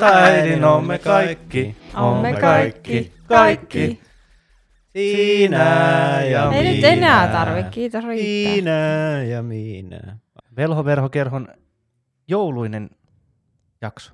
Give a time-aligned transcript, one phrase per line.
[0.00, 4.00] Porsaita äidin, oomme kaikki, oomme kaikki, kaikki.
[4.92, 8.54] Siinä ja Ei nyt enää tarvi, kiitos riittää.
[8.54, 10.18] Minä ja minä.
[10.56, 11.48] Velhoverhokerhon
[12.28, 12.90] jouluinen
[13.80, 14.12] jakso.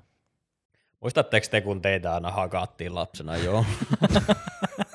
[1.01, 3.65] Muistatteko te, kun teitä aina hakattiin lapsena joo?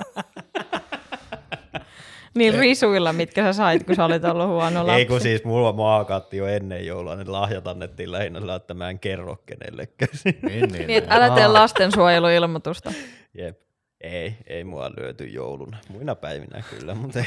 [2.34, 4.98] Niin risuilla, mitkä sä sait, kun sä olit ollut huono lapsi.
[4.98, 8.74] Ei kun siis mulla mua hakattiin jo ennen joulua, niin lahjat annettiin lähinnä sillä, että
[8.74, 10.08] mä en kerro kenellekään.
[10.24, 12.92] Niin, niin, Niin, että älä tee lastensuojeluilmoitusta.
[13.34, 13.58] Jep.
[14.00, 15.76] Ei, ei mua lyöty jouluna.
[15.88, 17.26] Muina päivinä kyllä, mutta ei.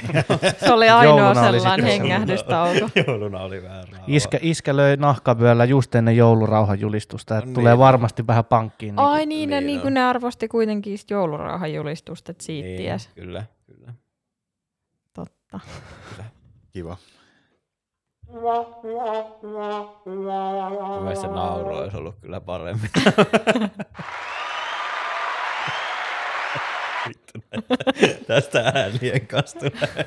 [0.57, 2.89] Se oli ainoa Jouluna sellainen hengähdystauko.
[3.07, 4.03] jouluna oli vähän rauha.
[4.07, 7.79] Iskä, iskä löi nahkavyöllä just ennen joulurauhan julistusta, että No tulee niin.
[7.79, 8.95] varmasti vähän pankkiin.
[8.95, 9.81] Niin Ai niin, ne, Niin niin on.
[9.81, 13.09] kuin ne arvosti kuitenkin joulurauhan julistusta, että siitä niin, ties.
[13.15, 13.93] Kyllä, kyllä.
[15.59, 16.23] Totta.
[16.69, 16.97] Kiva.
[21.01, 22.89] Mielestäni se nauru olisi ollut kyllä paremmin.
[27.07, 28.23] Vittu näitä.
[28.27, 30.05] Tästä äänien kanssa tulee.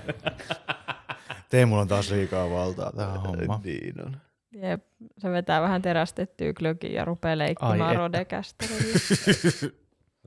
[1.50, 3.60] Teemulla on taas liikaa valtaa tähän hommaan.
[3.64, 4.16] Niin on.
[4.52, 4.84] Jep,
[5.18, 7.94] se vetää vähän terästettyä glögiä ja rupeaa että.
[7.94, 8.98] rodekästerillä.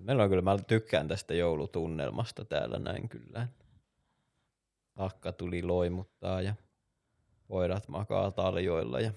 [0.02, 3.48] Meillä on kyllä, mä tykkään tästä joulutunnelmasta täällä näin kyllä.
[4.96, 6.56] Akka tuli loimuttaa ja
[7.50, 9.12] voidat makaa taljoilla ja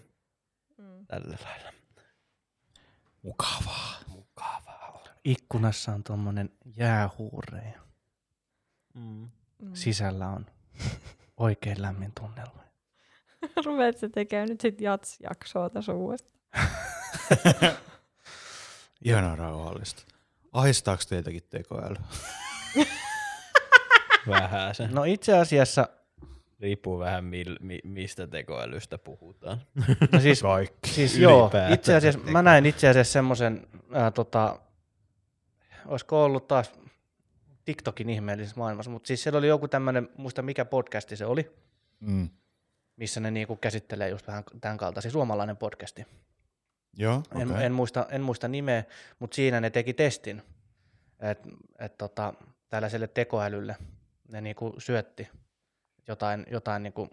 [0.79, 1.07] Mm.
[1.07, 1.73] tällä lailla.
[3.23, 3.95] Mukavaa.
[4.09, 5.01] Mukavaa on.
[5.25, 7.81] Ikkunassa on tuommoinen jäähuure ja
[8.95, 9.31] Mm.
[9.59, 9.71] Mm.
[9.75, 10.47] sisällä on
[11.37, 12.65] oikein lämmin tunnelma.
[13.67, 16.41] Rupeat sä tekemään nyt sit jats-jaksoa tässä uudestaan.
[19.05, 20.03] Ihanaa rauhallista.
[20.53, 21.97] Ahistaako teitäkin tekoäly?
[24.29, 24.89] Vähän se.
[24.89, 25.89] No itse asiassa,
[26.61, 29.61] Riippuu vähän mil, mi, mistä tekoälystä puhutaan.
[30.12, 30.91] no siis, Kaikki.
[30.91, 34.59] siis joo, itse asiassa mä näin itse asiassa semmoisen, ää, tota,
[35.87, 36.73] olisiko ollut taas
[37.65, 41.51] TikTokin ihmeellisessä maailmassa, mutta siis siellä oli joku tämmöinen, muista mikä podcasti se oli,
[42.01, 42.29] Mm.
[42.97, 46.06] missä ne niinku käsittelee just vähän tämän kaltaisia, suomalainen podcasti.
[46.97, 47.65] Joo, En, okei.
[47.67, 48.85] en, muista, en muista nimeä,
[49.19, 50.43] mutta siinä ne teki testin,
[51.21, 51.49] että
[51.79, 52.35] et tota,
[52.69, 53.77] tällaiselle tekoälylle
[54.29, 55.29] ne niinku syötti
[56.09, 57.09] jotain, jotain niinku,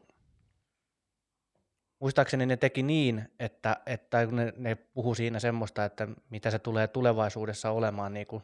[2.00, 6.88] muistaakseni ne teki niin, että, että ne, ne puhu siinä semmoista, että mitä se tulee
[6.88, 8.44] tulevaisuudessa olemaan niinku,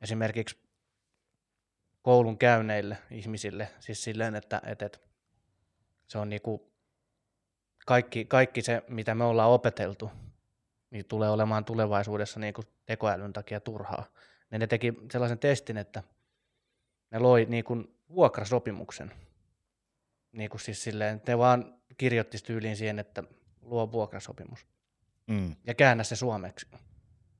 [0.00, 0.62] esimerkiksi
[2.02, 4.98] koulun käyneille ihmisille, siis silleen, että, että, että
[6.06, 6.72] se on niinku
[7.86, 10.10] kaikki, kaikki se, mitä me ollaan opeteltu,
[10.90, 14.04] niin tulee olemaan tulevaisuudessa niin kuin tekoälyn takia turhaa.
[14.50, 16.02] Ne, ne teki sellaisen testin, että
[17.12, 19.12] ne loi niin kuin vuokrasopimuksen.
[20.32, 23.22] Niin kuin siis silleen, ne vaan kirjoitti tyyliin siihen, että
[23.62, 24.66] luo vuokrasopimus
[25.26, 25.56] Mm.
[25.64, 26.66] ja käännä se suomeksi.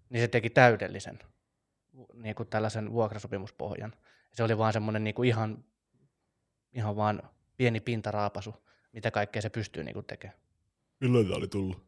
[0.08, 1.18] Niin se teki täydellisen
[2.14, 3.92] niin kuin tällaisen vuokrasopimuspohjan.
[4.32, 5.64] Se oli vaan semmoinen niin kuin ihan,
[6.72, 7.22] ihan vaan
[7.56, 8.54] pieni pintaraapasu,
[8.92, 10.38] mitä kaikkea se pystyy niin kuin tekemään.
[11.00, 11.86] Milloin tää oli tullut?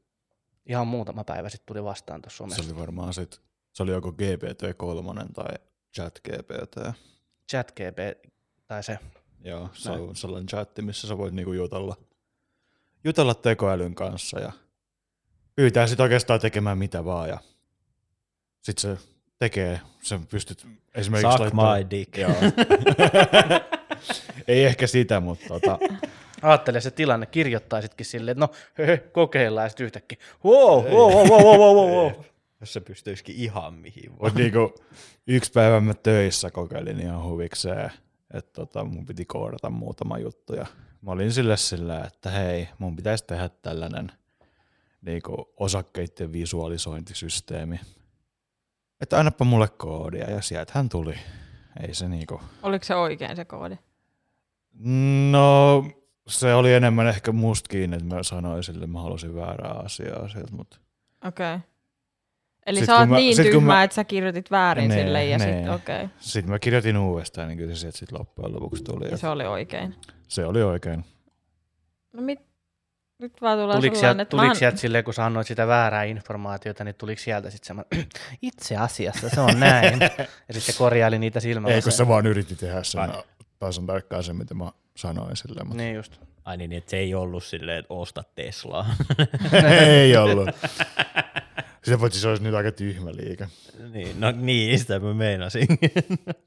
[0.67, 2.73] Ihan muutama päivä sitten tuli vastaan tuossa Se somessa.
[2.73, 3.41] oli varmaan sit,
[3.73, 5.55] se oli joko GPT-3 tai
[5.95, 6.77] chat GPT.
[7.51, 8.29] Chat GP,
[8.67, 8.99] tai se.
[9.45, 10.03] Joo, se Näin.
[10.03, 11.97] on sellainen chatti, missä sä voit niinku jutella,
[13.05, 14.53] jutella tekoälyn kanssa ja
[15.57, 17.39] pyytää sit oikeastaan tekemään mitä vaan ja
[18.63, 18.97] sit se
[19.39, 22.17] tekee, sen pystyt esimerkiksi Suck laittaa- my dick.
[22.17, 22.31] Joo.
[24.49, 25.79] Ei ehkä sitä, mutta tota,
[26.43, 30.19] Aattele se tilanne, kirjoittaisitkin silleen, että no höhö, kokeillaan ja sitten yhtäkkiä.
[30.45, 32.13] Wow, wow, wow, wow, wow, wow, wow.
[32.65, 34.33] Jos se pystyisikin ihan mihin vaan.
[34.33, 34.75] Mut niinku,
[35.27, 37.91] yksi päivä mä töissä kokeilin ihan huvikseen,
[38.35, 40.67] että tota, mun piti koodata muutama juttu ja
[41.01, 44.13] mä olin sille sillä, että hei, mun pitäisi tehdä tällainen
[45.01, 47.81] niinku, osakkeiden visualisointisysteemi.
[49.01, 51.15] Että annapa mulle koodia ja sieltä hän tuli.
[51.83, 52.41] Ei se niinku...
[52.63, 53.77] Oliko se oikein se koodi?
[55.31, 55.85] No,
[56.29, 60.29] se oli enemmän ehkä musta kiinni, että mä sanoin sille, että mä halusin väärää asiaa
[60.29, 60.77] sieltä, mutta
[61.25, 61.55] Okei.
[61.55, 61.74] Okay.
[62.67, 65.39] Eli Sit sä oot mä- niin tyhmä, mä- että sä kirjoitit väärin Nee, sille ja
[65.39, 65.53] nee.
[65.53, 65.97] sitten okei.
[66.05, 66.09] Okay.
[66.19, 69.11] sitten mä kirjoitin uudestaan, niin kyllä se sieltä sitten loppujen lopuksi tuli.
[69.11, 69.95] Ja se oli oikein.
[70.29, 71.05] se oli oikein.
[72.13, 72.41] No mit,
[73.19, 74.55] nyt vaan tulee Tuliko sieltä, että tuliko mä...
[74.55, 78.07] sieltä silleen, kun sä annoit sitä väärää informaatiota, niin tuliko sieltä sitten semmoinen,
[78.43, 80.01] itse asiassa se on näin.
[80.49, 81.75] ja sitten se korjaili niitä silmällä.
[81.75, 83.01] Ei, kun se vaan yritti tehdä sen
[83.59, 86.21] tasan tarkkaan sen, mitä mä sanoin sille, mutta Niin just.
[86.45, 88.87] Ai niin, että se ei ollut silleen, että osta Teslaa.
[89.87, 90.49] ei ollut.
[91.85, 93.49] Sitä paitsi se olisi nyt aika tyhmä liike.
[93.93, 95.67] niin, no niin, sitä mä meinasin.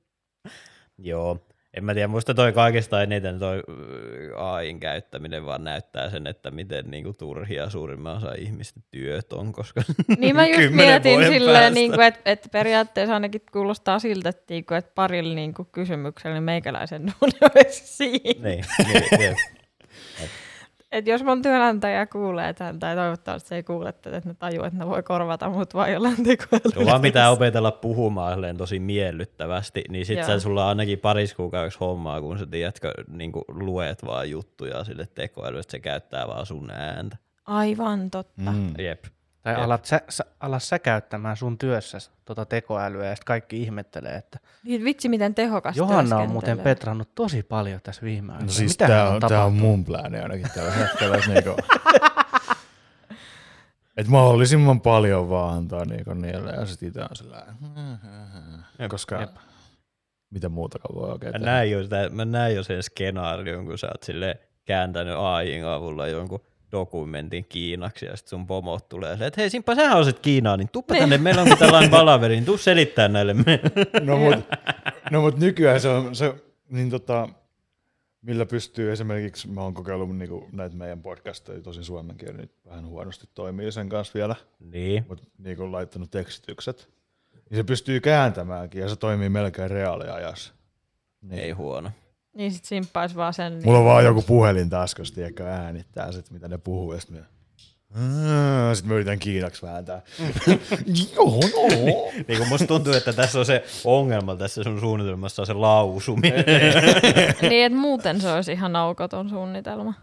[0.98, 6.28] Joo, En mä tiedä, musta toi kaikista eniten toi ö, AIn käyttäminen vaan näyttää sen,
[6.28, 9.82] että miten niinku turhia suurimman osa ihmisten työt on, koska
[10.18, 14.66] Niin mä just mietin silleen, niin kuin, että, että periaatteessa ainakin kuulostaa siltä, että, niin
[14.66, 18.50] kuin, että parilla niin kuin, kysymyksellä niin meikäläisen duuni olisi siinä.
[18.50, 19.38] niin, niin, jep.
[20.92, 24.64] Et jos mun työnantaja kuulee tämän, tai toivottavasti se ei kuule tätä, että ne tajuu,
[24.64, 26.80] että ne voi korvata mut vaan jollain tekoälyllä.
[26.80, 30.28] No vaan pitää opetella puhumaan tosi miellyttävästi, niin sit Joo.
[30.28, 35.08] sä sulla on ainakin paris kuukaudeksi hommaa, kun sä tiedätkö, niin luet vaan juttuja sille
[35.16, 37.18] tekoälylle, että se käyttää vaan sun ääntä.
[37.46, 38.52] Aivan totta.
[38.52, 38.58] Mm.
[38.58, 38.74] Mm.
[38.80, 39.06] Jep.
[39.48, 39.64] Tai Jep.
[39.64, 44.40] alat sä, sä, ala sä käyttämään sun työssä tota tekoälyä ja sitten kaikki ihmettelee, että
[44.64, 48.46] Niin Vitsi, miten tehokas Johanna on muuten petrannut tosi paljon tässä viime aikoina.
[48.46, 51.18] No siis Mitä tää on, tää on mun plääni ainakin tällä hetkellä.
[51.28, 51.50] niinku,
[53.98, 57.46] että mahdollisimman paljon vaan antaa niinku niille ja sit itse on sillä
[58.90, 59.36] koska Jep.
[60.30, 63.88] mitä muutakaan voi oikein Mä näin, jo sitä, mä näin jo sen skenaarion, kun sä
[63.88, 66.42] oot sille kääntänyt AIin avulla jonkun
[66.72, 70.70] dokumentin Kiinaksi ja sitten sun pomot tulee silleen, että hei Simppa, sähän osaat Kiinaa, niin
[70.72, 73.72] tuppa tänne, meillä on tällainen palaveri, niin tuu selittää näille meille.
[74.02, 74.36] No mut,
[75.12, 76.36] no mut nykyään se on, se,
[76.70, 77.30] niin tota,
[78.22, 82.86] millä pystyy esimerkiksi, mä oon kokeillut niinku näitä meidän podcasteja, tosin suomen kieli nyt vähän
[82.88, 85.06] huonosti toimii sen kanssa vielä, Niin.
[85.10, 86.90] mutta niinku laittanut tekstitykset,
[87.50, 90.54] niin se pystyy kääntämäänkin ja se toimii melkein reaaliajassa.
[91.22, 91.40] Niin.
[91.44, 91.92] Ei huono.
[92.38, 93.54] Niin sit simppais vaan sen.
[93.54, 93.66] Niin.
[93.66, 97.20] Mulla on vaan joku puhelin taskussa, tiedätkö, äänittää sit, mitä ne puhuu, ja sit me...
[98.74, 100.02] Sitten mä yritän kiinaksi vääntää.
[101.16, 101.68] Joo, no.
[102.28, 106.46] Niin kuin musta tuntuu, että tässä on se ongelma tässä sun suunnitelmassa on se lausuminen.
[107.50, 109.94] niin, että muuten se olisi ihan aukoton suunnitelma.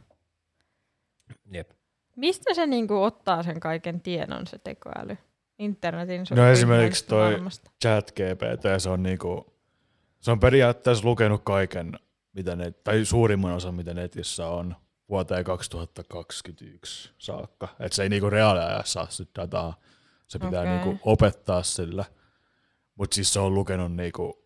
[1.53, 1.71] Jep.
[2.17, 5.17] Mistä se niinku ottaa sen kaiken tiedon, se tekoäly?
[5.59, 7.41] Internetin No esimerkiksi toi
[7.83, 9.55] chat GPT, se on niinku,
[10.21, 11.93] se on periaatteessa lukenut kaiken,
[12.35, 14.77] mitä ne, tai suurimman osan, mitä netissä on
[15.09, 17.69] vuoteen 2021 saakka.
[17.81, 19.77] Et se ei niinku reaaliajassa saa sit dataa,
[20.29, 20.73] se pitää Okei.
[20.73, 22.05] niinku opettaa sillä.
[22.95, 24.45] Mutta siis se on lukenut niinku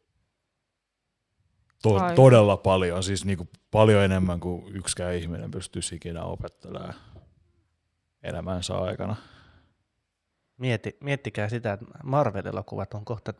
[1.83, 2.15] to- Aivan.
[2.15, 6.95] todella paljon, siis niinku paljon enemmän kuin yksikään ihminen pystyisi ikinä opettelemaan
[8.23, 9.17] elämänsä aikana.
[10.57, 13.35] Mieti, miettikää sitä, että Marvel-elokuvat on kohta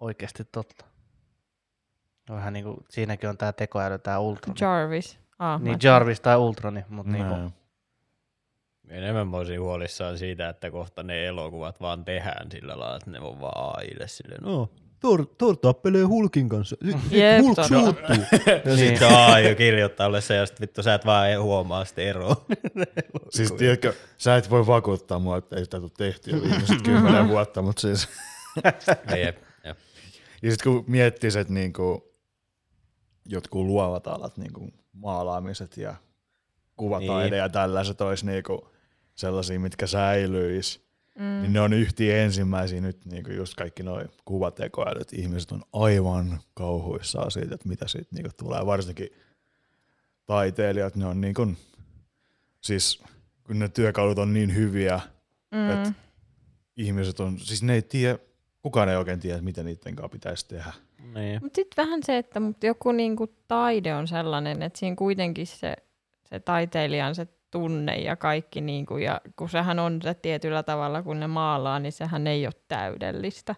[0.00, 0.84] oikeasti totta.
[2.30, 4.56] Vähän niin kuin, siinäkin on tämä tekoäly, tämä Ultron.
[4.60, 5.18] Jarvis.
[5.38, 7.52] Ah, niin Jarvis tai Ultroni, mutta niin kuin.
[8.88, 13.20] Enemmän mä olisin huolissaan siitä, että kohta ne elokuvat vaan tehdään sillä lailla, että ne
[13.20, 16.76] on vaan AIlle silleen, no, Thor, Thor tappelee Hulkin kanssa.
[17.10, 18.16] Jep, Hulk suuttuu.
[18.46, 18.78] Ja Niin.
[18.78, 22.44] sitten AI kirjoittaa alle se, ja sitten vittu sä et vaan huomaa sitä eroa.
[23.30, 27.62] Siis tiedätkö, sä et voi vakuuttaa mua, että ei sitä tule tehtyä viimeiset kymmenen vuotta,
[27.62, 28.08] mutta siis...
[29.16, 29.78] Jep, jep.
[30.42, 32.13] Ja sitten kun miettis, että niinku,
[33.26, 35.94] jotkut luovat alat, niinku maalaamiset ja
[36.76, 37.38] kuvataide Niin.
[37.38, 38.68] ja tällaiset olisi niinku
[39.14, 40.84] sellaisia, mitkä säilyis,
[41.18, 41.22] Mm.
[41.42, 45.12] niin ne on yhtiä ensimmäisiä nyt niinku just kaikki nuo kuvatekoälyt.
[45.12, 48.66] Ihmiset on aivan kauhuissaan siitä, että mitä siitä niinku tulee.
[48.66, 49.08] Varsinkin
[50.26, 51.46] taiteilijat, ne on niinku,
[52.60, 53.02] siis
[53.46, 55.00] kun ne työkalut on niin hyviä,
[55.50, 55.70] Mm.
[55.70, 55.92] että
[56.76, 58.18] ihmiset on, siis ne ei tiedä,
[58.62, 60.72] kukaan ei oikein tiedä, mitä niiden kanssa pitäisi tehdä.
[61.14, 61.42] Niin.
[61.42, 65.76] Mutta sitten vähän se, että mut joku niinku taide on sellainen, että siinä kuitenkin se,
[66.24, 71.20] se taiteilijan se tunne ja kaikki, niinku, ja kun sehän on se tietyllä tavalla, kun
[71.20, 73.54] ne maalaa, niin sehän ei ole täydellistä.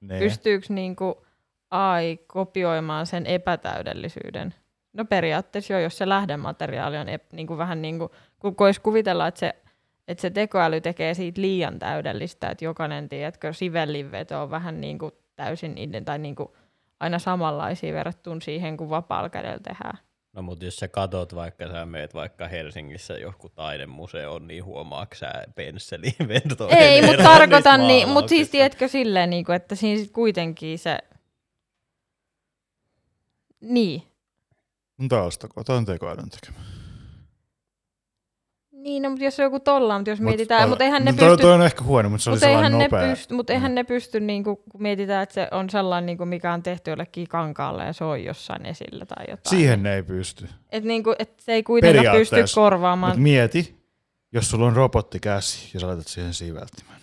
[0.00, 0.18] Ne.
[0.18, 1.26] Pystyykö niinku
[1.70, 4.54] AI kopioimaan sen epätäydellisyyden?
[4.92, 9.26] No periaatteessa jo, jos se lähdemateriaali on ep, niinku vähän niin kuin, kun voisi kuvitella,
[9.26, 9.54] että se,
[10.08, 15.12] että se tekoäly tekee siitä liian täydellistä, että jokainen, tiedätkö, sivellinveto on vähän niin kuin
[15.36, 16.48] täysin tai niin kuin
[17.00, 19.98] aina samanlaisia verrattuna siihen, kun vapaalla kädellä tehdään.
[20.32, 25.32] No mutta jos sä katot vaikka, sä meet vaikka Helsingissä joku taidemuseoon, niin huomaatko sä
[25.54, 30.12] pensseliin ventojen Ei, mutta tarkoitan, niin, mutta siis tiedätkö silleen, niin kuin, että siinä sit
[30.12, 30.98] kuitenkin se...
[33.60, 34.02] Niin.
[35.08, 36.58] Toi on tekoälyn tekemä.
[38.88, 41.16] Niin, no, mutta jos on joku tolla, mutta jos mietitään, ol- mutta eihän ne no
[41.16, 41.42] toi, pysty...
[41.42, 43.08] toi on ehkä huono, mutta se oli eihän, sellainen ne nopea.
[43.08, 46.28] pysty, mutta eihän ne pysty, niin kuin, kun mietitään, että se on sellainen, niin kuin,
[46.28, 49.58] mikä on tehty jollekin kankaalle ja se on jossain esillä tai jotain.
[49.58, 50.48] Siihen ne ei pysty.
[50.72, 53.10] Et, niin kuin, et se ei kuitenkaan pysty korvaamaan.
[53.10, 53.78] Mutta mieti,
[54.32, 56.96] jos sulla on robottikäsi ja sä laitat siihen siveltimen.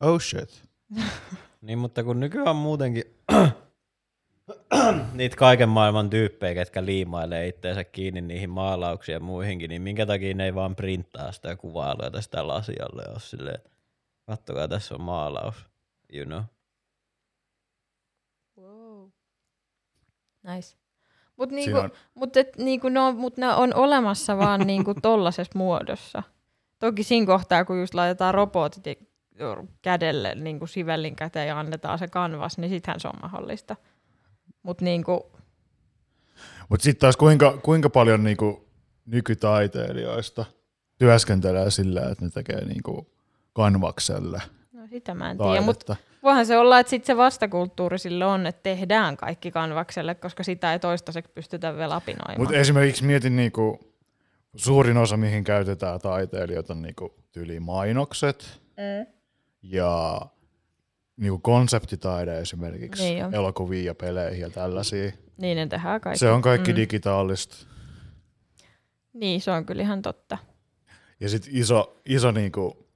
[0.00, 0.62] Oh shit.
[1.60, 3.04] Niin, mutta kun nykyään on muutenkin
[5.12, 10.34] niitä kaiken maailman tyyppejä, ketkä liimailee itteensä kiinni niihin maalauksiin ja muihinkin, niin minkä takia
[10.34, 11.56] ne ei vaan printtaa sitä
[11.98, 13.60] laita sitä lasialle ole silleen,
[14.26, 15.66] kattokaa, tässä on maalaus,
[16.12, 16.42] you know.
[18.60, 19.08] Wow.
[20.42, 20.76] Nice.
[21.36, 25.58] Mutta niinku, on- mut et, niinku, ne on, mut ne on olemassa vaan niinku tollasessa
[25.58, 26.22] muodossa.
[26.78, 28.84] Toki siinä kohtaa, kun just laitetaan robotit
[29.82, 33.76] kädelle niinku sivellin käteen ja annetaan se kanvas, niin sittenhän se on mahdollista.
[34.64, 35.32] Mutta niinku,
[36.68, 38.68] Mutta sitten taas kuinka, kuinka paljon niinku
[39.06, 40.44] nykytaiteilijoista
[40.98, 43.14] työskentelee sillä, että ne tekee niinku
[43.52, 44.42] kanvakselle
[44.84, 45.60] no sitä mä en tiedä.
[45.60, 50.42] Mutta voihan se olla, että sitten se vastakulttuuri sille on, että tehdään kaikki kanvakselle, koska
[50.42, 52.40] sitä ei toistaiseksi pystytä vielä apinoimaan.
[52.40, 53.80] Mutta esimerkiksi mietin niinku,
[54.56, 59.06] suurin osa, mihin käytetään taiteilijoita, on niinku tyyli mainokset Mm.
[59.62, 60.20] ja
[61.16, 63.28] niinku konseptitaide esimerkiksi, Niin jo.
[63.32, 65.12] elokuviin ja peleihin ja tällaisia.
[65.36, 66.18] Niin ne tehdään kaikki.
[66.18, 66.76] Se on kaikki Mm.
[66.76, 67.56] digitaalista.
[69.12, 70.38] Niin, se on kyllä ihan totta.
[71.20, 72.86] Ja sitten iso, iso niinku,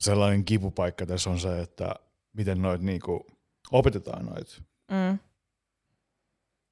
[0.00, 1.94] sellainen kipupaikka tässä on se, että
[2.32, 3.26] miten noit niinku,
[3.72, 5.18] opetetaan noit Mm.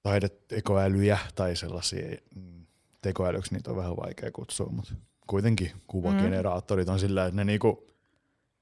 [0.03, 2.67] taidetekoälyjä tai sellaisia mm,
[3.03, 4.95] tekoälyksi, niitä on vähän vaikea kutsua, mutta
[5.27, 7.87] kuitenkin kuvageneraattorit on sillä, että ne, niinku,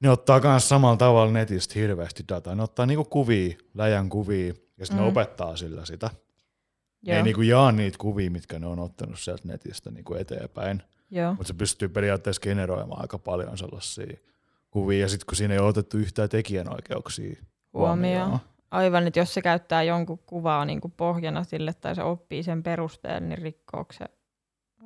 [0.02, 2.54] ne ottaa myös samalla tavalla netistä hirveästi dataa.
[2.54, 5.04] Ne ottaa niinku kuvia, läjän kuvia, ja sitten mm.
[5.04, 6.06] ne opettaa sillä sitä.
[6.06, 7.16] Ne Joo.
[7.16, 10.82] ei niinku jaa niitä kuvia, mitkä ne on ottanut sieltä netistä niinku eteenpäin,
[11.36, 14.16] mutta se pystyy periaatteessa generoimaan aika paljon sellaisia
[14.70, 17.36] kuvia, ja sitten kun siinä ei ole otettu yhtään tekijänoikeuksia
[17.72, 18.38] Huomioon.
[18.70, 22.62] Aivan, että jos se käyttää jonkun kuvaa niin kuin pohjana sille tai se oppii sen
[22.62, 24.04] perusteella, niin rikkooko se?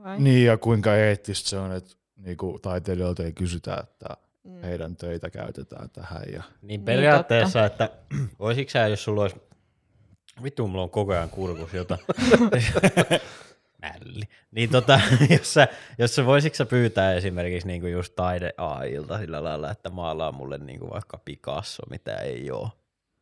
[0.02, 0.20] Vai?
[0.20, 4.62] Niin, ja kuinka eettistä se on, että niinku, taiteilijoilta ei kysytä, että Mm.
[4.62, 6.22] heidän töitä käytetään tähän.
[6.32, 6.42] Ja...
[6.62, 7.90] Niin periaatteessa, että
[8.38, 9.36] voisitko sä, jos sulla olisi,
[10.42, 12.00] vittu mulla on koko ajan kurkus jotain,
[13.82, 14.22] Nälli.
[14.50, 15.00] Niin tota,
[15.38, 19.90] jos sä, jos sä voisitko sä pyytää esimerkiksi niinku just taide AIlta sillä lailla, että
[19.90, 22.68] maalaa mulle niinku vaikka Picasso, mitä ei ole.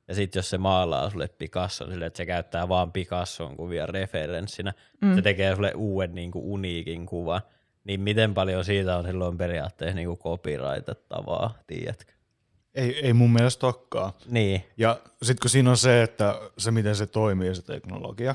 [0.08, 4.72] Ja sitten jos se maalaa sulle Picasso sille, että se käyttää vaan Picasson kuvia referenssinä,
[5.00, 5.14] mm.
[5.14, 7.40] se tekee sulle uuden niinku uniikin kuvan,
[7.84, 12.12] niin miten paljon siitä on silloin periaatteessa niinku copyrightettavaa, tiedätkö?
[12.74, 14.12] Ei, ei mun mielestä olekaan.
[14.26, 18.34] Niin, Ja sitten kun siinä on se, että se miten se toimii se teknologia,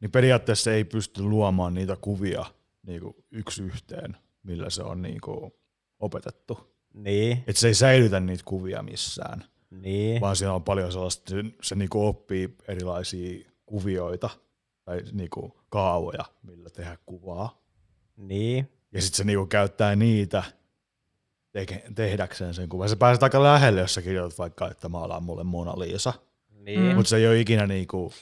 [0.00, 2.44] niin periaatteessa se ei pysty luomaan niitä kuvia
[2.86, 5.52] niinku yksi yhteen, millä se on niinku
[5.98, 6.74] opetettu.
[6.94, 10.20] niin, Että se ei säilytä niitä kuvia missään, niin.
[10.20, 14.30] vaan siinä on paljon sellaista, se, se niinku oppii erilaisia kuvioita
[14.84, 17.62] tai niinku kaavoja, millä tehdä kuvaa.
[18.16, 20.42] Niin, Ja sitten se niinku käyttää niitä
[21.52, 22.88] teke, tehdäkseen sen kuvan.
[22.88, 26.12] Se pääsee aika lähelle, jos sä kirjoitat vaikka, että maalaa mulle Mona Lisa.
[26.60, 26.80] niin.
[26.80, 26.94] Mm.
[26.94, 28.12] Mutta se ei ole ikinä niinku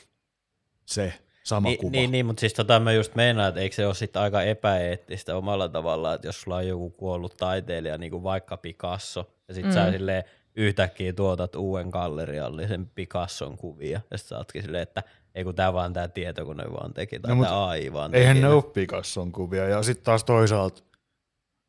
[0.87, 1.91] se sama Niin, kuva.
[1.91, 5.37] niin, niin, mutta siis tota mä just meinaan, että eikö se ole sitten aika epäeettistä
[5.37, 9.73] omalla tavallaan, että jos sulla on joku kuollut taiteilija, niin kuin vaikka Picasso, ja sitten
[9.73, 9.75] mm.
[9.75, 15.03] sä silleen yhtäkkiä tuotat uuden galleriallisen Picasson kuvia, ja sitten sä ootkin silleen, että
[15.37, 18.47] ei kun tää vaan tää tietokone vaan teki, tai No, tää AI vaan Eihän teki.
[18.47, 19.69] ne ole Picasson kuvia.
[19.69, 20.83] Ja sitten taas toisaalta,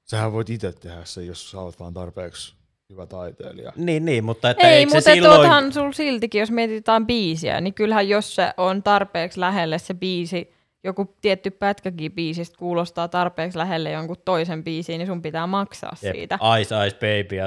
[0.10, 2.56] sähän voit itse tehdä se, jos sä oot vaan tarpeeksi
[2.90, 3.72] hyvä taiteilija.
[3.76, 5.36] Niin, niin, mutta että Ei, mutta silloin...
[5.36, 10.54] tuothan sul siltikin, jos mietitään biisiä, niin kyllähän jos se on tarpeeksi lähelle se biisi,
[10.84, 16.16] joku tietty pätkäkin biisistä kuulostaa tarpeeksi lähelle jonkun toisen biisiin, niin sun pitää maksaa Jep,
[16.16, 16.40] siitä.
[16.62, 17.46] Ice Ice Baby ja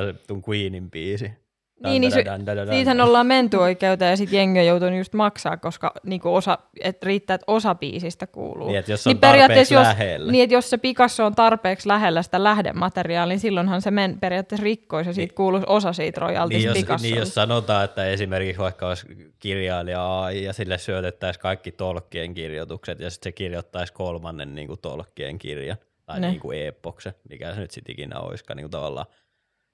[0.49, 1.33] Queenin biisi.
[1.85, 2.25] Niin, niin se,
[2.71, 7.03] siitähän ollaan menty oikeuteen ja sitten jengi on joutunut just maksaa, koska niinku osa, et
[7.03, 8.67] riittää, että osa biisistä kuuluu.
[8.67, 10.33] Niin, että jos on periaatteessa tarpeeksi jos, lähellä.
[10.33, 14.65] Niin, että jos se Picasso on tarpeeksi lähellä sitä lähdemateriaalia, niin silloinhan se men, periaatteessa
[14.65, 17.11] rikkoisi ja siitä kuuluisi osa siitä royaltista Niin Picassolle.
[17.13, 19.07] niin jos sanotaan, että esimerkiksi vaikka olisi
[19.39, 24.81] kirjailija AI ja sille syötettäisiin kaikki Tolkien kirjoitukset ja sitten se kirjoittaisi kolmannen niin kuin
[24.81, 26.29] Tolkien kirjan tai Ne.
[26.29, 29.07] niin kuin epoksen, mikä se nyt sitten ikinä olisikaan niin kuin tavallaan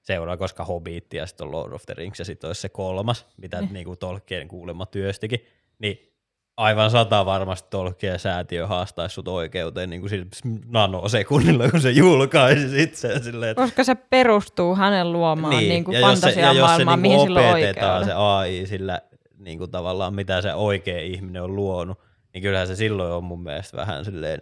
[0.07, 3.25] seuraa, koska Hobbit ja sitten on Lord of the Rings ja sitten olisi se kolmas,
[3.37, 5.45] mitä niin kuin Tolkien kuulemma työstikin,
[5.79, 6.13] niin
[6.57, 10.25] aivan sata varmasti Tolkien säätiö haastaisi sut oikeuteen niin kuin sillä
[10.65, 15.83] nanosekunnilla, kun se julkaisi sit sen silleen, että Koska se perustuu hänen luomaan niin, niin
[15.83, 18.65] kuin ja jos se, ja jos se fantasiamaailmaan, niinku mihin sillä on opetetaan se AI
[18.65, 19.01] sillä
[19.37, 21.99] niinku tavallaan, mitä se oikea ihminen on luonut,
[22.33, 24.41] niin kyllähän se silloin on mun mielestä vähän silleen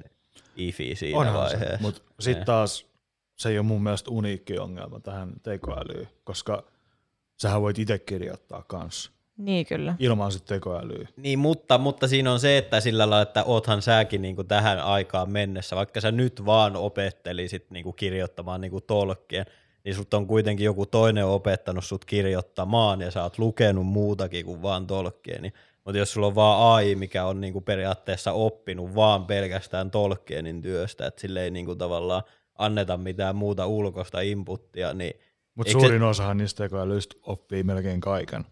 [0.55, 1.77] ifi siinä Onhan vaiheessa.
[1.81, 2.15] mutta Niin.
[2.19, 2.86] sitten taas
[3.36, 6.63] se ei ole mun mielestä uniikki ongelma tähän tekoälyyn, koska
[7.42, 9.96] sähän voit itse kirjoittaa kanssa Niin kyllä.
[10.00, 11.08] ilman sit tekoälyä.
[11.18, 15.32] Niin, mutta, mutta siinä on se, että sillä lailla, että oothan säkin niinku tähän aikaan
[15.32, 19.46] mennessä, vaikka sä nyt vaan opettelisit niinku kirjoittamaan niinku tolkkien,
[19.84, 24.62] niin sut on kuitenkin joku toinen opettanut sut kirjoittamaan ja sä oot lukenut muutakin kuin
[24.62, 25.42] vaan tolkkien.
[25.42, 25.54] Niin,
[25.86, 31.08] mutta jos sulla on vaan AI, mikä on niinku periaatteessa oppinut vaan pelkästään Tolkienin työstä,
[31.08, 32.24] että sille ei niinku tavallaan
[32.56, 35.14] anneta mitään muuta ulkoista inputtia, niin
[35.56, 38.46] Mutta suurin osahan niistä tekoälyistä oppii melkein kaiken.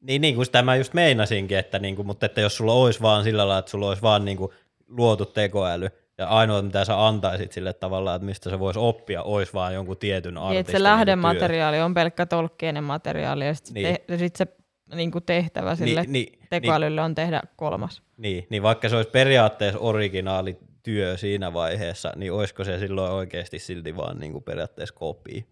[0.00, 3.00] Niin, niin kuin sitä mä just meinasinkin, että niin kuin, mutta että jos sulla olisi
[3.02, 4.52] vaan sillä lailla, että sulla olisi vaan niin kuin
[4.88, 9.52] luotu tekoäly, ja ainoa, mitä sä antaisit sille tavallaan, että mistä se voisi oppia, olisi
[9.52, 10.82] vaan jonkun tietyn Niin, artistin että se työ.
[10.84, 13.96] lähdemateriaali on pelkkä tolkkeinen materiaali, ja sitten Niin.
[14.06, 14.46] te, sit se
[14.94, 18.02] niin kuin tehtävä sille niin, niin, niin, tekoälylle on tehdä kolmas.
[18.16, 23.58] niin, niin, vaikka se olisi periaatteessa originaali työ siinä vaiheessa, niin olisiko se silloin oikeasti
[23.58, 25.42] silti vaan niin kuin periaatteessa kopia?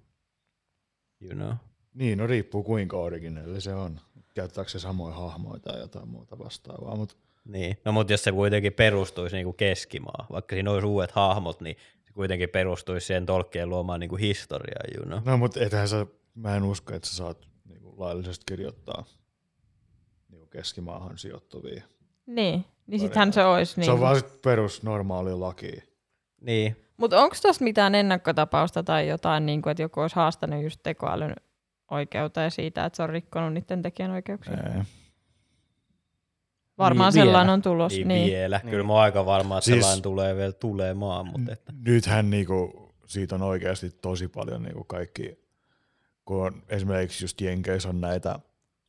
[1.20, 1.52] You know?
[1.94, 4.00] Niin, no riippuu kuinka originelli se on.
[4.34, 8.72] Käyttääkö se samoja hahmoja tai jotain muuta vastaavaa, mutta Niin, no mutta jos se kuitenkin
[8.72, 13.68] perustuisi niin kuin keskimaa, vaikka siinä olisi uudet hahmot, niin se kuitenkin perustuisi siihen tolkkien
[13.68, 15.20] luomaan niin kuin historiaan, you know?
[15.24, 19.04] no, mut ethän sä, mä en usko, että sä saat niinku laillisesti kirjoittaa
[20.28, 21.82] niinku keskimaahan sijoittuvia.
[22.34, 23.72] Niin, niin sittenhän se olisi.
[23.72, 23.80] Niin.
[23.80, 25.72] Niin Se on vaan sit perus normaali laki.
[26.40, 30.80] Niin, Mutta onko tuossa mitään ennakkotapausta tai jotain, niin kuin, että joku olisi haastanut just
[30.82, 31.36] tekoälyn
[31.90, 34.52] oikeuteen siitä, että se on rikkonut niiden tekijänoikeuksia?
[34.56, 34.82] Ei.
[36.78, 37.26] Varmaan Niin, vielä.
[37.30, 37.92] sellainen on tulos.
[37.92, 38.60] niin, Niin, vielä.
[38.62, 38.70] Niin.
[38.70, 39.84] Kyllä mä aika varma, että Siis- siis...
[39.84, 41.72] sellainen tulee vielä tulemaan, mutta että...
[41.86, 45.38] Nythän niinku, siitä on oikeasti tosi paljon niinku kaikki,
[46.24, 48.38] kun on, esimerkiksi just Jenkeissä on näitä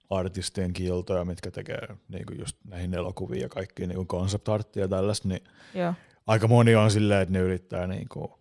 [0.09, 5.27] artistien kiltoja, mitkä tekee niinku just näihin elokuviin ja kaikkiin niinku concept arttia ja tällaista,
[5.27, 5.41] niin
[5.73, 5.93] Joo.
[6.27, 8.39] aika moni on silleen, että ne yrittää niinku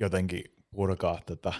[0.00, 1.52] jotenkin purkaa tätä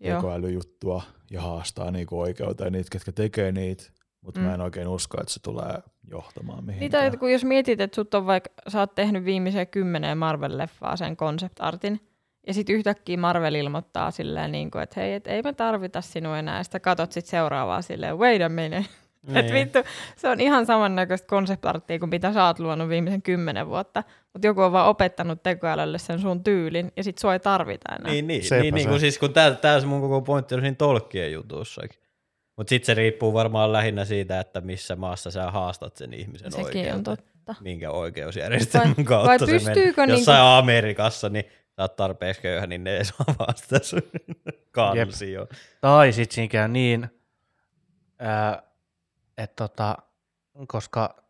[0.00, 0.16] Joo.
[0.16, 3.84] tekoälyjuttua ja haastaa niinku oikeuteen niitä, ketkä tekee niitä,
[4.20, 4.46] mutta Mm.
[4.46, 5.78] mä en oikein usko, että se tulee
[6.10, 7.04] johtamaan mihinkään.
[7.04, 11.16] Niitä, kun jos mietit, että sut on vaikka, sä oot tehnyt viimeiseen kymmenen Marvel-leffaa sen
[11.16, 12.00] concept artin,
[12.46, 16.38] ja sitten yhtäkkiä Marvel ilmoittaa silleen, niin kuin, että hei, et ei me tarvita sinua
[16.38, 18.84] enää, ja sitten katot sit seuraavaa silleen, wait a minute.
[19.26, 19.36] Niin.
[19.36, 19.78] Et vittu,
[20.16, 24.02] se on ihan samannäköistä concept arttia kuin mitä sä oot luonut viimeisen kymmenen vuotta,
[24.32, 28.12] mutta joku on vaan opettanut tekoälylle sen sun tyylin, ja sit sua ei tarvita enää.
[28.12, 28.90] Niin, niin, Sepä niin, niin se.
[28.90, 31.98] kun siis kun tää, tää se mun koko pointti on siinä tolkkien jutussakin.
[32.56, 36.66] Mutta sitten se riippuu varmaan lähinnä siitä, että missä maassa sä haastat sen ihmisen Sekin
[36.66, 36.94] oikeuteen.
[36.94, 37.54] on totta.
[37.60, 39.58] Minkä oikeusjärjestelmän Vai- kautta vai se menee.
[39.58, 41.44] pystyykö Jossain niinku- Amerikassa, niin
[41.76, 44.02] sä oot tarpeeksi köyhä, niin ne ei saa vastata sun
[44.70, 45.48] kansioon.
[45.80, 47.08] Tai sitten siinä käy niin,
[49.38, 49.96] että tota,
[50.66, 51.22] koska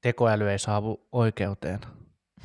[0.00, 1.80] tekoäly ei saavu oikeuteen,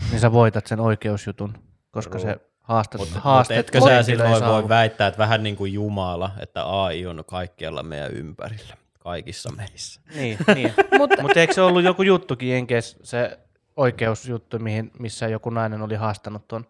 [0.10, 1.54] niin sä voitat sen oikeusjutun,
[1.92, 2.34] koska True.
[2.34, 4.54] se haastat, Mutta mut haastet etkö sä silloin saavu.
[4.54, 10.02] voi väittää, että vähän niin kuin Jumala, että AI on kaikkialla meidän ympärillä, kaikissa meissä.
[10.16, 10.74] Niin, niin.
[10.98, 13.40] Mutta Mutta eikö se ollut joku juttukin Jenkeissä, se
[13.78, 16.68] oikeusjuttu, mihin, missä joku nainen oli haastanut tuon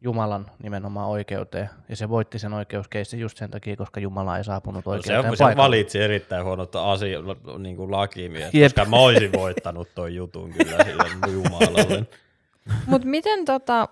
[0.00, 4.84] Jumalan nimenomaan oikeuteen, ja se voitti sen oikeuskeissin just sen takia, koska Jumala ei saapunut
[4.86, 5.64] No se, oikeuteen se paikalle.
[5.64, 7.18] valitsi erittäin huonot asia,
[7.58, 8.74] niin kuin lakimiehet, Jep.
[8.74, 12.06] koska mä olisin voittanut ton jutun kyllä sille Jumalalle.
[12.86, 13.88] Mut miten tota,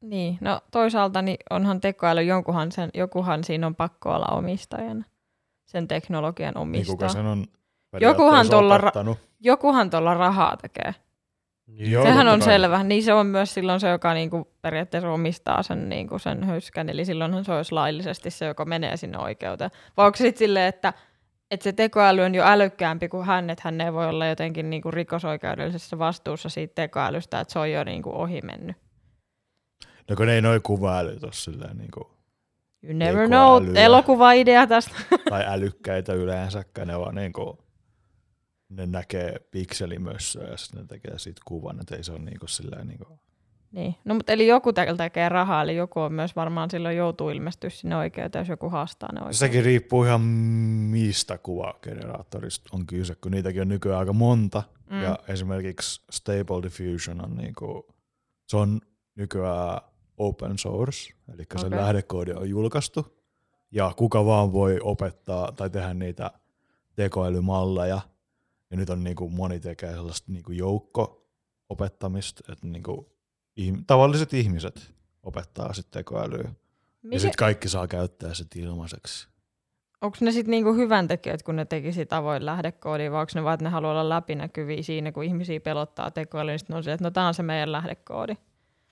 [0.00, 5.04] niin, no toisaalta niin onhan tekoäly, jonkunhan, sen, jokuhan siinä on pakko olla omistajana,
[5.66, 6.94] sen teknologian niin omistaa.
[6.96, 7.46] kuka sen on
[8.00, 8.92] Jokuhan tuolla ra-.
[9.40, 10.94] Jokuhan tuolla rahaa tekee.
[11.76, 12.46] Joo, Sehän on kai.
[12.48, 12.82] selvä.
[12.82, 16.88] Niin se on myös silloin se, joka niinku periaatteessa omistaa sen, niinku sen höyskän.
[16.88, 19.70] Eli silloinhan se olisi laillisesti se, joka menee sinne oikeuteen.
[19.96, 20.92] Vai onko sitten silleen, että,
[21.50, 24.90] että se tekoäly on jo älykkäämpi kuin hän, että hän ei voi olla jotenkin niinku
[24.90, 28.76] rikosoikeudellisessa vastuussa siitä tekoälystä, että se on jo niinku ohi mennyt.
[30.10, 32.10] No kun ei noi kuvaälyt ole silleen niinku,
[32.84, 33.62] You never know.
[33.62, 33.80] Tekoälyä.
[33.84, 34.94] Elokuva-idea tästä.
[35.30, 37.61] tai älykkäitä yleensäkään, ne vaan niinku,
[38.76, 42.86] ne näkee pikselimössöä ja sitten ne tekee siitä kuvan, että ei se ole niinku silleen
[42.86, 43.18] niinku,
[43.72, 43.94] niin.
[44.04, 47.70] No, mutta eli joku te- tekee rahaa, eli joku on myös varmaan silloin joutuu ilmestyä
[47.70, 49.34] sinne oikeuteen, jos joku haastaa ne oikeuteen.
[49.34, 54.62] Sekin riippuu ihan mistä kuvageneraattorista on kyse, kun niitäkin on nykyään aika monta.
[54.90, 55.02] Mm.
[55.02, 57.94] Ja esimerkiksi Stable Diffusion on niinku,
[58.46, 58.80] se on
[59.14, 59.80] nykyään
[60.18, 61.60] open source, eli okay.
[61.60, 63.18] sen lähdekoodi on julkaistu.
[63.70, 66.30] Ja kuka vaan voi opettaa tai tehdä niitä
[66.94, 68.00] tekoälymalleja.
[68.72, 73.12] Ja nyt on niinku, moni tekee sellaista niinku joukko-opettamista, että niinku,
[73.60, 76.42] ihm- tavalliset ihmiset opettaa sitten tekoälyä.
[76.44, 76.50] Ja
[77.02, 79.28] Mikä, sitten kaikki saa käyttää sitä ilmaiseksi.
[80.00, 83.54] onko ne sitten niinku hyvän tekijät, kun ne tekisi avoin lähdekoodia, vai onko ne vaan,
[83.54, 87.04] että ne haluaa olla läpinäkyviä siinä, kun ihmisiä pelottaa tekoäly, niin sitten on se, että
[87.04, 88.34] no tämä on se meidän lähdekoodi.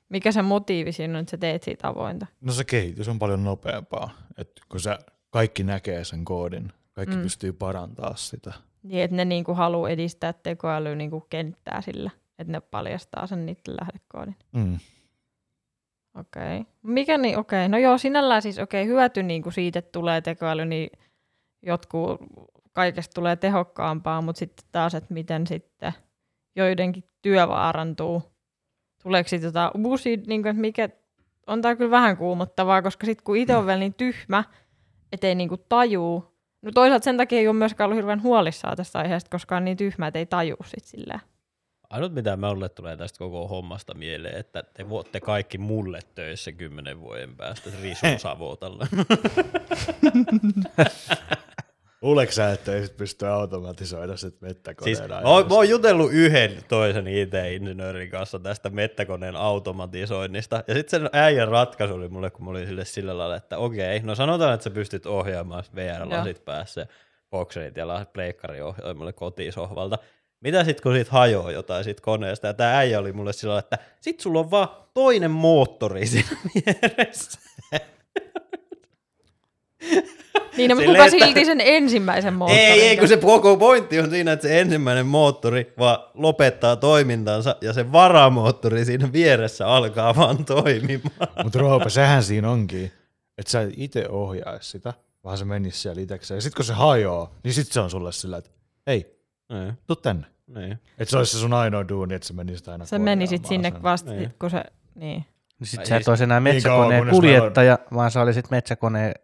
[0.08, 2.26] Mikä se motiivi siinä on, että sä teet siitä avointa?
[2.40, 4.98] No se kehitys on paljon nopeampaa, että kun sä
[5.30, 7.22] kaikki näkee sen koodin, kaikki Mm.
[7.22, 8.52] pystyy parantaa sitä.
[8.82, 13.76] Niin, että ne niinku haluaa edistää tekoälyä niinku kenttää sillä, että ne paljastaa sen niiden
[13.80, 14.36] lähdekoodin.
[14.52, 14.78] Mm.
[16.18, 16.64] Okei.
[16.82, 17.68] Mikä niin, okei.
[17.68, 20.90] No joo, sinällään siis okei, hyöty niin kuin siitä, että tulee tekoäly, niin
[21.62, 22.20] jotkut
[22.72, 25.92] kaikesta tulee tehokkaampaa, mutta sitten taas, että miten sitten
[26.56, 28.22] joidenkin työ vaarantuu.
[29.02, 30.88] Tuleeko sitten jotain uusia, niin kuin, että mikä,
[31.46, 34.44] on tämä kyllä vähän kuumottavaa, koska sitten kun itse on vielä niin tyhmä,
[35.12, 38.99] ettei niin kuin tajuu, No toisaalta sen takia ei ole myöskään ollut hirveän huolissaan tästä
[38.99, 41.20] aiheesta, koska on niin tyhmä, että ei tajuu sit silleen.
[41.90, 47.01] Ainut mitä mulle tulee tästä koko hommasta mieleen, että te voitte kaikki mulle töissä kymmenen
[47.01, 48.87] vuoden päästä risun savotalla.
[52.02, 55.20] Luuleeko sä, että ei sit pysty automatisoida sit siis, mettäkoneella?
[55.20, 61.10] mä, oon, mä oon jutellut yhden toisen IT-insinöörin kanssa tästä mettäkoneen automatisoinnista, ja sitten sen
[61.12, 64.64] äijän ratkaisu oli mulle, kun mä olin sille sillä lailla, että okei, no sanotaan, että
[64.64, 66.86] sä pystyt ohjaamaan VR-lasit päässä,
[67.30, 69.98] boxerit ja la- pleikkariohjelmalle kotisohvalta.
[70.40, 73.66] Mitä sitten, kun siitä hajoaa jotain siitä koneesta, ja tämä äijä oli mulle sillä lailla,
[73.72, 77.40] että sit sulla on vaan toinen moottori siinä vieressä.
[80.56, 82.64] Niin, no, mutta kuka että- silti sen ensimmäisen moottorin?
[82.64, 87.56] Ei, ei, kun se koko pointti on siinä, että se ensimmäinen moottori vaan lopettaa toimintansa
[87.60, 91.28] ja se varamoottori siinä vieressä alkaa vaan toimimaan.
[91.44, 92.92] Mutta Roope, sehän siinä onkin,
[93.38, 96.36] että sä et itse ohjaisi sitä, vaan se menisi siellä itsekseen.
[96.36, 98.50] Ja sit kun se hajoaa, niin sit se on sulle sillä, että
[98.86, 99.16] hei,
[99.52, 100.26] Niin, tuu tänne.
[100.46, 100.72] niin.
[100.72, 103.64] Että se olisi se sun ainoa duuni, että se menisi aina Se meni sit korjaamaan
[103.64, 103.82] sinne sen.
[103.82, 104.34] vasta, Niin.
[104.40, 105.24] kun se, niin.
[105.60, 109.14] Niin sit Ai sä et siis- olisi enää Niin metsäkoneen kuljettaja, vaan sä olisit metsäkoneen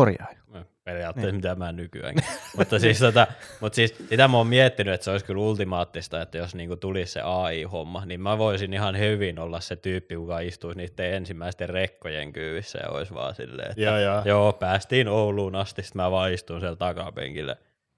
[0.00, 0.38] korjaaja.
[0.48, 1.36] No, Periaatteessa Niin.
[1.36, 2.24] mitä mä nykyäänkin.
[2.56, 3.26] mutta, siis, tota,
[3.60, 7.12] mutta siis sitä mä oon miettinyt, että se olisi kyllä ultimaattista, että jos niinku tulisi
[7.12, 12.32] se AI-homma, niin mä voisin ihan hyvin olla se tyyppi, joka istuisi niiden ensimmäisten rekkojen
[12.32, 14.22] kyyvissä ja olisi vaan silleen, että Joo, joo.
[14.24, 17.56] joo, päästiin Ouluun asti, sitten mä vaan istun siellä takapenkillä,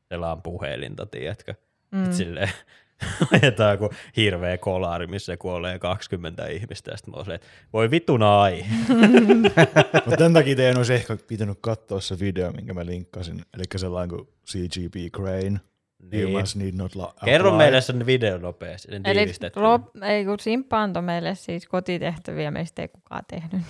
[0.09, 1.55] selaan puhelinta, tiedätkö.
[1.91, 1.99] Mm.
[1.99, 2.13] Mm.
[2.13, 2.51] Silleen,
[3.43, 8.23] ajetaan kuin hirveä kolari, missä kuolee 20 ihmistä, ja sitten mä silleen, että voi vitun
[8.23, 8.65] ai.
[10.05, 13.43] Mutta tämän takia teidän olisi ehkä pitänyt katsoa se video, minkä mä linkkasin.
[13.55, 15.61] Eli sellainen kuin CGP Crane.
[16.13, 16.27] Niin.
[16.27, 19.33] Humans need not la- Kerro meille sen video nopeasti, sen Eli.
[19.57, 23.63] Rob, ei kun Simppa antoi meille siis kotitehtäviä, meistä ei kukaan tehnyt niin.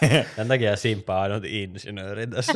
[0.36, 2.52] Tämän takia Simppa on ainut insinööri tässä.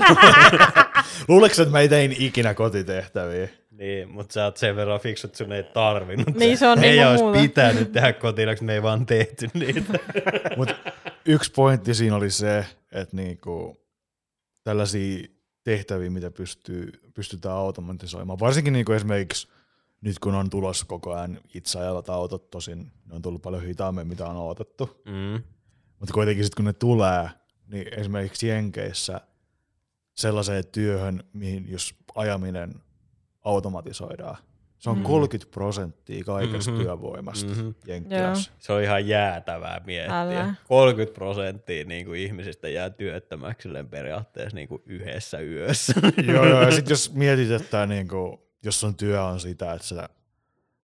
[1.28, 3.48] Luuleeko, että mä ei tein ikinä kotitehtäviä?
[3.78, 6.34] Niin, mutta sä oot sen verran fiksu, että sun ei tarvinnut.
[6.34, 7.38] Niin, se on ei niinku olisi muuta.
[7.40, 9.98] pitänyt tehdä kotilaksi, me ei vaan tehty niitä.
[10.56, 10.74] Mutta
[11.26, 13.76] yksi pointti siinä oli se, että niinku,
[14.64, 15.28] tällaisia
[15.64, 19.48] tehtäviä, mitä pystyy, pystytään automatisoimaan, varsinkin niinku esimerkiksi
[20.00, 24.06] nyt kun on tulossa koko ajan itse ajavat autot, tosin ne on tullut paljon hitaammin,
[24.06, 25.42] mitä on odotettu, Mm.
[25.98, 27.28] mutta kuitenkin sitten kun ne tulee,
[27.66, 29.20] niin esimerkiksi Jenkeissä
[30.14, 32.74] sellaiseen työhön, mihin jos ajaminen
[33.44, 34.36] automatisoidaan,
[34.78, 35.02] se on Mm.
[35.02, 36.80] 30 prosenttia kaikesta Mhm.
[36.80, 37.68] työvoimasta Mhm.
[37.86, 38.52] Jenkkilässä.
[38.58, 40.20] Se on ihan jäätävää miettiä.
[40.20, 40.54] Älä.
[40.68, 45.94] 30 prosenttia niin kuin ihmisistä jää työttömäksi periaatteessa niin kuin yhdessä yössä.
[46.34, 50.08] joo, joo, ja sitten jos mietit, että niinku, jos sun työ on sitä, että sä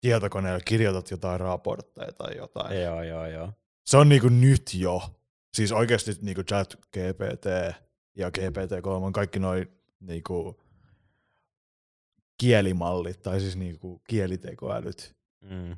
[0.02, 2.82] tietokoneella kirjoitat jotain raportteja tai jotain.
[2.82, 3.50] joo, joo, joo.
[3.86, 5.02] Se on niinku nyt jo.
[5.54, 7.46] Siis oikeasti niinku chat GPT
[8.16, 10.62] ja GPT-3, kaikki noin niinku
[12.38, 15.76] kielimallit tai siis niinku kielitekoälyt, Mm.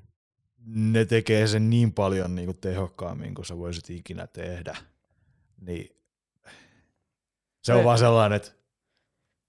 [0.66, 4.76] ne tekee sen niin paljon niinku tehokkaammin kuin sä voisit ikinä tehdä.
[5.62, 5.90] Niin
[7.64, 8.52] se on vaan sellainen, että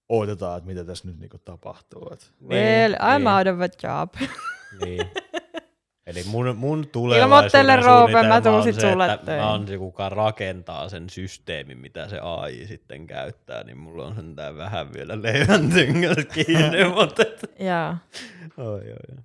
[0.09, 2.09] odotetaan, että mitä tässä nyt niinku tapahtuu.
[2.13, 2.33] Et.
[2.43, 4.15] Well, I'm niin, out of a job.
[4.85, 5.01] Niin.
[6.07, 9.79] Eli mun, mun tulevaisuuden Roope, mä tuun on sit se, sulle että mä oon se,
[9.79, 15.23] kuka rakentaa sen systeemin, mitä se AI sitten käyttää, niin mulla on sentään vähän vielä
[15.23, 15.71] leivän
[16.35, 17.23] kiinni, mutta
[17.59, 17.95] Joo.
[18.73, 19.17] oi, oi.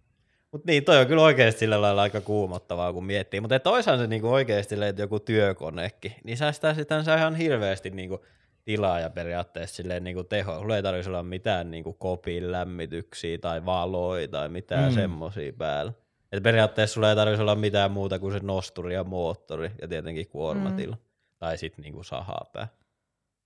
[0.51, 3.41] Mut niin, toi on kyllä oikeasti sillä lailla aika kuumottavaa, kun miettii.
[3.41, 8.25] Mutta toisaan se niinku oikeasti että joku työkonekin, niin säästää sitä ihan hirveästi niinku
[8.65, 10.59] tilaa ja periaatteessa silleen niinku teho.
[10.59, 14.89] Sulla ei tarvitsisi olla mitään niinku kopin lämmityksiä tai valoja tai mitään Mm.
[14.89, 14.95] mm.
[14.95, 15.93] semmosia päällä.
[16.31, 20.27] Et periaatteessa sulla ei tarvitsisi olla mitään muuta kuin se nosturi ja moottori ja tietenkin
[20.27, 20.95] kuormatila.
[20.95, 21.01] Mm.
[21.39, 22.67] Tai sitten niinku sahapää.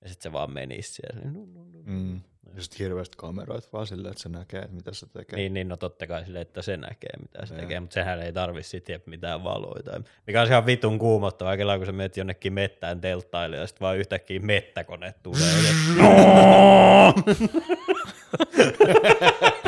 [0.02, 1.32] Ja sitten se vaan menisi siellä.
[1.32, 1.84] Nu, nu, nu.
[1.86, 2.22] Mm.
[2.56, 5.40] Ja sitten hirveästi kameroit vaan silleen, että se näkee, että mitä se tekee.
[5.40, 7.62] Niin, niin, no totta kai silleen, että se näkee, mitä se Joo.
[7.62, 10.02] tekee, mutta sehän ei tarvi sitten mitään valoita.
[10.28, 13.98] Mikä on ihan vitun kuumottavaa, kelaa kun sä menet jonnekin mettään telttaille ja sitten vaan
[13.98, 15.50] yhtäkkiä mettäkone tulee.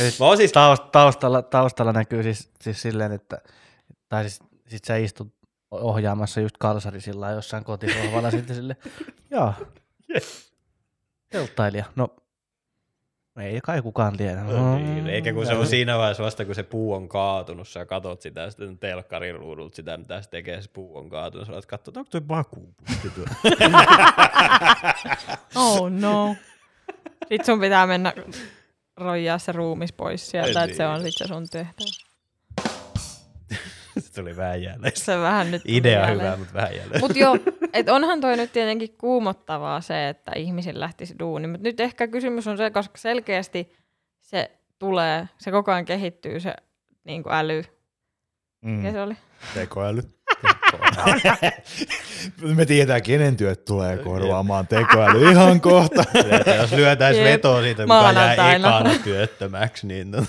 [0.00, 3.38] Mä siis taust- taustalla, taustalla näkyy siis, siis silleen, että
[4.08, 5.34] tai siis sit sä istut
[5.70, 8.76] ohjaamassa just kalsari sillä lailla jossain kotisohvalla sitten sille,
[9.30, 9.52] joo,
[11.30, 12.08] telttailija, no
[13.40, 14.40] ei kai kukaan tiedä.
[14.40, 15.66] No niin, eikä kun se on Mm.
[15.66, 19.76] siinä vaiheessa vasta, kun se puu on kaatunut, sä katot sitä ja sitten telkkarin ruudulta
[19.76, 22.74] sitä, mitä se tekee, se puu on kaatunut, sä alat katsoa, että onko toi paku?
[25.54, 26.36] Oh no.
[27.28, 28.12] Sitten sun pitää mennä
[28.96, 31.88] rojaa se ruumis pois sieltä, että se on sitten se sun tehtävä.
[34.00, 34.92] se tuli vähän jälleen.
[34.96, 37.00] Se vähän nyt Idea hyvä, mutta vähän jälleen.
[37.00, 37.38] Mut joo,
[37.72, 42.46] et onhan toi nyt tietenkin kuumottavaa se, että ihmisin lähtisi duuni, mutta nyt ehkä kysymys
[42.46, 43.72] on se, koska selkeästi
[44.22, 46.54] se tulee, se koko ajan kehittyy se
[47.04, 47.64] niin kuin äly.
[48.60, 48.92] Mikä Mm.
[48.92, 49.16] se oli?
[49.54, 50.02] Tekoäly.
[52.56, 56.04] Me tiedetään, kenen työt tulee korvaamaan tekoäly ihan kohta.
[56.38, 57.26] Että jos lyötäis Jep.
[57.26, 60.24] vetoa siitä, kuka jää ekana työttömäksi, niin no.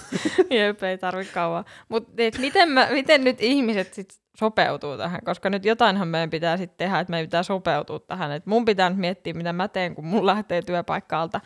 [0.49, 1.65] Jep, ei tarvi kauan.
[1.89, 5.19] Mutta miten, mä, miten nyt ihmiset sit sopeutuu tähän?
[5.25, 8.31] Koska nyt jotainhan meidän pitää sitten tehdä, että meidän pitää sopeutua tähän.
[8.31, 11.41] Et mun pitää nyt miettiä, mitä mä teen, kun mun lähtee työpaikkaalta.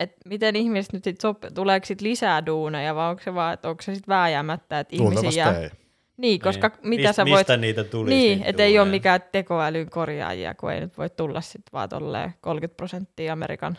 [0.00, 3.68] Et miten ihmiset nyt sit sope- tuleeko sit lisää duuneja vai onko se vaan, että
[3.68, 5.70] onko se sitten vääjäämättä, että ihmisiä ei.
[6.16, 6.88] Niin, koska niin.
[6.88, 7.38] mitä Mist, sä voit...
[7.40, 8.16] Mistä niitä tulisi?
[8.16, 12.34] Niin, että ei ole mikään tekoälyn korjaajia, kun ei nyt voi tulla sitten vaan tolleen
[12.40, 13.78] 30 prosenttia Amerikan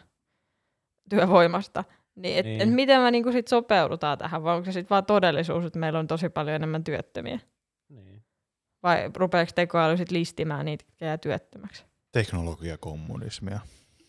[1.10, 1.84] työvoimasta.
[2.16, 2.58] Niin, et, Niin.
[2.58, 2.70] niin.
[2.70, 6.00] et miten me niinku sit sopeudutaan tähän, vai onko se sitten vaan todellisuus, että meillä
[6.00, 7.40] on tosi paljon enemmän työttömiä?
[7.90, 8.24] Niin.
[8.84, 11.84] Vai rupeeko tekoäly sitten listimään niitä, jotka jää työttömäksi?
[12.12, 13.60] Teknologiakommunismia.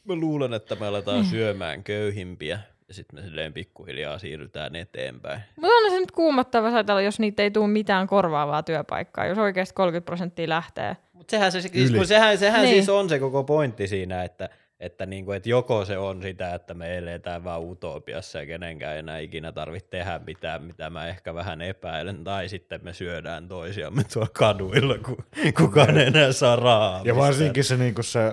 [0.05, 1.25] Mä luulen, että me aletaan Mm.
[1.31, 2.59] syömään köyhimpiä
[2.89, 5.41] ja sitten me silleen pikkuhiljaa siirrytään eteenpäin.
[5.57, 9.75] Mutta on se nyt kuumottava ajatella, jos niitä ei tule mitään korvaavaa työpaikkaa, jos oikeasti
[9.75, 10.97] 30 prosenttia lähtee.
[11.13, 12.75] Mutta sehän, se, siis, kun sehän, sehän Niin.
[12.75, 14.49] siis on se koko pointti siinä, että,
[14.81, 18.99] että, niinku, että joko se on sitä, että me eletään vaan utopiassa ja kenenkään ei
[18.99, 24.03] enää ikinä tarvitse tehdä mitään, mitä mä ehkä vähän epäilen, tai sitten me syödään toisiamme
[24.13, 25.17] tuolla kaduilla, kun
[25.57, 27.01] kukaan ei enää saa rahaa.
[27.05, 28.33] Ja varsinkin se, niin se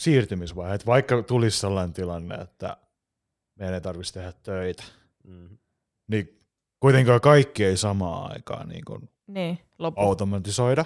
[0.00, 2.76] siirtymisvaihe, että vaikka tulisi sellainen tilanne, että
[3.56, 4.82] meidän ei tarvitsisi tehdä töitä,
[5.24, 5.58] Mm.
[6.08, 6.38] niin
[6.80, 9.58] kuitenkaan kaikki ei samaan aikaan niin kuin Niin,
[9.96, 10.84] automatisoida.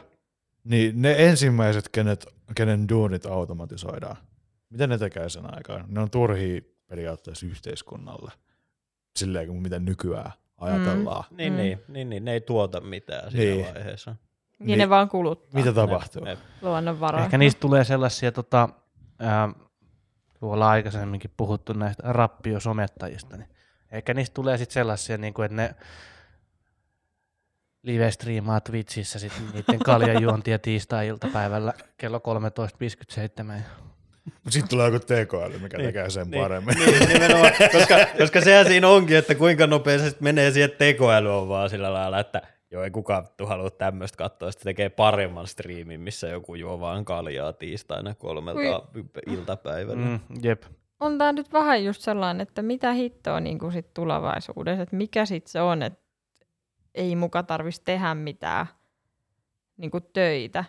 [0.65, 4.17] Niin ne ensimmäiset, kenet, kenen duunit automatisoidaan,
[4.71, 5.85] miten ne tekee sen aikaan?
[5.89, 8.33] Ne on turhia periaatteessa yhteiskunnalle,
[9.17, 11.25] silleen kuin miten nykyään ajatellaan.
[11.31, 11.37] Mm.
[11.37, 11.57] Niin, Mm.
[11.57, 13.75] niin, niin, niin, ne ei tuota mitään siinä Niin.
[13.75, 14.11] vaiheessa.
[14.59, 14.79] Niin, Niin.
[14.79, 16.25] ne vaan kuluttaa Mitä tapahtuu?
[16.25, 17.25] Ne- ne- luonnonvaroja.
[17.25, 18.69] Ehkä niistä tulee sellaisia, tota,
[19.19, 19.49] ää,
[20.41, 23.49] kun ollaan aikaisemminkin puhuttu näistä rappiosomettajista, niin
[23.93, 25.75] ehkä niistä tulee sitten sellaisia, niin kuin, että ne
[27.83, 33.63] live-striimaa Twitchissä sit niiden kaljajuontia tiistai-iltapäivällä kello 13.57.
[34.25, 35.87] Mutta sitten tulee joku tekoäly, mikä niin.
[35.87, 36.75] tekee sen niin, paremmin.
[36.79, 41.49] Niin, nimenomaan, koska, koska sehän siinä onkin, että kuinka nopeasti menee siihen, että tekoäly on
[41.49, 46.01] vaan sillä lailla, että joo, ei kukaan vittu halua tämmöistä katsoa, sitten tekee paremman striimin,
[46.01, 48.83] missä joku juo vaan kaljaa tiistaina kolmelta
[49.27, 50.07] iltapäivällä.
[50.07, 50.63] Mm, jep.
[51.01, 55.27] on tämä nyt vähän just sellainen, että mitä hittoa niin kuin sit tulevaisuudessa, että mikä
[55.27, 56.09] sitten se on, että
[56.95, 58.67] ei muka tarvitsisi tehdä mitään
[59.77, 60.65] niin kuin töitä.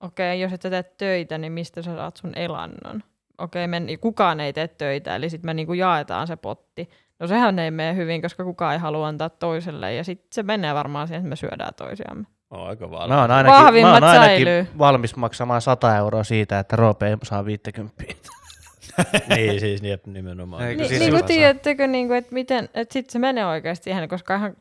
[0.00, 3.02] Okei, jos et sä tee töitä, niin mistä sä saat sun elannon?
[3.38, 6.88] Okei, men, kukaan ei tee töitä, eli sitten me niin kuin jaetaan se potti.
[7.20, 10.74] No sehän ei mene hyvin, koska kukaan ei halua antaa toiselle, ja sitten se menee
[10.74, 12.24] varmaan siihen, että me syödään toisiamme.
[12.50, 13.16] On aika Mä valmis.
[13.18, 14.66] oon ainakin, mä Vahvimmat oon ainakin säilyy.
[14.78, 18.04] valmis maksamaan 100 euroa siitä, että Roope ei saa 50.
[19.36, 20.62] niin, siis jep, nimenomaan.
[20.62, 24.08] Eikö siis niin kuin tiedättekö, niin kuin, että, miten, että sitten se menee oikeasti siihen,
[24.08, 24.56] koska ihan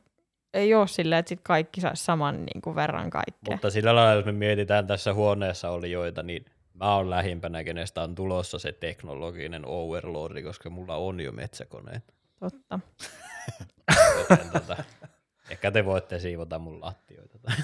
[0.54, 3.52] ei ole silleen, että sit kaikki saisi saman niin kuin verran kaikkea.
[3.52, 8.16] Mutta sillä lailla, jos me mietitään tässä huoneessa olijoita, niin mä oon lähimpänä, kenestä on
[8.16, 12.19] tulossa se teknologinen overlordi, koska mulla on jo metsäkoneet.
[12.40, 12.80] Totta.
[14.20, 14.78] Joten tota,
[15.50, 17.38] ehkä te voitte siivota mun lattioita.
[17.42, 17.56] Tai.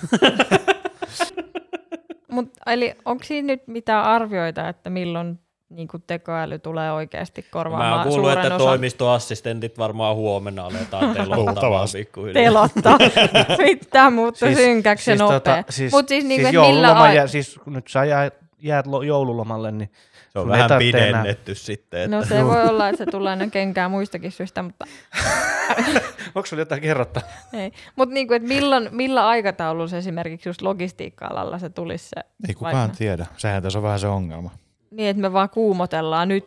[2.31, 7.47] Mut, eli onko siinä nyt mitään arvioita, että milloin niin kuin tekoäly tulee oikeasti Mä
[7.51, 12.43] korvaamaan oon kuullut, että osan toimistoassistentit varmaan huomenna aletaan telottamaan pikkuhiljaa.
[12.43, 12.97] telottaa.
[13.63, 15.39] Mitä muuttuu siis, synkäksi siis, nopea.
[15.39, 18.87] tota, siis, Mut siis, niinku, siis, et millä ai- jää, siis nyt sä jäät, jäät
[18.87, 19.91] lo- joululomalle, niin
[20.35, 22.01] Se on sun vähän tarvitse enää- pidennetty sitten.
[22.01, 24.85] Että No se voi olla, että se tulee ennen kenkää muistakin syistä, mutta
[26.35, 27.23] Onko sulla jotain kerrottaa?
[27.53, 27.71] ei.
[27.95, 32.21] Mutta niinku, milloin, millä aikataululla se esimerkiksi just logistiikka-alalla se tulisi se?
[32.47, 33.25] Ei kukaan vaikka- tiedä.
[33.37, 34.51] Sehän tässä on vähän se ongelma.
[34.91, 36.45] Niin, että me vaan kuumotellaan nyt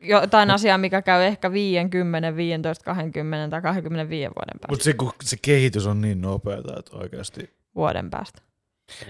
[0.00, 4.72] jotain asiaa, mikä käy ehkä 5, 10, 15, 20 tai 25 vuoden päästä.
[4.72, 7.50] Mutta se, kun se kehitys on niin nopeata, että oikeasti...
[7.74, 8.42] vuoden päästä.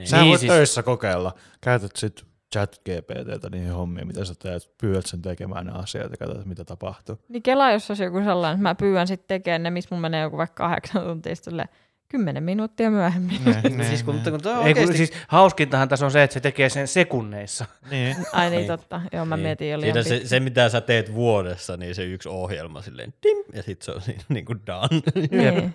[0.04, 1.34] Sä Niin, voit siis- töissä kokeilla.
[1.60, 4.70] Käytät sit chat GPTtä niihin hommiin, mitä sä teet.
[4.80, 7.18] Pyydät sen tekemään ne asiat ja katsot, mitä tapahtuu.
[7.28, 10.22] Niin Kela, jos olisi joku sellainen, että mä pyydän sitten tekemään ne, missä mun menee
[10.22, 11.68] joku vaikka kahdeksan tuntia, sitten
[12.08, 13.40] kymmenen minuuttia myöhemmin.
[13.88, 16.40] siis kun, kun toi on Ei, kun, oikeasti, siis hauskintahan tässä on se, että se
[16.40, 17.64] tekee sen sekunneissa.
[17.90, 18.16] Niin.
[18.32, 18.66] Ai niin, Niin.
[18.66, 19.00] totta.
[19.12, 19.42] Joo, mä niin.
[19.42, 23.44] mietin jo liian se, se, mitä sä teet vuodessa, niin se yksi ohjelma silleen dim,
[23.52, 25.02] ja sit se on siinä niin kuin done.
[25.30, 25.74] Niin.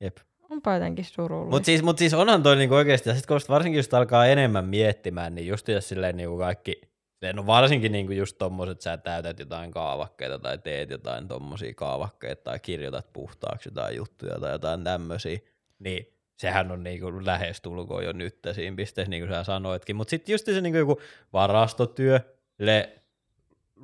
[0.00, 0.16] Jep.
[0.62, 1.50] Onpa jotenkin surullista.
[1.50, 4.64] Mutta siis, mut siis onhan toi niinku oikeasti, ja sit kun varsinkin just alkaa enemmän
[4.64, 6.80] miettimään, niin just jos silleen niinku kaikki,
[7.32, 12.58] no varsinkin niinku just tommoset, sä täytät jotain kaavakkeita tai teet jotain tommosia kaavakkeita tai
[12.58, 15.38] kirjoitat puhtaaksi jotain juttuja tai jotain tämmösiä,
[15.78, 19.96] niin sehän on niinku lähestulkoon jo nyt siinä pisteessä, niin kuin sä sanoitkin.
[19.96, 21.00] Mutta sitten just se niinku joku
[21.32, 22.20] varastotyö,
[22.58, 23.01] le,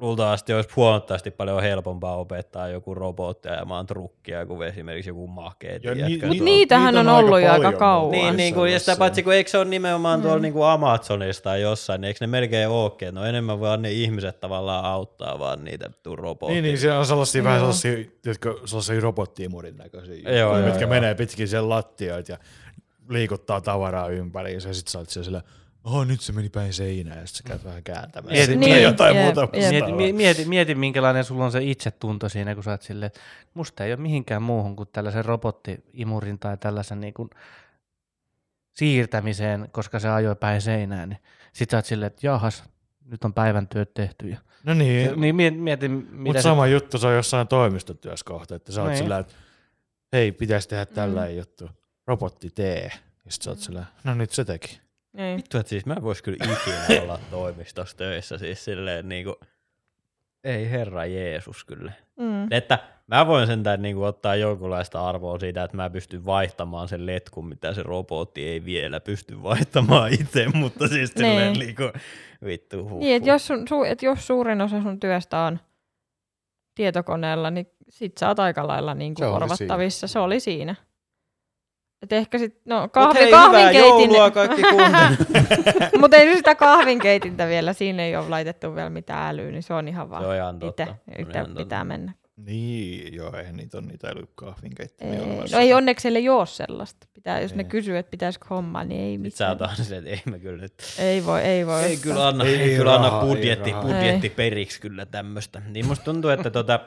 [0.01, 5.81] luultavasti olisi huomattavasti paljon helpompaa opettaa joku robotti ajamaan trukkia kuin esimerkiksi joku makee.
[5.83, 6.27] Ja ni- tiedätkö?
[6.27, 8.11] Mut Niitä- niitähän niitä on on aika ollut jo aika paljon kauan.
[8.11, 10.43] Niin, niin kuin, ja sitä paitsi kun eikö se ole nimenomaan tuolla Mm.
[10.43, 14.41] niin kuin Amazonista tai jossain, niin eikö ne melkein ookin, no enemmän vaan ne ihmiset
[14.41, 16.55] tavallaan auttaa vaan niitä robotteja.
[16.55, 17.45] Niin, niin siellä on sellaisia Joo.
[17.45, 20.91] vähän sellaisia, tiedätkö, sellaisia robottiimurin näköisiä, Joo, joo, mitkä joo.
[20.91, 22.39] menee pitkin sen lattioita ja
[23.11, 25.43] liikuttaa tavaraa ympäri, ja sit sä oot siellä
[25.85, 28.33] oho, nyt se meni päin seinään, ja sit sä käyt vähän kääntämään.
[28.35, 29.73] Mieti- Sitten mieti- jotain jep, muuta jep.
[29.97, 33.21] Mieti, mieti, mieti, minkälainen sulla on se itsetunto siinä, kun sä oot silleen, että
[33.55, 37.31] musta ei ole mihinkään muuhun kuin tällaisen robottiimurin tai tällaisen niin kuin
[38.75, 41.09] siirtämiseen, koska se ajoi päin seinään.
[41.09, 41.19] Niin
[41.53, 42.65] sit sä oot silleen, että jahas,
[43.05, 44.29] nyt on päivän työt tehty.
[44.29, 48.25] Ja, No niin, niin mieti, mieti mitä mutta se, sama juttu se on jossain toimistotyössä
[48.25, 48.99] kohta, että sä oot Niin.
[48.99, 49.35] sillä, että
[50.13, 50.95] hei, pitäisi tehdä Mm.
[50.95, 51.71] tällainen juttu,
[52.07, 52.91] robotti tee.
[53.25, 54.81] Ja sit sä oot sillä, no nyt se teki.
[55.19, 55.37] Niin.
[55.37, 59.37] Vittu, että siis mä en vois kyllä ikinä olla toimistossa töissä siis silleen niin kuin,
[60.45, 61.93] ei herra Jeesus kyllä.
[62.17, 62.53] Mm.
[62.53, 67.07] Että mä voin sentään niin kuin, ottaa jonkunlaista arvoa siitä, että mä pystyn vaihtamaan sen
[67.07, 71.59] letkun, mitä se robotti ei vielä pysty vaihtamaan itse, mutta siis silleen Niin.
[71.67, 71.93] niin kuin,
[72.45, 75.61] vittu huh, Niin, että jos, sun, su, et jos suurin osa sun työstä on
[76.75, 80.07] tietokoneella, niin sit sä oot aika lailla niin Se kuin oli korvattavissa.
[80.07, 80.75] Se oli siinä.
[82.03, 84.63] Et ehkä sit, no Mut kahvi, hei, hyvää kahvinkeitin, joulua kaikki
[86.01, 89.89] mutta ei sitä kahvinkeitintä vielä, siinä ei ole laitettu vielä mitään älyä, niin se on
[89.89, 91.85] ihan vaan Se on ihan itse, itse ihan pitää totta.
[91.85, 92.13] mennä.
[92.37, 95.57] Niin, joo, eihän niitä on niitä älykahvinkeittimiä Ei, olemassa.
[95.57, 97.07] no ei onneksi ei ole sellaista.
[97.15, 97.69] Pitää, jos ne Ei.
[97.69, 99.51] kysyy, että pitäisikö hommaa, niin ei sä mitään.
[99.51, 101.83] oot aina silleen, että ei me kyllä nyt Ei voi, ei voi.
[101.83, 105.63] Ei kyllä anna, Ei ei, kyllä anna rahaa, ei budjetti, budjetti periksi kyllä tämmöistä.
[105.69, 106.81] Niin musta tuntuu, että tota,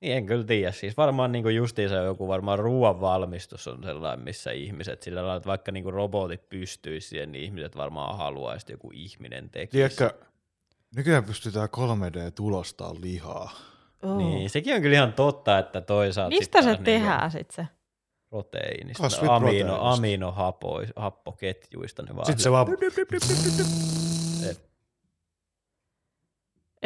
[0.00, 0.72] niin en kyllä tiedä.
[0.72, 5.46] Siis varmaan niinku justiinsa joku varmaan ruoan valmistus on sellainen, missä ihmiset sillä lailla, että
[5.46, 9.76] vaikka niinku robotit pystyisi siihen, niin ihmiset varmaan haluaisi, joku ihminen tekisi.
[9.76, 10.10] Tiedätkö,
[10.96, 13.50] nykyään pystytään 3D-tulostaa lihaa.
[14.02, 14.16] Oh.
[14.16, 17.66] Niin, sekin on kyllä ihan totta, että toisaalta sit Mistä se niinku tehdään sit se?
[18.30, 22.02] proteiinista, amino, aminohappoketjuista.
[22.02, 22.66] Ne vaan Sitten se vaan,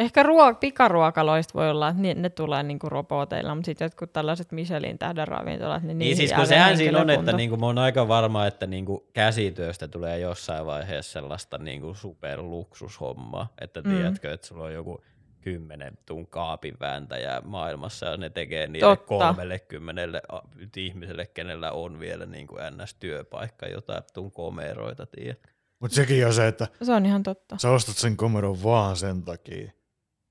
[0.01, 4.51] Ehkä ruo- pikaruokaloista voi olla, että ne, ne tulee niinku roboteilla, mutta sitten jotkut tällaiset
[4.51, 8.07] Michelin tähden ravintolat, niin, Niin siis kun sehän siinä on, että niinku, mä oon aika
[8.07, 13.89] varma, että niinku käsityöstä tulee jossain vaiheessa sellaista niinku superluksushommaa, että Mm.
[13.95, 15.03] tiedätkö, että sulla on joku
[15.41, 19.05] kymmenen tuun kaapin vääntäjää maailmassa ja ne tekee niille Totta.
[19.07, 20.41] kolmelle kymmenelle a-
[20.77, 25.39] ihmiselle, kenellä on vielä niinku NS-työpaikka, jotain tuun komeroita, tiedät.
[25.79, 27.57] mutta sekin on se, että Se on ihan totta.
[27.57, 29.71] sä ostat sen komeron vaan sen takia,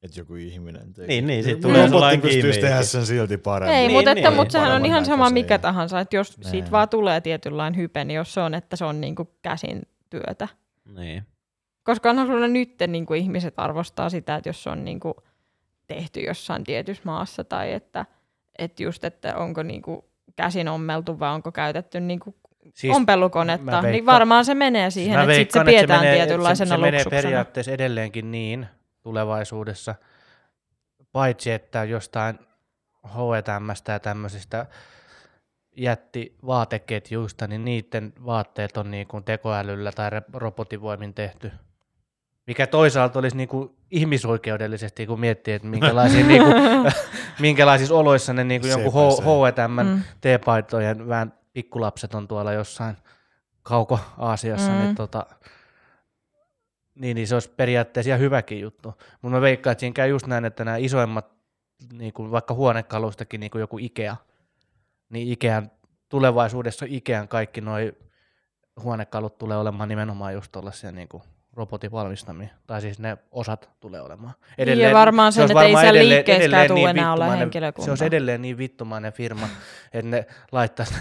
[0.02, 1.06] että joku ihminen tekee.
[1.06, 3.76] Niin, niin, sit Joku tulee Robotti sellainen pystyisi tehdä sen silti paremmin.
[3.78, 6.50] Ei, Niin, mutta, niin, että, mutta sehän on ihan sama mikä tahansa, että jos Niin.
[6.50, 10.48] siitä vaan tulee tietynlainen hype, niin jos se on, että se on niinku käsin työtä.
[10.96, 11.22] Niin.
[11.82, 15.14] Koska onhan sulla nyt niin kuin ihmiset arvostaa sitä, että jos se on niin kuin
[15.86, 18.06] tehty jossain tietyssä maassa tai että,
[18.58, 20.00] että just, että onko niin kuin
[20.36, 22.36] käsin ommeltu vai onko käytetty niin kuin
[22.74, 26.80] siis ompelukonetta, niin varmaan se menee siihen, mä että sit se pidetään tietynlaisena se, se
[26.80, 28.66] menee periaatteessa edelleenkin niin
[29.02, 29.94] tulevaisuudessa,
[31.12, 32.38] paitsi että jostain
[33.06, 34.66] H&Mstä ja tämmöisistä
[35.76, 41.52] jätti vaateketjuista, niin niiden vaatteet on niin kuin tekoälyllä tai robotivoimin tehty.
[42.46, 46.54] Mikä toisaalta olisi niin kuin ihmisoikeudellisesti, kun miettii, että minkälaisia, niin kuin,
[47.40, 48.92] minkälaisissa oloissa ne niin kuin jonkun.
[48.92, 50.02] H&M Mm.
[50.20, 52.96] teepaitojen vähän pikkulapset on tuolla jossain
[53.62, 54.78] kauko-Aasiassa, Mm.
[54.78, 55.26] niin, tota,
[57.00, 58.88] niin, niin se olisi periaatteessa ihan hyväkin juttu.
[59.22, 61.32] Mutta mä veikkaan, että siinä käy just näin, että nämä isoimmat,
[61.92, 64.16] niin kuin vaikka huonekalustakin, niin kuin joku Ikea,
[65.10, 65.70] niin Ikean,
[66.08, 67.76] tulevaisuudessa Ikean kaikki nuo
[68.82, 71.22] huonekalut tulee olemaan nimenomaan just tuollaisia niin kuin
[71.52, 74.34] robotin valmistamia, tai siis ne osat tulee olemaan.
[74.58, 77.84] Niin, ja varmaan sen, olisi että ei siellä edelleen- edelleen tule niin enää olla henkilökuntaa.
[77.84, 79.48] Se olisi edelleen niin vittumainen firma,
[79.92, 80.94] että ne laittaisi,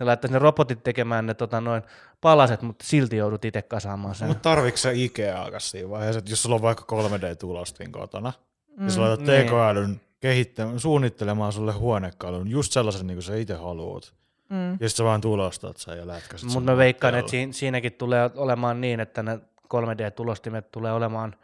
[0.00, 1.82] ne laittaisi ne robotit tekemään ne tota, noin
[2.20, 4.28] palaset, mutta silti joudut itse kasaamaan sen.
[4.28, 8.32] Mutta tarvitsetko sä Ikeaakas siinä vaiheessa, että jos sulla on vaikka 3D-tulostin kotona,
[8.76, 8.84] mm.
[8.84, 9.42] ja sä laitat Niin.
[9.42, 14.12] tekoälyn kehittämään, suunnittelemaan sulle huonekalun, just sellaisen, niin kuin sä itse haluat.
[14.48, 14.72] Mm.
[14.80, 17.92] Ja sit sä vaan tulostat sen ja lätkäsit sen Mutta mä veikkaan, että siinä, siinäkin
[17.92, 19.38] tulee olemaan niin, että ne
[19.74, 21.36] 3D-tulostimet tulee olemaan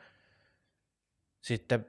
[1.43, 1.87] sitten,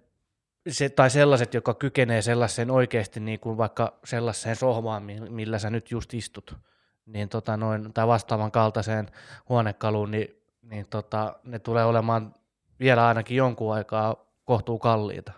[0.70, 5.70] se, tai sellaiset, joka kykenee sellaiseen oikeasti niin kuin vaikka sellaiseen sohvaan, mi- millä sä
[5.70, 6.55] nyt just istut,
[7.05, 9.07] niin tota noin, tai vastaavan kaltaiseen
[9.49, 10.28] huonekaluun, niin,
[10.61, 12.36] niin tota, ne tulee olemaan
[12.80, 15.32] vielä ainakin jonkun aikaa kohtuu kalliita.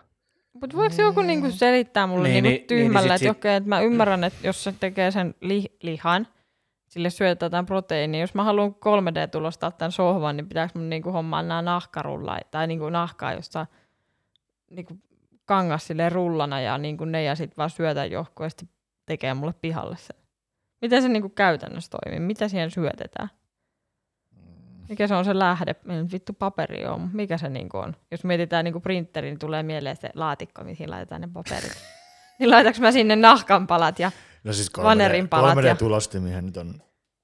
[0.60, 3.54] Mutta voiko joku niinku selittää mulle Niin, niin, niin, niinku tyhmällä, niin, että sit- okei,
[3.54, 6.26] että mä ymmärrän, että jos se tekee sen li- lihan,
[6.88, 8.20] sille syötetään jotain proteiinia.
[8.20, 12.88] Jos mä haluan 3D-tulostaa tämän sohvan, niin pitääkö mun niinku hommaa nämä nahkarulla tai niinku
[12.90, 13.66] nahkaa jostain
[14.70, 14.94] niinku
[15.50, 18.68] kangas sille rullana ja niinku ne ja sitten vaan syötä johonkin ja sitten
[19.06, 20.16] tekee mulle pihalle sen.
[20.80, 22.20] Miten se niinku käytännössä toimii?
[22.20, 23.28] Mitä siihen syötetään?
[24.88, 25.74] Mikä se on se lähde?
[25.84, 27.96] Nyt vittu paperi on, mutta mikä se niinku on?
[28.10, 31.72] Jos mietitään niinku printerin, niin tulee mieleen se laatikko, mihin laitetaan ne paperit.
[32.38, 34.10] niin laitaks mä sinne nahkanpalat ja
[34.44, 36.74] No siis Vanerin palat 3D, ja- 3D-tulostimiä nyt on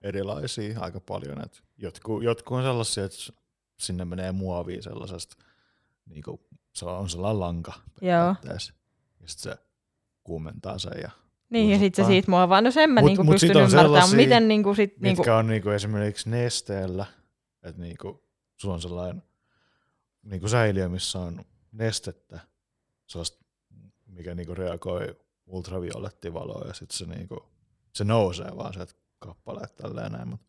[0.02, 1.44] erilaisia aika paljon.
[1.44, 3.16] Et jotkut, jotkut on sellaisia, että
[3.78, 5.36] sinne menee muovia sellaisesta,
[6.06, 6.40] niin kuin,
[6.76, 7.84] se on sellainen lanka Joo.
[8.00, 8.72] periaatteessa.
[9.20, 9.58] Ja sitten se
[10.24, 10.92] kuumentaa sen.
[11.02, 11.10] Ja,
[11.50, 12.60] Niin, ja sitten se siitä muovaa.
[12.60, 15.62] No sen mä Mut- niinku mut pystyn ymmärtämään, miten niinku sit, mitkä niinku, on niin
[15.62, 17.06] kuin esimerkiksi nesteellä,
[17.62, 18.20] että niin kuin,
[18.56, 19.22] sulla on sellainen
[20.22, 22.40] niin kuin säiliö, missä on nestettä,
[23.06, 23.44] sellaista,
[24.06, 25.16] mikä niin kuin reagoi
[25.46, 27.40] ultraviolettivaloon ja sitten se, niin kuin,
[27.92, 30.28] se nousee vaan sieltä kappaleet tälleen näin.
[30.28, 30.46] Mutta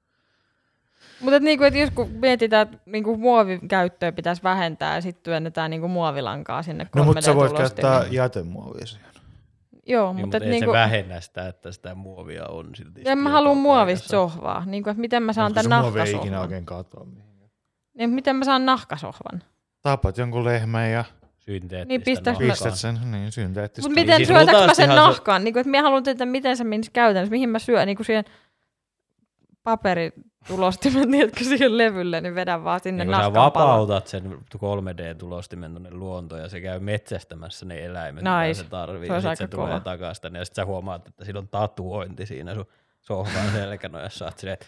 [1.22, 5.24] mutta et niinku, et jos kun mietitään, että niinku muovin käyttöä pitäisi vähentää ja sitten
[5.24, 7.82] työnnetään niinku muovilankaa sinne No mutta sä voit 3D-tulostimiin.
[7.92, 9.08] käyttää jätemuovia siihen.
[9.90, 13.02] Joo, Niin, mutta mutta et ei niinku, se vähennä sitä, että sitä muovia on silti.
[13.06, 14.64] en mä halua muovista sohvaa.
[14.66, 16.42] Niinku, että miten mä saan Koska se tämän muovi ei ikinä nahkasohvan.
[16.42, 17.50] oikein katoa mihinkään.
[17.98, 19.44] Niin, miten mä saan nahkasohvan?
[19.82, 21.06] Tapat jonkun lehmän ja
[21.38, 22.48] Synteettistä Niin, nahkaa.
[22.50, 23.90] pistät sen niin synteettistä.
[23.90, 25.44] Mutta miten siis syötäks mä sen luultavastihan se- nahkaan?
[25.44, 27.32] Niinku, että mä haluan tietää, miten se menisi käytännössä.
[27.32, 28.26] Mihin mä syön niinku siihen
[29.68, 33.34] paperitulostimen, tiedätkö, siihen levylle, niin vedän vaan sinne Niin sä palan.
[33.34, 34.24] vapautat sen
[34.56, 39.08] 3D-tulostimen tuonne luontoon ja se käy metsästämässä ne eläimet, mitä se tarvii.
[39.08, 39.80] Se ja olisi sit se tulee kova.
[39.80, 42.66] takaisin tänne ja sitten sä huomaat, että sillä on tatuointi siinä sun
[43.02, 44.26] sohvan selkänojassa.
[44.26, 44.66] Oot silleen, että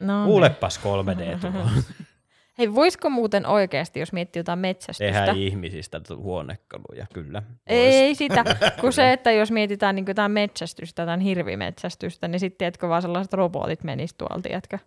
[0.00, 0.26] No, niin.
[0.26, 1.64] kuulepas 3D tulo.
[2.58, 5.04] Hei, voisiko muuten oikeasti, jos miettii jotain metsästystä?
[5.12, 7.42] Tehdään ihmisistä huonekaluja, kyllä.
[7.42, 7.60] Vois.
[7.66, 8.44] Ei sitä,
[8.80, 13.32] kun se, että jos mietitään niin jotain metsästystä, jotain hirvimetsästystä, niin sitten tiedätkö vaan sellaiset
[13.32, 14.78] robotit menis tuolta, tiedätkö?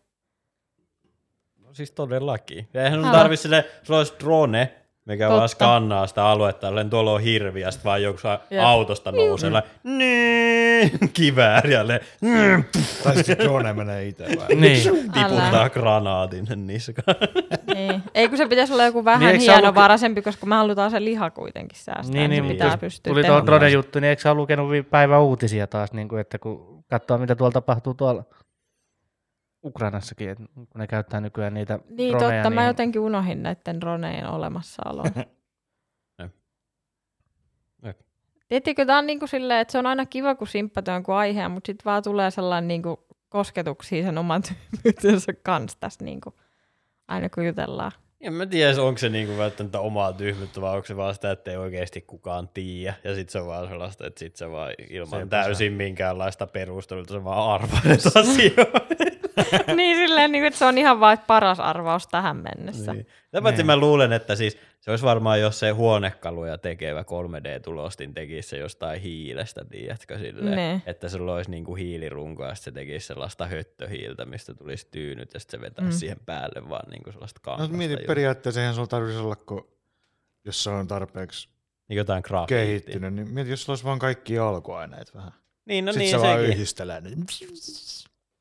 [1.58, 2.68] No siis todellakin.
[2.74, 3.18] Ja eihän sun Älä.
[3.18, 4.74] tarvi sille, sulla olisi drone,
[5.10, 5.38] mikä Totta.
[5.38, 8.64] vaan skannaa sitä aluetta, jolleen tuolla on hirvi, ja sitten vaan joku saa Jep.
[8.64, 9.50] autosta nousee,
[9.84, 12.64] niin, kivääri, ja le- mm,
[13.04, 14.56] Tai sitten drone menee itse vai?
[14.56, 14.84] Niin.
[15.14, 17.16] tiputtaa granaatin sen niskaan.
[17.76, 18.04] Niin.
[18.16, 21.30] Ei kun se pitäisi olla joku vähän Niin, niin, hienovaraisempi, koska me halutaan se liha
[21.30, 22.14] kuitenkin säästää.
[22.14, 25.22] Niin, niin, se mutta pitää jos pystyä tuli tuo drone-juttu, niin eikö sä lukenut päivän
[25.22, 28.24] uutisia taas, niin kuin, että kun katsoo, mitä tuolla tapahtuu tuolla
[29.64, 33.82] Ukrainassakin, että kun ne käyttää nykyään niitä Niin droneja, totta, niin mä jotenkin unohin näiden
[33.82, 34.26] dronejen.
[36.20, 36.32] Jep.
[37.84, 38.00] Jep.
[38.48, 41.52] Tiedättekö, tämä on niin kuin silleen, että se on aina kiva, kun simppataan jonkun aiheen,
[41.52, 42.98] mutta sitten vaan tulee sellainen niin kuin
[43.30, 46.36] kosketuksia sen oman tyhmyytensä kanssa tässä niin kuin,
[47.08, 47.92] aina kun jutellaan.
[48.22, 51.52] En mä tiedä, onko se niinku välttämättä omaa tyhmyyttä, vai onko se vaan sitä, että
[51.52, 52.94] ei oikeasti kukaan tiedä.
[53.04, 57.04] Ja sitten se on vaan sellaista, että sit se vaan ilman Sepä täysin minkäänlaista perustelua,
[57.08, 59.19] se vaan arvailet asioita.
[59.76, 62.94] niin silleen, niin kuin, että se on ihan vain paras arvaus tähän mennessä.
[62.94, 63.08] Niin.
[63.32, 63.66] Tätä Niin.
[63.66, 69.02] mä luulen, että siis se olisi varmaan, jos se huonekaluja tekevä 3D-tulostin tekisi se jostain
[69.02, 70.82] hiilestä, tiedätkö, silleen, Ne.
[70.86, 75.60] että sulla olisi niinku hiilirunko ja se tekisi sellaista höttöhiiltä, mistä tulisi tyynyt ja sitten
[75.60, 75.98] se vetäisi Mm.
[76.00, 77.78] siihen päälle vaan niinku sellaista No kangasta.
[77.78, 79.68] mieti, periaatteessa eihän sulla tarvitsisi olla, kun
[80.46, 81.50] jos se on tarpeeksi
[81.90, 82.58] niin jotain grafiittia.
[82.58, 85.32] kehittynyt, niin mieti, jos sulla olisi vaan kaikki alkuaineet vähän.
[85.66, 86.54] Niin, no Sitten niin, se vaan sekin.
[86.54, 87.02] yhdistelee.
[87.02, 87.26] Niin.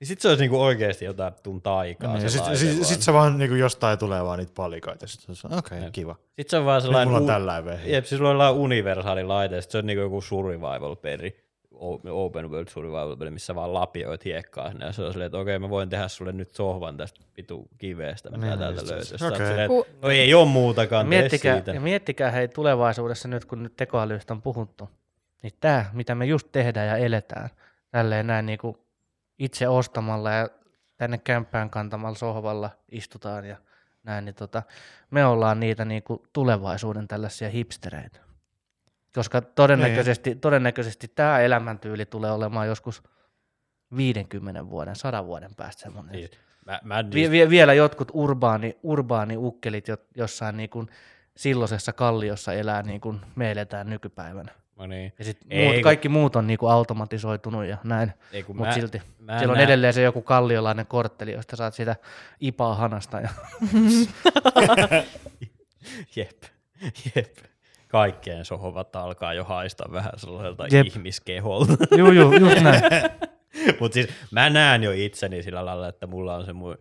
[0.01, 2.17] Niin sit se olisi niinku oikeasti jotain tun taikaa.
[2.17, 2.57] Niin, sit, vaan.
[2.57, 5.07] sit se vaan niin jostain tulee vaan niitä palikoita.
[5.07, 6.17] Sitten se on, okei, okay, kiva.
[6.37, 7.09] Sit se on vaan Nyt sellainen...
[7.09, 7.93] mulla on u- tällainen vehi.
[7.93, 11.37] Jep, siis sulla on universaali laite, ja sit se on niinku joku survival peli,
[11.75, 15.39] o- open world survival peli, missä vaan lapioit hiekkaa sinne, ja se on silleen, että
[15.39, 19.27] okei, mä voin tehdä sulle nyt sohvan tästä vitu kiveestä, mitä Niin, täältä löytyy.
[19.29, 19.47] Okei.
[19.47, 21.71] silleen, Ku- no ei oo muutakaan, miettikää, siitä.
[21.73, 24.89] ja miettikää hei tulevaisuudessa nyt, kun nyt tekoälystä on puhuttu,
[25.43, 27.49] niin tämä, mitä me just tehdään ja eletään,
[27.91, 28.77] tälleen näin niin kuin
[29.39, 30.49] itse ostamalla ja
[30.97, 33.57] tänne kämppään kantamalla sohvalla istutaan ja
[34.03, 34.63] näin, niin tota,
[35.11, 38.21] me ollaan niitä niin kuin tulevaisuuden tällaisia hipstereitä.
[39.15, 43.03] Koska todennäköisesti, todennäköisesti tämä elämäntyyli tulee olemaan joskus
[43.97, 46.15] 50 vuoden, 100 vuoden päästä semmoinen.
[46.15, 46.31] Siis,
[46.67, 50.89] mä, mä Vie, vie, vielä jotkut urbaani, urbaani ukkelit jo, jossain niin kuin
[51.37, 54.53] silloisessa kalliossa elää niin kuin me eletään nykypäivänä.
[54.79, 55.13] No niin.
[55.19, 58.13] Ja sit Ei, muut, kun- kaikki muut on niin kuin automatisoitunut ja näin,
[58.55, 59.03] mutta silti.
[59.19, 61.97] mä Siellä on näen- edelleen se joku kalliolainen kortteli, josta saat sitä
[62.41, 63.21] ipaa hanasta.
[63.21, 63.29] Ja...
[66.17, 66.43] Jep,
[67.17, 67.37] jep.
[67.89, 70.87] Kaikkeen sohvat alkaa jo haistaa vähän sellaiselta Jep.
[70.87, 71.73] ihmiskeholta.
[71.97, 72.83] juu, juu, just näin.
[73.81, 76.79] Mutta siis mä näen jo itseni sillä lailla, että mulla on se mun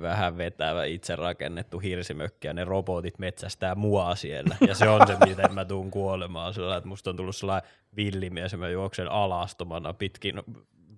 [0.00, 4.56] vähän vetävä itse rakennettu hirsimökki ja ne robotit metsästää mua siellä.
[4.66, 6.54] Ja se on se, miten mä tuun kuolemaan.
[6.54, 10.42] Sillä, että musta on tullut sellainen villimies ja mä juoksen alastomana pitkin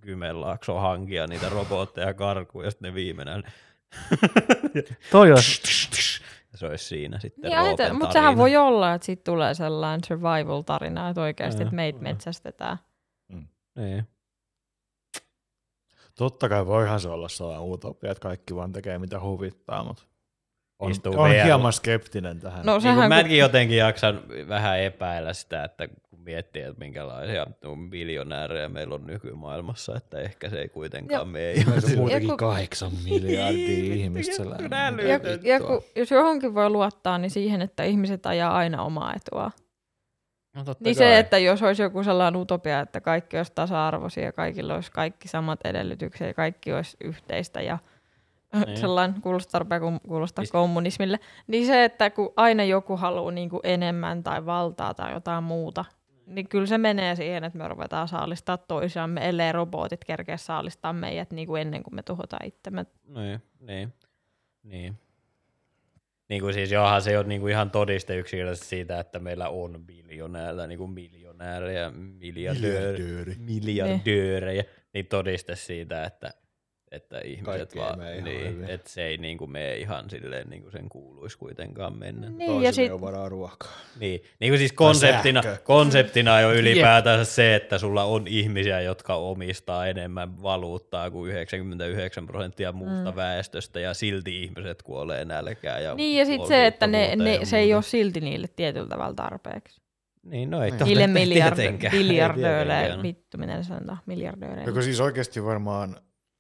[0.01, 3.45] Kymenlaakso hankia niitä robotteja karkuun ja sitten ne viimeinen
[5.13, 5.63] Toi olisi,
[6.55, 11.09] se olisi siinä sitten Niin, Roopen mutta sehän voi olla, että siitä tulee sellainen survival-tarina,
[11.09, 12.79] että oikeasti että meitä metsästetään.
[13.77, 14.09] Niin.
[16.19, 20.03] Totta kai voihan se olla sellainen utopia, että kaikki vaan tekee mitä huvittaa, mutta
[20.79, 22.67] on, Istuu on hieman skeptinen tähän.
[22.67, 27.47] No Niin sehän, kun, mäkin jotenkin jaksan vähän epäillä sitä, että kun miettii, että minkälaisia
[27.91, 32.93] miljonäärejä meillä on nykymaailmassa, että ehkä se ei kuitenkaan mene Meillä on muutenkin Joku- kahdeksan
[33.05, 34.73] miljardia ihmistä sellainen.
[34.73, 35.09] äly.
[35.09, 35.69] ja, ja tuo.
[35.69, 39.51] kun, jos johonkin voi luottaa, niin siihen, että ihmiset ajaa aina omaa etua.
[40.57, 41.07] No totta Niin kai.
[41.07, 45.29] se, että jos olisi joku sellainen utopia, että kaikki olisi tasa-arvoisia ja kaikilla olisi kaikki
[45.29, 47.79] samat edellytykset ja kaikki olisi yhteistä ja
[48.67, 48.77] Niin.
[48.81, 53.51] sellainen kuulostaa, rupeaa ku- kuulostaa Mist- kommunismille, niin se, että kun aina joku haluaa niin
[53.51, 55.85] kuin enemmän tai valtaa tai jotain muuta,
[56.27, 61.31] niin kyllä se menee siihen, että me ruvetaan saalistaa toisiamme, ellei robotit kerkeä saalistaa meidät
[61.31, 62.87] niin kuin ennen kuin me tuhotaan itsemme.
[63.09, 63.93] Niin, niin,
[64.63, 64.99] niin.
[66.29, 69.85] Niin kuin siis johan se on niin kuin ihan todiste yksinkertaisesti siitä, että meillä on
[69.87, 74.65] miljonääriä, niin kuin miljonäärejä, miljardöörejä, miljardöörejä,
[74.95, 76.35] niin todiste siitä, että,
[76.91, 78.71] että ihmiset Kaikki ei vaan, niin, hyvin.
[78.71, 82.31] että se ei niin kuin mene ihan silleen niin kuin sen kuuluisi kuitenkaan mennä.
[82.31, 83.73] Niin, ja sit, varaa ruokaa.
[84.01, 89.87] Niin, niin kuin siis konseptina, konseptina jo ylipäätänsä se, että sulla on ihmisiä, jotka omistaa
[89.87, 93.17] enemmän valuuttaa kuin 99 prosenttia muusta mm.
[93.17, 95.85] väestöstä ja silti ihmiset kuolee nälkään.
[95.85, 98.89] Ja niin, ja sitten se, että ne, ne, ja se ei ole silti niille tietyllä
[98.89, 99.81] tavalla tarpeeksi.
[100.31, 100.85] Niin, no ei Niin.
[100.85, 103.03] Niille miljard, tietenkään.
[103.03, 104.65] vittu miten se sanotaan, miljardööreille.
[104.67, 105.97] Joko siis oikeasti varmaan,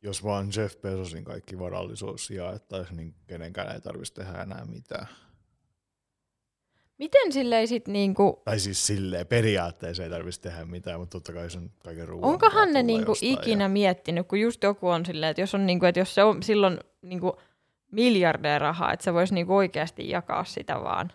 [0.07, 5.07] jos vaan Jeff Bezosin kaikki varallisuus jaettaisiin, niin kenenkään ei tarvitsisi tehdä enää mitään.
[6.98, 11.50] Miten silleen sit niinku, Tai siis silleen, periaatteessa ei tarvitsisi tehdä mitään, mutta totta kai
[11.50, 13.68] sen kaiken ruoan onkohan ne niinku ikinä Ja...
[13.68, 16.78] miettinyt, kun just joku on silleen, että jos, on niinku, että jos se on silloin
[17.02, 17.36] niinku
[17.92, 21.12] miljardeja rahaa, että se voisi niinku oikeasti jakaa sitä vaan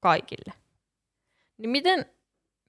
[0.00, 0.52] kaikille.
[1.58, 2.06] Niin miten,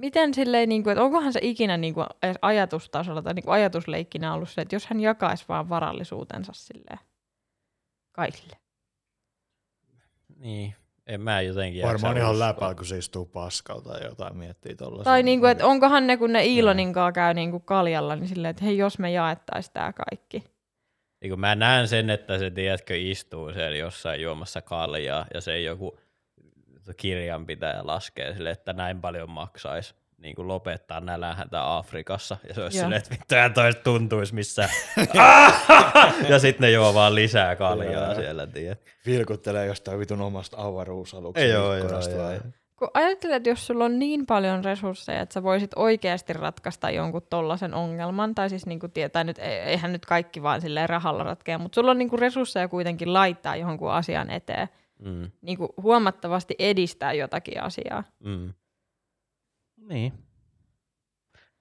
[0.03, 4.61] miten silleen, niinku, että onkohan se ikinä niinku edes ajatustasolla tai niinku ajatusleikkinä ollut se,
[4.61, 6.99] että jos hän jakaisi vaan varallisuutensa silleen
[8.11, 8.57] kaikille.
[10.39, 10.75] Niin,
[11.07, 15.03] en mä jotenkin Varmaan ihan läpää, kun se istuu paskalta tai jotain miettii tuolla.
[15.03, 18.65] Tai niinku, että onkohan ne, kun ne Ilonin kanssa käy niinku kaljalla, niin silleen, että
[18.65, 20.43] hei, jos me jaettaisiin tämä kaikki.
[21.21, 25.61] Niin kun mä näen sen, että se, tiedätkö, istuu siellä jossain juomassa kaljaa ja se
[25.61, 25.97] joku
[26.97, 32.37] kirjanpitäjä laskee sille, että näin paljon maksaisi niin kuin lopettaa nälänhätä Afrikassa.
[32.47, 34.69] Ja se olisi silleen, että vittu, eihän toi tuntuisi missään.
[36.29, 38.15] ja sitten ne juo vaan lisää kaljaa Joo.
[38.15, 38.81] siellä, tiedät.
[39.05, 42.41] Vilkuttelee jostain vitun omasta avaruusaluksen Joo, joo, joo, vai- joo.
[42.75, 47.21] Kun ajattelet, että jos sulla on niin paljon resursseja, että sä voisit oikeasti ratkaista jonkun
[47.29, 51.57] tollasen ongelman, tai siis niinku tietää nyt, e- eihän nyt kaikki vaan silleen rahalla ratkea,
[51.57, 54.69] mutta sulla on niinku resursseja kuitenkin laittaa jonkun asian eteen,
[55.03, 58.03] Mm, niinku huomattavasti edistää jotakin asiaa.
[58.19, 58.53] mm.
[59.89, 60.13] niin.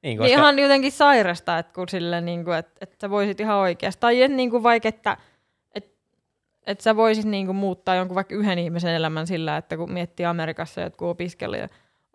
[0.03, 0.29] Niin, Koska...
[0.29, 3.57] koska, Niin ihan jotenkin sairasta, että kun sille, niin kuin, että, että sä voisit ihan
[3.57, 5.17] oikeasti, tai et, niin kuin vaikka, että,
[5.75, 5.91] että,
[6.67, 10.27] että sä voisit niin kuin muuttaa jonkun vaikka yhden ihmisen elämän sillä, että kun miettii
[10.27, 11.69] Amerikassa jotkut opiskelija,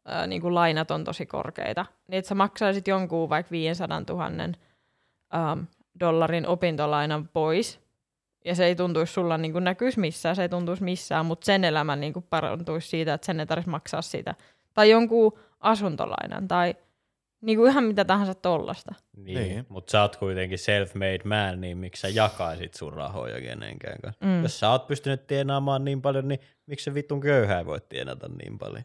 [0.06, 4.26] ää, niin kuin lainat on tosi korkeita, niin että sä maksaisit jonkun vaikka 500 000
[4.26, 5.60] ähm,
[6.00, 7.87] dollarin opintolainan pois,
[8.48, 11.64] ja se ei tuntuisi sulla niin kuin näkyisi missään, se ei tuntuisi missään, mutta sen
[11.64, 14.36] elämä niin kuin parantuisi siitä, että sen ei tarvitsisi maksaa sitä.
[14.74, 16.76] Tai jonkun asuntolainan, tai
[17.42, 18.96] niin kuin ihan mitä tahansa tollasta.
[19.18, 19.66] niin, Niin.
[19.70, 24.26] mutta sä oot kuitenkin self-made man, niin miksi sä jakaisit sun rahoja kenenkään kanssa?
[24.26, 24.44] Mm.
[24.44, 28.58] Jos sä oot pystynyt tienaamaan niin paljon, niin miksi se vitun köyhää voi tienata niin
[28.58, 28.84] paljon?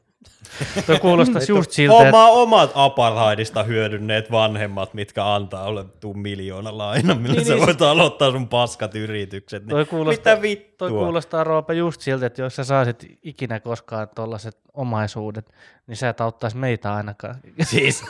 [0.86, 6.78] Toi kuulostaisi just siltä, että Oma, omat apartheidista hyödynneet vanhemmat, mitkä antaa ole tuu miljoona
[6.78, 9.62] laina, millä niin, sä niin, voit aloittaa sun paskat yritykset.
[9.62, 10.88] Niin toi kuulostaa, mitä vittua?
[10.88, 15.52] toi kuulostaa Roope just siltä, että jos sä saisit ikinä koskaan tollaset omaisuudet,
[15.86, 17.34] niin sä et auttaisi meitä ainakaan.
[17.62, 18.04] Siis,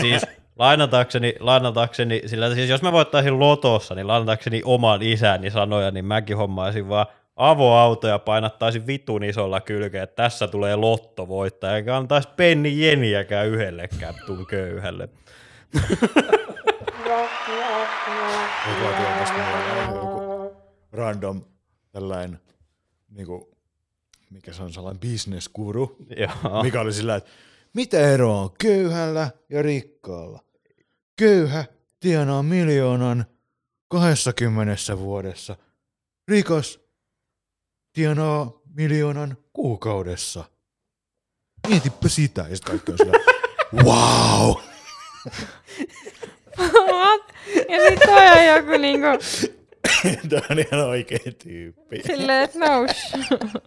[0.00, 0.26] siis
[0.58, 6.36] lainatakseni, lainatakseni, sillä siis jos mä voittaisin lotossa, niin lainatakseni oman isäni sanoja, niin mäkin
[6.36, 7.06] hommaisin vaan
[7.36, 14.14] avoauto ja painattaisin vitun isolla kylkeä, että tässä tulee lottovoittaja, eikä antaisi penni jeniäkään yhdellekään
[14.26, 15.08] tun köyhälle.
[19.94, 20.56] Joku
[20.92, 21.44] random
[21.92, 22.40] tällainen,
[23.10, 23.56] niinku,
[24.30, 25.96] mikä se on sellainen bisneskuru,
[26.62, 27.30] mikä oli sillä, että
[27.74, 30.40] mitä eroa on köyhällä ja rikkaalla?
[31.16, 31.64] Köyhä
[32.00, 33.24] tienaa miljoonan
[33.88, 35.56] 20 vuodessa.
[36.28, 36.85] Rikas
[37.96, 40.44] tienaa miljoonan kuukaudessa.
[41.68, 42.40] Mietipä sitä.
[42.48, 43.18] Ja sitten kaikki on sillä,
[43.84, 44.54] wow!
[46.58, 47.22] What?
[47.68, 49.06] Ja sit toi on joku niinku,
[50.28, 52.02] Tämä on ihan oikea tyyppi.
[52.06, 53.60] silleen, että no sh-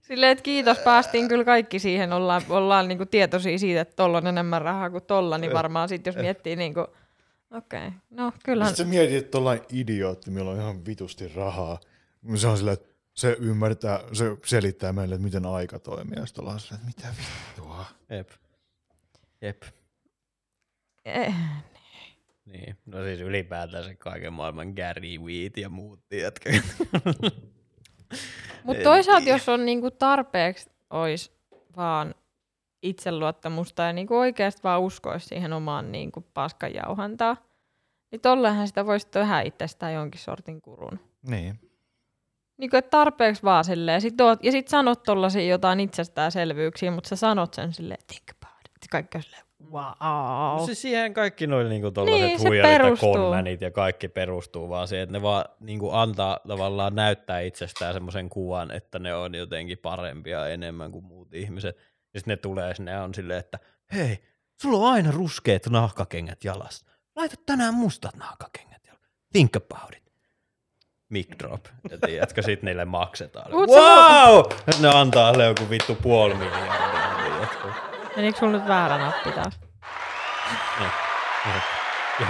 [0.00, 4.26] Silleen, että kiitos, päästiin kyllä kaikki siihen, ollaan, ollaan niinku tietoisia siitä, että tolla on
[4.26, 7.90] enemmän rahaa kuin tolla, niin varmaan sitten jos miettii niinku, okei, okay.
[8.10, 11.80] no kyllähän, Sitten sä mietit, että tollain idiootti, millä on ihan vitusti rahaa.
[12.36, 16.18] Se on silleen, että se ymmärtää, se selittää meille, että miten aika toimii.
[16.18, 17.84] Ja sitten ollaan silleen, että mitä vittua.
[18.10, 18.30] Jep.
[19.42, 19.62] Jep.
[21.04, 21.34] eh,
[22.44, 26.50] Niin, no siis ylipäätään se kaiken maailman Gary Weed ja muut, tiedätkö?
[28.64, 31.32] Mutta toisaalta, jos on niinku tarpeeksi ois
[31.76, 32.14] vaan
[32.82, 37.36] itseluottamusta ja niinku oikeasti vaan uskoisi siihen omaan niinku paskan jauhantaan,
[38.10, 41.00] niin tollehan sitä voisi tehdä itsestään jonkin sortin kurun.
[41.22, 41.67] Niin.
[42.58, 44.00] Niin kuin, että tarpeeksi vaan silleen.
[44.00, 48.60] Sit oot, ja sit sanot tollasia jotain itsestäänselvyyksiä, mutta sä sanot sen silleen, think about
[48.64, 48.88] it.
[48.90, 49.42] Kaikki on silleen,
[49.72, 50.58] wow.
[50.58, 54.68] No siis siihen kaikki noin niinku tollaset Niin, niin, huijarit ja konmanit ja kaikki perustuu
[54.68, 59.34] vaan siihen, että ne vaan niinku antaa tavallaan näyttää itsestään semmoisen kuvan, että ne on
[59.34, 61.76] jotenkin parempia enemmän kuin muut ihmiset.
[62.14, 63.58] Ja sitten ne tulee sinne ja on silleen, että
[63.92, 64.18] hei,
[64.62, 66.86] sulla on aina ruskeat nahkakengät jalassa.
[67.16, 69.08] Laita tänään mustat nahkakengät jalassa.
[69.32, 70.07] Think about it.
[71.10, 71.64] Mic drop.
[71.90, 73.50] Ja tiedätkö, sit niille maksetaan.
[73.52, 74.44] Mut se- wow!
[74.80, 76.72] Ne antaa sille joku vittu puoli miljardia.
[77.30, 77.68] tiedätkö.
[78.16, 79.60] Menikö sulla nyt väärä nappi taas?
[82.20, 82.28] Jep.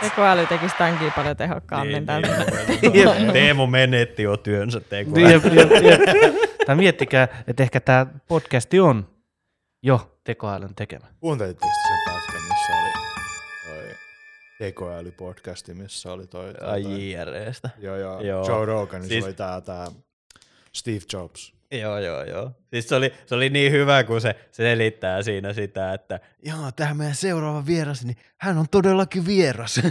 [0.00, 2.06] Tekoäly tekisi tämänkin paljon tehokkaammin.
[2.06, 2.22] Niin,
[2.82, 3.32] Niin, niin, niin.
[3.32, 4.80] Teemu menetti jo työnsä.
[4.90, 6.34] Jep, jep, jep.
[6.66, 9.08] Tai miettikää, että ehkä tämä podcasti on
[9.82, 11.06] jo tekoälyn tekemä.
[11.20, 12.92] Kuuntelitteko te sen pätkän, missä oli
[13.64, 13.94] toi
[14.58, 16.54] tekoälypodcasti, missä oli toi...
[16.60, 17.70] Ai toi JREstä.
[17.78, 18.48] joo, joo, Joo.
[18.48, 19.86] Joe Roganissa Siis- oli tää, tää
[20.72, 21.54] Steve Jobs.
[21.70, 22.50] Joo, joo, joo.
[22.70, 26.70] Siis se oli, se oli niin hyvä, kun se, se selittää siinä sitä, että joo,
[26.76, 29.80] tämä meidän seuraava vieras, niin hän on todellakin vieras.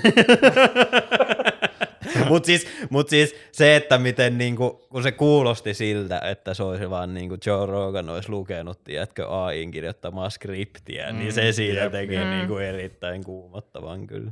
[2.29, 6.89] Mutta siis, mut siis se, että miten niinku, kun se kuulosti siltä, että se olisi
[6.89, 11.91] vaan niinku Joe Rogan olisi lukenut, tiedätkö, AIin kirjoittamaa skriptiä, mm, niin se siinä jep,
[11.91, 12.27] teki jep.
[12.27, 14.31] niinku erittäin kuumottavan kyllä.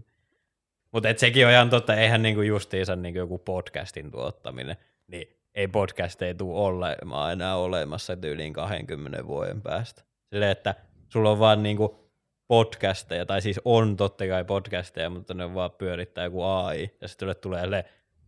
[0.96, 4.78] Mutta sekin on ihan totta, eihän niinku justiinsa niinku joku podcastin tuottaminen,
[5.08, 10.04] niin ei podcast ei tule olemaan enää olemassa tyyliin 20 vuoden päästä.
[10.30, 10.76] Silleen, että
[11.10, 12.10] sulla on vaan niinku
[12.48, 17.36] podcasteja, tai siis on totta kai podcasteja, mutta ne vaan pyörittää joku AI, ja sitten
[17.42, 17.86] tulee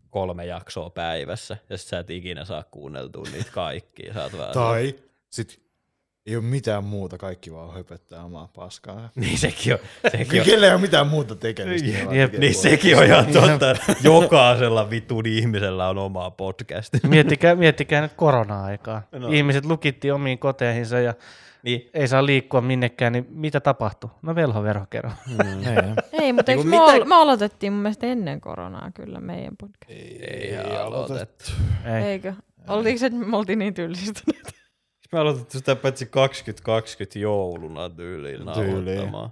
[0.10, 4.14] kolme jaksoa päivässä, ja sä et ikinä saa kuunneltua niitä kaikkia.
[4.54, 4.96] Tai
[5.30, 5.67] sit
[6.28, 9.10] ei ole mitään muuta, kaikki vaan höpöttää omaa paskaa.
[9.16, 9.80] Niin sekin on.
[10.12, 10.46] Sekin on.
[10.46, 11.88] Kelle ei ole mitään muuta tekemistä.
[12.06, 13.72] vaan Jep, Niin sekin on ihan totta.
[13.72, 16.94] että Jokaisella vitun ihmisellä on oma podcast.
[17.08, 19.02] Miettikää, miettikää nyt korona-aikaa.
[19.12, 19.28] No.
[19.28, 21.14] Ihmiset lukittiin omiin koteihinsa ja
[21.64, 24.10] Niin, ei saa liikkua minnekään, niin mitä tapahtui?
[24.22, 25.10] No velhoverhokero.
[25.28, 25.96] Niin.
[26.22, 29.92] Ei, mutta eikö Niinku me, mitä- me aloitettiin mun mielestä ennen koronaa kyllä meidän podcast.
[29.92, 31.52] ei aloitettu.
[31.86, 32.04] Ei.
[32.04, 32.34] Eikö?
[32.68, 33.74] Oltiinko se, että me oltiin niin
[35.08, 35.12] tylsistyneet?
[35.12, 39.30] Me aloitettu sitä paitsi 2020 jouluna tyyliin nauhoittamaan.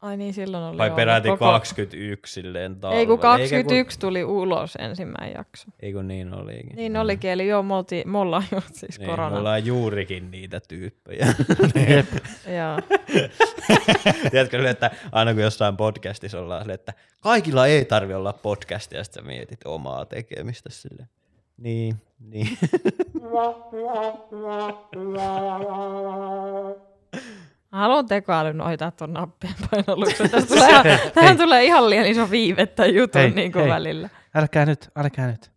[0.00, 1.44] Ai niin, silloin oli Vai ollut peräti koko...
[1.44, 3.00] 21 silleen talvella.
[3.00, 5.66] Ei kun Eikä 21 tuli ulos ensimmäinen jakso.
[5.80, 6.76] Ei kun niin olikin.
[6.76, 9.38] Niin olikin, eli joo, me, oltiin, me ollaan jo siis Niin, me korona.
[9.38, 11.26] ollaan juurikin niitä tyyppejä.
[11.88, 12.06] Jep.
[12.58, 12.98] Joo.
[14.30, 18.98] Tiedätkö sille, että aina kun jossain podcastissa ollaan sille, että kaikilla ei tarvi olla podcastia,
[18.98, 21.08] ja sitten sä mietit omaa tekemistä sille.
[21.56, 22.58] Niin, niin.
[27.72, 30.30] Mä haluan tekoälyn ohjata tuon nappien painalluksen.
[30.30, 30.84] Tästä tulee ihan,
[31.14, 33.72] tähän tulee ihan liian iso viive tämän jutun Hei, niin kuin hei.
[33.72, 34.08] välillä.
[34.34, 35.50] Älkää nyt, älkää nyt.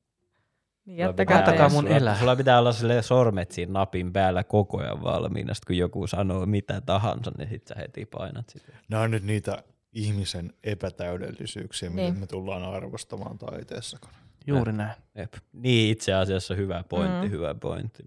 [0.86, 2.16] Niin Sulla jättäkää pitää- Antakaa mun elää.
[2.20, 6.46] Sulla pitää olla sille sormet siinä napin päällä koko ajan valmiina, sit kun joku sanoo
[6.46, 8.72] mitä tahansa, niin sit sä heti painat sitä.
[8.90, 12.18] Nämä on nyt niitä ihmisen epätäydellisyyksiä, mitä Niin.
[12.20, 13.98] me tullaan arvostamaan taiteessa.
[14.48, 14.96] Juuri näin.
[15.16, 15.34] Jep.
[15.54, 17.32] Niin itse asiassa hyvä pointti, Mm.
[17.32, 18.04] hyvä pointti.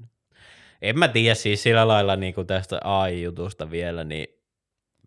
[0.83, 4.27] En mä tiedä siis sillä lailla niin kuin tästä AI-jutusta vielä, niin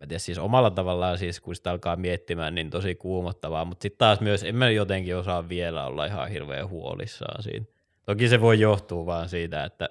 [0.00, 3.98] mä tiedän siis omalla tavallaan siis kun sitä alkaa miettimään, niin tosi kuumottavaa, mutta sitten
[3.98, 7.66] taas myös en mä jotenkin osaa vielä olla ihan hirveän huolissaan siinä.
[8.04, 9.88] Toki se voi johtua vaan siitä, että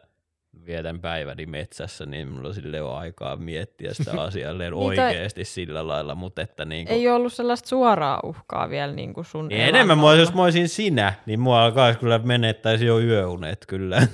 [0.66, 6.16] vietän päiväni metsässä, niin mulla sille on aikaa miettiä sitä asiaa Niin oikeasti sillä lailla,
[6.16, 9.97] mutta että niin kuin, Ei ollut sellaista suoraa uhkaa vielä niin kuin sun niin enemmän
[9.97, 14.01] mua, jos mä olisin sinä, niin mua alkaisi kyllä menettäisi jo yöunet kyllä.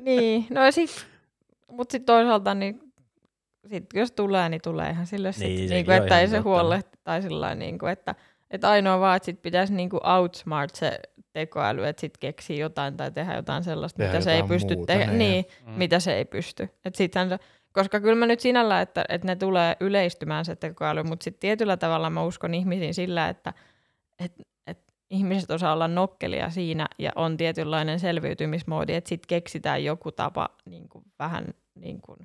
[0.00, 1.06] Niin, no ja sit,
[1.72, 2.80] mut sit toisaalta niin
[3.68, 6.98] sit jos tulee, niin tulee ihan sille sit, Niin, niin, kuin, että ei se huolehti
[7.04, 8.14] tai sillä niin kuin, että,
[8.50, 11.00] että ainoa vaan, että sit pitäisi niin kuin outsmart se
[11.32, 14.74] tekoäly, että sit keksii jotain tai tehdä jotain sellaista, Tehdä mitä se ei jotain pysty
[14.74, 15.18] muuta, tehdä, niin.
[15.18, 15.72] niin, mm.
[15.72, 16.68] mitä se ei pysty.
[16.84, 17.38] Et sittenhän se,
[17.72, 21.76] koska kyllä mä nyt sinällä, että, että ne tulee yleistymään se tekoäly, mutta sitten tietyllä
[21.76, 23.52] tavalla mä uskon ihmisiin sillä, että,
[24.24, 30.12] että, että ihmiset osaa olla nokkelia siinä ja on tietynlainen selviytymismoodi, että sitten keksitään joku
[30.12, 32.18] tapa niin kuin vähän niin kuin,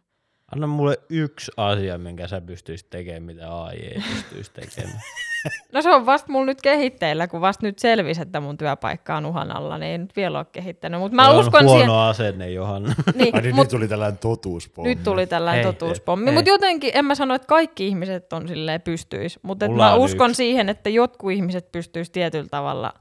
[0.56, 5.02] Anna mulle yksi asia, minkä sä pystyisit tekemään, mitä AI ei pystyisi tekemään.
[5.74, 9.26] No se on vasta mulla nyt kehitteillä, kun vasta nyt selvisi, että mun työpaikka on
[9.26, 11.00] uhan alla, niin ei nyt vielä ole kehittänyt.
[11.00, 11.92] Mutta mä on uskon huono siihen.
[11.96, 12.94] asenne, Johanna.
[13.16, 14.90] Niin, Ai niin, mut nyt tuli tällainen totuuspommi.
[14.96, 16.32] nyt tuli tällainen Hei, totuuspommi.
[16.32, 19.40] Mutta jotenkin, en mä sano, että kaikki ihmiset on silleen pystyis.
[19.42, 20.38] Mutta mä on uskon yksi.
[20.38, 22.94] siihen, että jotkut ihmiset pystyis tietyllä tavalla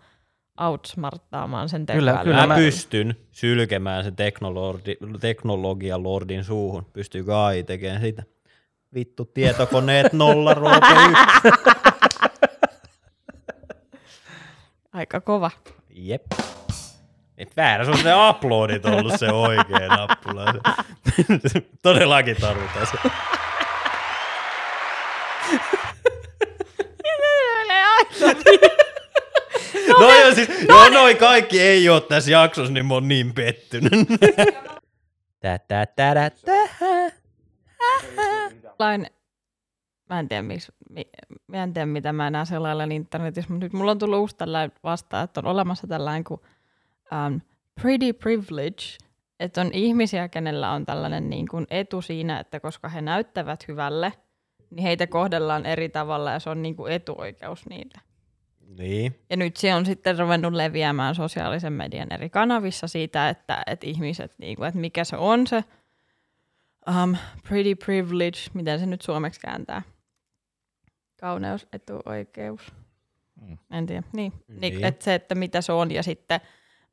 [0.60, 2.24] outsmarttaamaan sen Kyllä, tekoälyn.
[2.24, 2.40] kyllä.
[2.46, 6.86] Mä, mä- pystyn sylkemään sen teknologi, teknologian lordin suuhun.
[6.92, 8.22] Pystyykö AI tekemään sitä?
[8.94, 11.70] Vittu, tietokoneet nolla, roope yksi.
[14.92, 15.50] Aika kova.
[15.90, 16.22] Jep.
[17.38, 20.44] Et väärä, se on se uploadit ollut se oikea nappula.
[21.82, 22.96] Todellakin tarvitaan se.
[29.88, 33.34] No, no joo, siis, no, noi kaikki ei ole tässä jaksossa, niin mä oon niin
[33.34, 33.92] pettynyt.
[35.40, 37.12] Tä, tä, tä, tä, tä.
[38.78, 39.06] Lain,
[40.10, 41.06] mä en tiedä, miksi, mi,
[41.46, 44.76] mä en tiedä mitä mä enää selailen internetissä, mutta nyt mulla on tullut uusi tällainen
[44.84, 46.40] vastaan, että on olemassa tällainen kuin
[47.12, 47.40] um,
[47.82, 48.82] pretty privilege,
[49.40, 54.12] että on ihmisiä, kenellä on tällainen niin kuin etu siinä, että koska he näyttävät hyvälle,
[54.70, 58.00] niin heitä kohdellaan eri tavalla ja se on niin kuin etuoikeus niille.
[58.78, 59.18] Niin.
[59.30, 64.34] Ja nyt se on sitten ruvennut leviämään sosiaalisen median eri kanavissa siitä, että, että ihmiset,
[64.38, 65.64] niin kuin, että mikä se on se
[66.88, 67.16] um,
[67.48, 69.82] pretty privilege, miten se nyt suomeksi kääntää.
[71.20, 72.72] Kauneus, etuoikeus.
[73.40, 73.58] Mm.
[73.70, 74.02] En tiedä.
[74.12, 74.32] Niin.
[74.48, 74.60] Niin.
[74.60, 74.84] niin.
[74.84, 76.40] Että se, että mitä se on ja sitten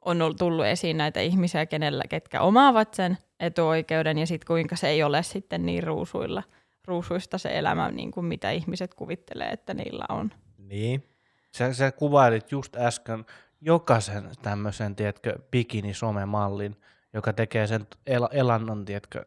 [0.06, 4.88] on ollut tullut esiin näitä ihmisiä, kenellä, ketkä omaavat sen etuoikeuden ja sitten kuinka se
[4.88, 6.44] ei ole sitten niin ruusuilla,
[6.88, 10.32] ruusuista se elämä, niin kuin mitä ihmiset kuvittelee, että niillä on.
[10.58, 11.04] Niin.
[11.52, 13.26] Sä, sä kuvailit just äsken
[13.62, 16.76] jokaisen tämmöisen, tiedätkö, bikini-somemallin,
[17.14, 19.26] joka tekee sen el- elannon, tiedätkö,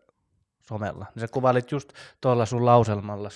[0.60, 1.06] somella.
[1.14, 3.28] Niin sä kuvailit just tuolla sun lauselmalla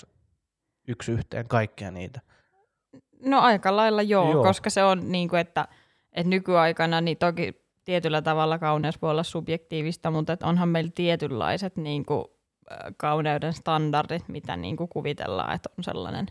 [0.88, 2.20] yksi yhteen kaikkia niitä.
[3.22, 4.42] No aika lailla joo, Joo.
[4.42, 5.68] koska se on niin kuin, että,
[6.12, 11.76] että nykyaikana niin toki tietyllä tavalla kauneus voi olla subjektiivista, mutta että onhan meillä tietynlaiset
[11.76, 12.24] niin kuin,
[12.96, 16.26] kauneuden standardit, mitä niin kuin kuvitellaan, että on sellainen.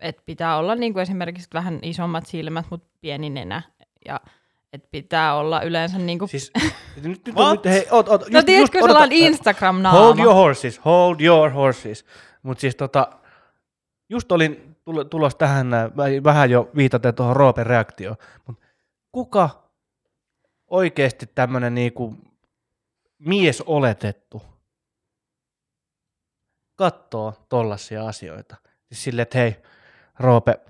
[0.00, 3.62] Että pitää olla niin kuin esimerkiksi vähän isommat silmät, mutta pieni nenä.
[4.06, 4.20] Ja
[4.72, 6.28] että pitää olla yleensä niin kuin...
[6.28, 6.50] Siis,
[6.96, 8.92] nyt, nyt, nyt, hei, ot, ot, no tiedätkö odota.
[8.92, 9.98] sellainen Instagram-naama?
[9.98, 12.04] Hold your horses, hold your horses.
[12.42, 13.10] Mutta siis tota,
[14.12, 18.64] just olin tulo- tulos tähän äh, vä- vähän jo viitaten tuohon Roopen reaktioon, mutta
[19.12, 19.68] kuka
[20.70, 22.14] oikeasti tämmöinen niinku
[23.18, 24.42] mies oletettu
[26.74, 28.56] katsoo tollaisia asioita?
[28.88, 29.56] Siis silleen, että hei,
[30.18, 30.60] Roope,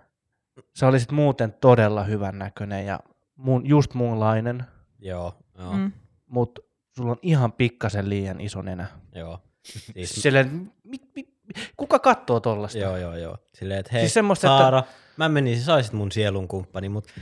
[0.79, 3.01] sä olisit muuten todella hyvän näköinen ja
[3.37, 4.65] mun, just muunlainen,
[4.99, 5.35] Joo.
[5.59, 5.73] Joo.
[5.73, 5.93] Mm.
[6.27, 6.61] mutta
[6.97, 8.87] sulla on ihan pikkasen liian iso nenä.
[9.15, 9.39] Joo.
[9.65, 11.32] Siis, Silleen, mit, mit,
[11.77, 12.79] kuka katsoo tollasta?
[12.79, 13.37] joo, joo, joo.
[13.55, 14.83] Silleen, että hei, Siis semmoista, että- Saara,
[15.17, 17.13] mä menisin, saisit mun sielun kumppani, mutta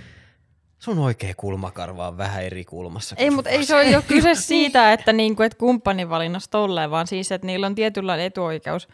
[0.78, 3.16] sun oikea kulmakarva on vähän eri kulmassa.
[3.18, 7.32] Ei, mutta ei se ole jo kyse siitä, että, niinku, että kumppanivalinnasta tolleen, vaan siis,
[7.32, 8.88] että niillä on tietynlainen etuoikeus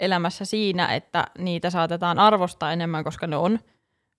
[0.00, 3.58] elämässä siinä, että niitä saatetaan arvostaa enemmän, koska ne on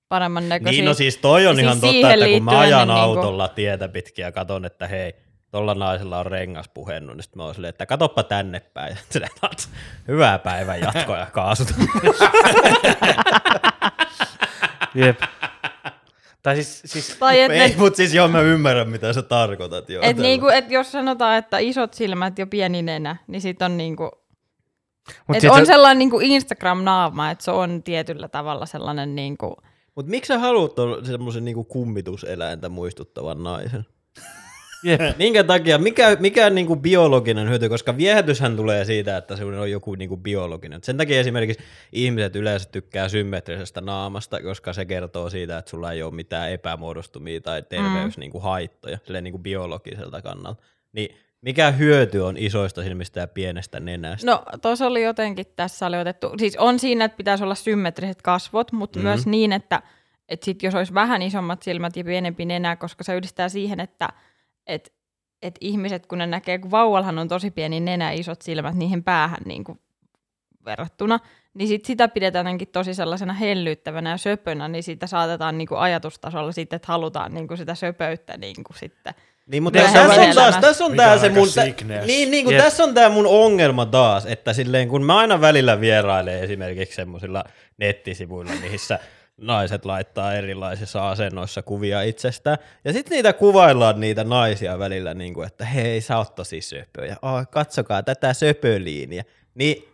[0.10, 0.72] paremman näköisiä.
[0.82, 2.94] Niin, no siis toi on Ja ihan siis totta, siihen että kun mä ajan ne
[2.94, 5.14] niinku- autolla tietä pitkin ja katon, että hei,
[5.52, 8.90] tolla naisella on rengas puhennut, niin sitten mä oon silleen, että katoppa tänne päin.
[8.92, 9.70] Ja silleen, "Tats,
[10.08, 11.68] Hyvää päivän jatkoa ja kaasut.
[14.96, 15.20] Jep.
[16.44, 19.90] tai siis, siis Tai et, Ei, ne, mutta siis joo, mä ymmärrän, mitä sä tarkoitat.
[19.90, 23.78] Joo, et niinku, et jos sanotaan, että isot silmät ja pieni nenä, niin sit on
[23.78, 24.12] niinku,
[25.28, 29.56] mut et sit on se- sellainen niinku Instagram-naama, että se on tietyllä tavalla sellainen niinku,
[29.96, 30.72] Mut miksi sä haluat
[31.04, 33.86] semmoisen niinku kummituseläintä muistuttavan naisen?
[34.84, 35.02] Jep.
[35.18, 35.78] Minkä takia?
[35.78, 37.70] Mikä, mikä niinku biologinen hyöty?
[37.70, 40.84] Koska viehätyshän tulee siitä, että sinulla on joku niinku biologinen.
[40.84, 41.64] Sen takia esimerkiksi
[41.94, 47.42] ihmiset yleensä tykkää symmetrisestä naamasta, koska se kertoo siitä, että sulla ei ole mitään epämuodostumia
[47.42, 48.40] tai terveys mm.
[48.40, 50.64] haittoja silleen niinku biologiselta kannalta.
[50.94, 54.32] Niin mikä hyöty on isoista silmistä ja pienestä nenästä?
[54.32, 58.72] No tuossa oli jotenkin, tässä oli otettu, siis on siinä, että pitäisi olla symmetriset kasvot,
[58.72, 59.06] mutta Mhm.
[59.06, 59.16] mm-hmm.
[59.16, 59.82] myös niin, että,
[60.30, 64.10] että sit jos olisi vähän isommat silmät ja pienempi nenä, koska se yhdistää siihen, että
[64.68, 64.94] et,
[65.42, 69.04] et ihmiset, kun ne näkee, kun vauvallahan on tosi pieni nenä ja isot silmät, niihin
[69.04, 69.80] päähän niin kuin
[70.66, 71.20] verrattuna,
[71.54, 76.52] niin sit sitä pidetään jotenkin tosi sellaisena hellyyttävänä ja söpönä, niin siitä saatetaan niinku ajatustasolla
[76.52, 79.14] sitten, että halutaan niinku sitä söpöyttä niinku sitten.
[79.48, 80.62] Niin, mutta tässä on, taas, elämässä.
[80.62, 81.48] tässä on tää se mun,
[82.06, 82.64] niin, niin kuin Jep.
[82.64, 87.44] tässä on tää mun ongelma taas, että silleen kun mä aina välillä vierailen esimerkiksi semmoisilla
[87.78, 89.00] nettisivuilla, missä
[89.38, 95.48] naiset laittaa erilaisissa asennoissa kuvia itsestään, ja sitten niitä kuvaillaan niitä naisia välillä, niin kuin,
[95.48, 99.24] että hei, sä oot tosi söpö, ja oh, katsokaa tätä söpöliiniä,
[99.56, 99.88] niin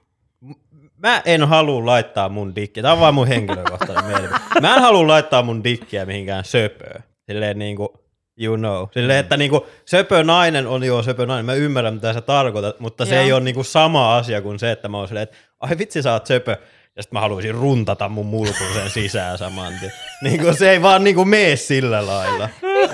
[0.98, 4.40] mä en halua laittaa mun dikkiä, tää on vaan mun henkilökohtainen mielipide.
[4.62, 7.04] Mä en halua laittaa mun dikkiä mihinkään söpöön.
[7.26, 8.04] Silleen niinku,
[8.38, 8.88] you know.
[8.92, 11.46] Silleen, että niinku söpö nainen on jo söpö nainen.
[11.46, 13.24] Mä ymmärrän, mitä sä tarkoitat, mutta se Joo.
[13.24, 16.14] ei ole niinku sama asia kuin se, että mä oon silleen, että ai vitsi sä
[16.14, 16.58] oot söpö.
[16.96, 19.92] Ja sitten mä haluaisin runtata mun mulkun sen sisään saman tien.
[20.24, 22.50] Niinku se ei vaan niinku mene sillä lailla.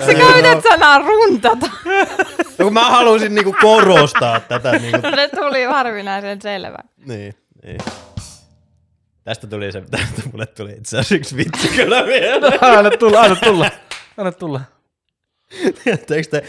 [0.06, 1.66] Sä käytät sanaa runtata.
[2.58, 4.72] No, kun mä haluaisin niinku korostaa tätä.
[4.72, 6.78] Niinku, Se tuli harvinaisen selvä.
[7.06, 7.34] niin,
[7.64, 7.78] niin.
[9.24, 12.46] Tästä tuli se, tästä mulle tuli itse asiassa yksi vitsi kyllä vielä.
[12.60, 13.70] Anna tulla, anna tulla.
[14.16, 14.60] Anna tulla.
[15.84, 16.44] Tiedättekö te,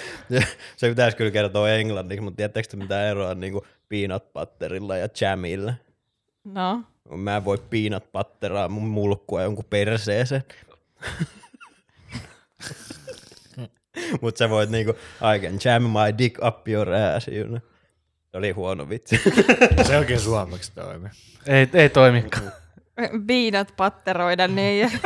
[0.75, 5.07] se pitäisi kyllä kertoa englanniksi, mutta tiedättekö te mitä eroa on niin peanut butterilla ja
[5.21, 5.73] jamilla?
[6.43, 6.81] No.
[7.09, 10.43] Mä en voi peanut butteraa mun mulkkua jonkun perseeseen.
[14.21, 14.91] Mutta sä voit niinku,
[15.35, 17.59] I can jam my dick up your ass, you know.
[18.31, 19.21] Se oli huono vitsi.
[19.87, 21.09] Se oikein suomeksi toimi.
[21.47, 22.51] Ei, ei toimikaan.
[23.27, 24.91] Viinat patteroida niin.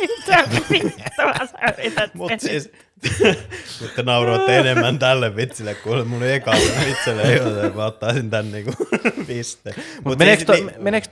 [0.00, 2.50] Mitä vittua sä yrität Mutta tehdä?
[2.60, 2.72] siis,
[3.80, 8.72] mutta nauroitte enemmän tälle vitsille kuin mun ekalle vitsille, joten mä ottaisin tän niinku
[9.26, 9.74] pisteen.
[9.94, 11.08] Mut Mut meneekö siis toi, ni- meneekö,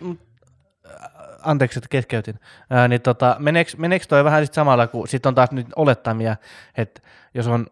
[1.43, 5.35] anteeksi, että keskeytin, Ää, niin tota, meneekö, meneekö toi vähän sit samalla, kun sit on
[5.35, 6.37] taas nyt olettamia,
[6.77, 7.01] että
[7.35, 7.67] jos on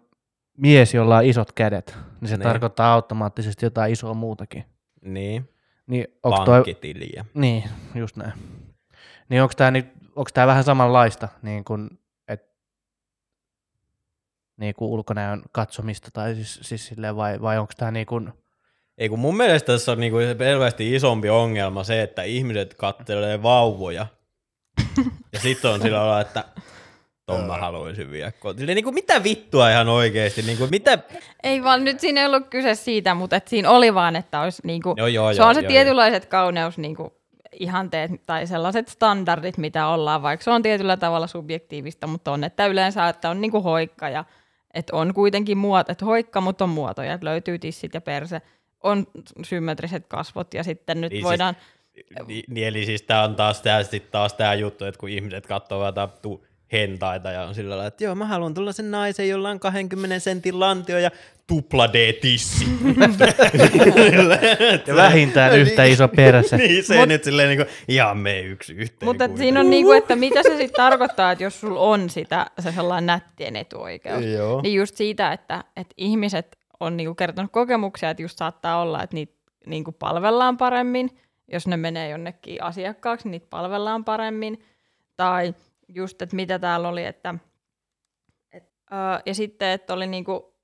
[0.59, 2.43] mies, jolla on isot kädet, niin se Niin.
[2.43, 4.65] tarkoittaa automaattisesti jotain isoa muutakin.
[5.03, 5.49] Niin,
[5.87, 7.25] Niin onko toi, pankkitiliä.
[7.35, 8.33] niin, just näin.
[9.29, 9.73] Niin onko tämä
[10.17, 11.91] onko tää vähän samanlaista, niin kuin,
[14.57, 18.33] niin kuin ulkonäön katsomista, tai siis, siis silleen, vai, vai onko tämä niin kuin,
[18.99, 24.07] Ei kun mun mielestä tässä on niinku selvästi isompi ongelma se, että ihmiset kattelee vauvoja.
[25.33, 26.45] ja sitten on sillä lailla, että
[27.27, 28.59] ton mä haluaisin vielä kotiin.
[28.59, 30.43] Silleen Niinku, mitä vittua ihan oikeesti?
[30.43, 30.99] Niinku, mitä?
[31.43, 34.63] Ei vaan nyt siinä ei ollut kyse siitä, mutta et siinä oli vaan, että olisi
[34.65, 37.13] niinku, Joo, joo, se joo, on se joo, tietynlaiset kauneus niinku,
[37.61, 42.67] ihanteet tai sellaiset standardit, mitä ollaan, vaikka se on tietyllä tavalla subjektiivista, mutta on, että
[42.67, 44.25] yleensä, että on niinku hoikka ja
[44.75, 48.43] että on kuitenkin muoto, että hoikka, mutta on muotoja, että löytyy tissit ja perse,
[48.83, 49.07] on
[49.45, 51.57] symmetriset kasvot ja sitten nyt Niin siis- voidaan,
[52.27, 55.87] Ni, niin, eli siis tää on taas sit taas tää juttu, että kun ihmiset katsoo
[55.87, 59.51] jotain tu, hentaita ja on sillä lailla, että joo, mä haluan tulla sen naisen, jolla
[59.51, 61.11] on 20 sentin lantio ja
[61.47, 62.67] tupla D-tissi.
[64.87, 66.57] ja vähintään yhtä iso perse.
[66.57, 69.09] niin, se Mut- nyt silleen niinku, ihan me yksi yhteen.
[69.09, 72.73] mutta siinä on niinku, että mitä se sitten tarkoittaa, että jos sulla on sitä se
[72.73, 74.25] sellainen nättien etuoikeus.
[74.25, 74.63] Joo.
[74.63, 79.15] Niin just siitä, että, että ihmiset on niinku kertonut kokemuksia, että just saattaa olla, että
[79.15, 79.35] niitä
[79.67, 81.11] niinku palvellaan paremmin,
[81.53, 84.65] jos ne menee jonnekin asiakkaaksi, niin niitä palvellaan paremmin.
[85.17, 85.55] Tai
[85.95, 87.35] just, että mitä täällä oli, että
[88.53, 88.95] et, ö,
[89.27, 90.55] ja sitten, että oli niinku,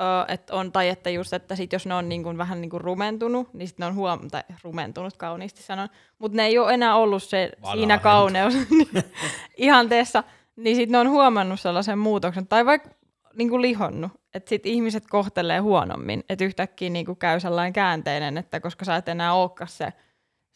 [0.00, 3.54] ö, että on, tai että just, että sit jos ne on niinku vähän niinku rumentunut,
[3.54, 7.22] niin sitten ne on huom- tai rumentunut kauniisti sanon, mutta ne ei ole enää ollut
[7.22, 8.02] se, siinä Vanhentunut.
[8.02, 8.54] kauneus
[9.56, 10.24] ihanteessa,
[10.56, 12.90] niin sitten ne on huomannut sellaisen muutoksen, tai vaikka
[13.34, 18.84] niinku lihonnut, että sit ihmiset kohtelee huonommin, että yhtäkkiä niinku käy sellainen käänteinen, että koska
[18.84, 19.92] sä et enää olekaan se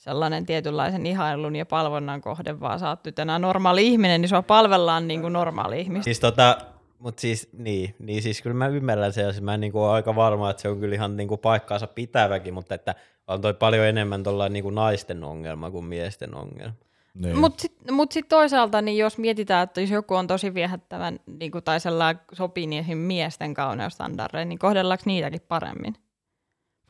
[0.01, 4.43] sellainen tietynlaisen ihailun ja palvonnan kohde, vaan sä oot nyt enää normaali ihminen, niin sua
[4.43, 6.05] palvellaan niin kuin normaali ihmistä.
[6.05, 6.59] Siis tota,
[6.99, 9.93] mut siis, niin, niin siis kyllä mä ymmärrän sen, ja siis mä en niinku ole
[9.93, 12.95] aika varma, että se on kyllä ihan niinku paikkaansa pitäväkin, mutta että
[13.27, 16.75] on toi paljon enemmän tuollainen niinku naisten ongelma kuin miesten ongelma.
[17.15, 17.39] Niin.
[17.39, 21.51] Mutta sitten mut sit toisaalta, niin jos mietitään, että jos joku on tosi viehättävän niin
[21.51, 25.95] kuin, tai sellainen sopii niihin miesten kauneustandardeihin, niin kohdellaanko niitäkin paremmin?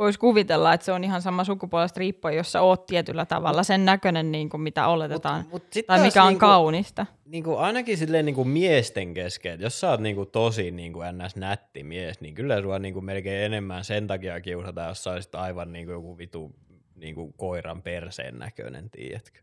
[0.01, 3.85] Voisi kuvitella, että se on ihan sama sukupuolesta riippuen, jos sä oot tietyllä tavalla sen
[3.85, 7.07] näköinen, niin kuin mitä oletetaan, Mut, mut tai mikä on niinku, kaunista.
[7.25, 11.37] Niinku ainakin silleen niinku miesten kesken, että jos sä oot niinku tosi niinku ns.
[11.37, 15.93] nätti mies, niin kyllä sua niinku melkein enemmän sen takia kiusataan, jos sä aivan niinku
[15.93, 16.55] joku vitu
[16.95, 19.41] niinku koiran perseen näköinen, tiedätkö?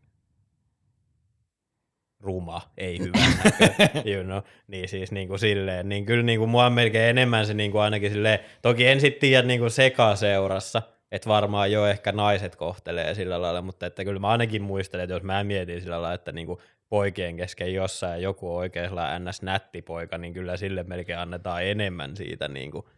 [2.20, 3.66] Ruma, ei hyvä näkö,
[4.12, 4.38] you know.
[4.66, 8.38] Niin siis niinku silleen, niin kyllä niinku mua on melkein enemmän se niinku ainakin silleen,
[8.62, 13.86] toki en sit tiedä niinku sekaseurassa, että varmaan jo ehkä naiset kohtelee sillä lailla, mutta
[13.86, 17.74] että kyllä mä ainakin muistelen, että jos mä mietin sillä lailla, että niinku poikien kesken
[17.74, 19.42] jossain joku on oikein sellainen ns.
[19.42, 22.88] nätti poika, niin kyllä sille melkein annetaan enemmän siitä niinku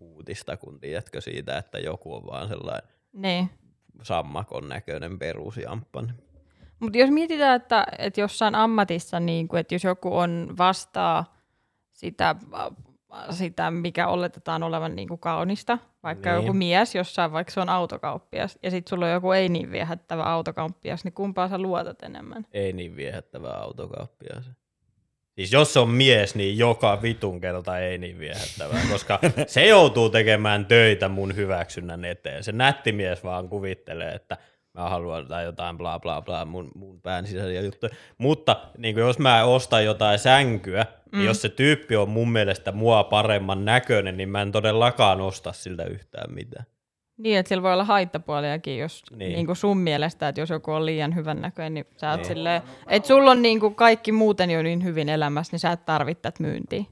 [0.00, 3.50] uutista kuin tiedätkö siitä, että joku on vaan sellainen Niin.
[4.02, 6.14] sammakon näköinen perusjamppan.
[6.80, 11.34] Mutta jos mietitään, että, että jossain ammatissa, niin kuin, että jos joku on vastaa
[11.92, 12.36] sitä,
[13.30, 16.42] sitä mikä oletetaan olevan niin kuin kaunista, vaikka Niin.
[16.42, 20.22] joku mies jossain, vaikka se on autokauppias, ja sitten sulla on joku ei niin viehättävä
[20.22, 22.46] autokauppias, niin kumpaa sä luotat enemmän?
[22.52, 24.50] Ei niin viehättävä autokauppias.
[25.34, 30.66] Siis jos on mies, niin joka vitun kerta ei niin viehättävää, koska se joutuu tekemään
[30.66, 32.44] töitä mun hyväksynnän eteen.
[32.44, 34.36] Se nätti mies vaan kuvittelee, että
[34.74, 37.94] mä haluan tai jotain bla bla bla mun, mun pään sisäisiä juttuja.
[38.18, 41.18] Mutta niin jos mä ostan jotain sänkyä, mm.
[41.18, 45.52] niin jos se tyyppi on mun mielestä mua paremman näköinen, niin mä en todellakaan osta
[45.52, 46.64] siltä yhtään mitään.
[47.18, 49.18] Niin, että sillä voi olla haittapuoliakin, jos Niin.
[49.18, 49.32] niin.
[49.32, 52.22] Niin kuin sun mielestä, että jos joku on liian hyvän näköinen, niin sä oot Niin.
[52.22, 52.36] niin.
[52.36, 55.84] silleen, että sulla on niin kuin kaikki muuten jo niin hyvin elämässä, niin sä et
[55.84, 56.84] tarvitse tätä myyntiä.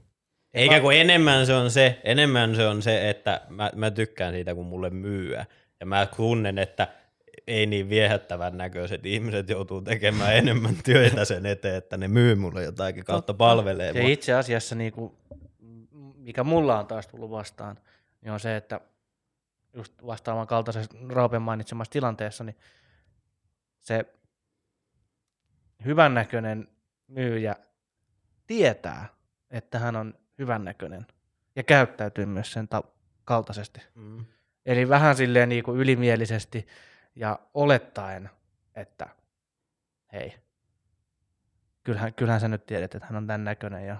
[0.53, 4.55] Eikä kun enemmän se on se, enemmän se on se, että mä, mä tykkään siitä,
[4.55, 5.45] kun mulle myyä.
[5.79, 6.87] Ja mä tunnen, että
[7.49, 12.63] ei niin viehättävän näköiset ihmiset joutuu tekemään enemmän työtä sen eteen, että ne myy mulle
[12.63, 13.93] jotakin kautta palvelee.
[13.93, 14.09] Se mua.
[14.09, 15.13] itse asiassa, niin kuin,
[16.15, 17.77] mikä mulla on taas tullut vastaan,
[18.21, 18.81] niin on se, että
[19.73, 22.57] just vastaavan kaltaisessa Roopen mainitsemassa tilanteessa, niin
[23.81, 24.05] se
[25.85, 26.67] hyvännäköinen
[27.07, 27.55] myyjä
[28.47, 29.07] tietää,
[29.51, 31.07] että hän on hyvännäköinen
[31.55, 32.83] ja käyttäytyy myös sen ta-
[33.25, 33.81] kaltaisesti.
[33.95, 34.25] Mm.
[34.65, 36.67] Eli vähän silleen niin kuin ylimielisesti
[37.19, 38.29] ja olettaen,
[38.75, 39.07] että
[40.13, 40.33] hei,
[41.83, 43.97] kyllähän, kyllähän sä nyt tiedät, että hän on tämän näköinen ja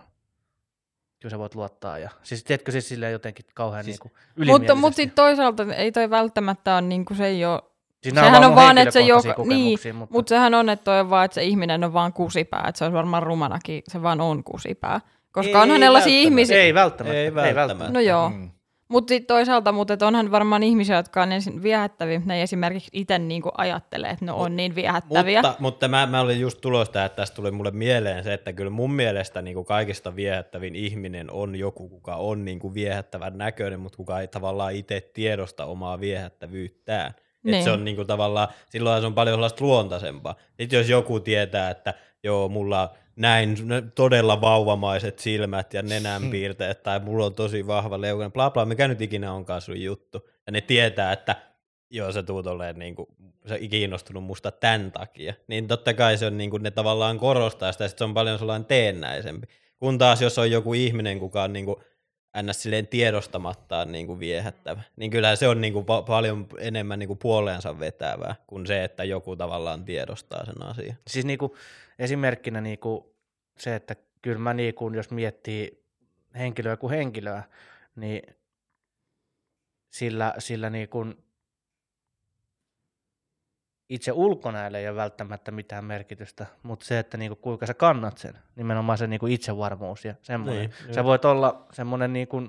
[1.20, 1.98] kyllä sä voit luottaa.
[1.98, 5.92] Ja, siis tiedätkö siis silleen jotenkin kauhean Siis- niin kuin Mutta, mutta sitten toisaalta ei
[5.92, 7.62] toi välttämättä ole, niin kuin se ei ole,
[8.04, 11.00] siis nämä sehän on vaan, että se joka- niin, mutta, mutta sehän on, että toi
[11.00, 14.22] on vaan, että se ihminen on vaan kusipää, että se olisi varmaan rumanakin, se vaan
[14.22, 15.02] on kusipää.
[15.32, 16.28] Koska Ei onhan sellaisia välttämättä.
[16.28, 17.18] ihmisiä, ei välttämättä.
[17.20, 17.94] Ei välttämättä.
[17.94, 18.52] no joo, Mm.
[18.90, 22.90] Mutta sitten toisaalta, mutta et onhan varmaan ihmisiä, jotka on ensin viehättäviä, ne ei esimerkiksi
[22.94, 25.42] itse niinku ajattelee, että ne on niin viehättäviä.
[25.42, 28.70] Mutta, mutta mä, mä olin just tulosta, että tästä tuli mulle mieleen se, että kyllä
[28.70, 33.80] mun mielestä niin kuin kaikista viehättävin ihminen on joku, kuka on niin kuin viehättävän näköinen,
[33.80, 37.14] mutta kuka ei tavallaan itse tiedosta omaa viehättävyyttään.
[37.44, 37.64] Niin.
[37.64, 40.36] Se on niin kuin tavallaan, silloin se on paljon luontaisempaa.
[40.60, 43.56] Sitten jos joku tietää, että joo, mulla on näin
[43.96, 49.02] todella vauvamaiset silmät ja nenänpiirteet, tai mulla on tosi vahva leukainen, bla bla, mikä nyt
[49.02, 50.30] ikinä onkaan sun juttu.
[50.46, 51.36] Ja ne tietää, että
[51.90, 53.08] joo, sä tuut olemaan niin kuin,
[53.48, 57.72] sä kiinnostunut musta tämän takia, niin totta kai se on niin kuin, ne tavallaan korostaa
[57.72, 59.48] sitä, ja sit se on paljon sellainen teennäisempi.
[59.80, 61.78] Kun taas jos on joku ihminen, kuka on niin kuin,
[62.44, 62.62] ns.
[62.64, 67.08] silleen tiedostamattaan niin kuin viehättävä, niin kyllä se on niin kuin pa- paljon enemmän niin
[67.08, 70.98] kuin puoleensa vetävää kuin se, että joku tavallaan tiedostaa sen asian.
[71.08, 71.56] Siis niinku,
[72.00, 73.16] esimerkkinä niinku
[73.58, 75.84] se, että kyllä mä niinku, jos miettii
[76.36, 77.44] henkilöä kuin henkilöä,
[77.96, 78.22] niin
[79.90, 81.06] sillä, sillä niinku
[83.90, 88.34] itse ulkonäöllä ei ole välttämättä mitään merkitystä, mutta se, että niinku kuinka sä kannat sen,
[88.56, 90.60] nimenomaan se niinku itsevarmuus ja semmoinen.
[90.60, 92.44] Niin, Niin, sä voit olla semmoinen niinku,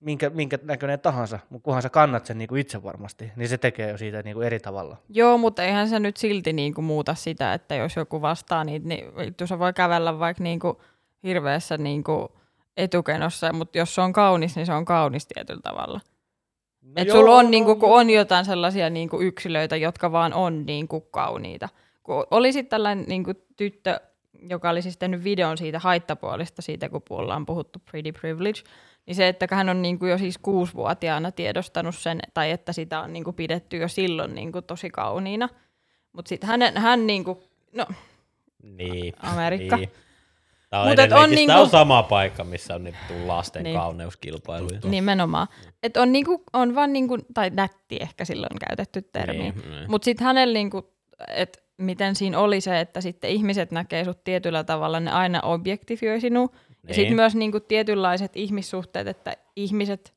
[0.00, 3.98] minkä, minkä näköinen tahansa, mutta kunhan sä kannat sen niinku itsevarmasti, niin se tekee jo
[3.98, 4.96] siitä niinku eri tavalla.
[5.08, 9.16] Joo, mutta eihän se nyt silti niinku muuta sitä, että jos joku vastaa niitä, niin
[9.16, 10.82] vittu se voi kävellä vaikka niinku
[11.22, 12.32] hirveässä niinku
[12.76, 16.00] etukenossa, mutta jos se on kaunis, niin se on kaunis tietyllä tavalla.
[16.86, 21.00] No Et sulla on, niinku, kun on jotain sellaisia niinku yksilöitä, jotka vaan on niinku
[21.00, 21.68] kauniita.
[22.02, 24.00] Kun oli sitten tällainen niinku tyttö,
[24.48, 28.60] joka oli siis tehnyt videon siitä haittapuolista, siitä kun ollaan puhuttu pretty privilege,
[29.06, 33.12] niin se, että hän on niinku jo siis kuusivuotiaana tiedostanut sen, tai että sitä on
[33.12, 35.48] niinku pidetty jo silloin niinku tosi kauniina.
[36.12, 37.86] Mutta sitten hän, hän niinku, no
[38.62, 39.14] Niin.
[39.22, 39.76] Amerikka.
[39.76, 39.90] Niin.
[40.76, 41.62] Tämä on, Mut et on niinku- niinku...
[41.62, 43.72] on sama paikka, missä on nyt tullut lasten Niin.
[43.72, 43.80] niin.
[43.80, 44.80] kauneuskilpailuja.
[44.84, 45.46] Nimenomaan.
[45.82, 49.38] Et on, niinku, on vaan niinku, tai nätti ehkä silloin käytetty termi.
[49.38, 49.90] Niin, niin.
[49.90, 50.92] Mutta sitten hänellä, niinku,
[51.28, 56.20] että miten siinä oli se, että sitten ihmiset näkee sut tietyllä tavalla, ne aina objektifioi
[56.20, 56.48] sinua.
[56.52, 56.94] Ja Niin.
[56.94, 60.14] sitten myös niinku, tietynlaiset ihmissuhteet, että ihmiset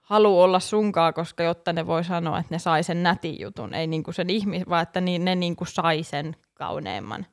[0.00, 3.74] haluaa olla sunkaa, koska jotta ne voi sanoa, että ne sai sen nätin jutun.
[3.74, 7.26] Ei niinku sen ihmis, vaan että ni, ne niinku sai sen kauneimman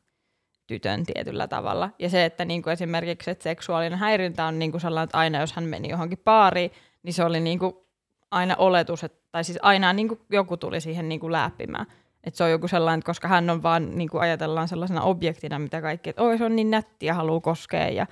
[0.68, 1.90] tytön tietyllä tavalla.
[2.00, 5.66] Ja se, että niinku esimerkiksi että seksuaalinen häirintä on niinku sellainen, että aina jos hän
[5.66, 6.72] meni johonkin baariin,
[7.04, 7.88] niin se oli niinku
[8.32, 11.86] aina oletus, että, tai siis aina niinku joku tuli siihen niinku läppimään.
[12.24, 15.82] Että se on joku sellainen, että koska hän on vaan, niinku ajatellaan sellaisena objektina, mitä
[15.82, 18.08] kaikki, että oi se on niin nätti ja haluaa koskea ja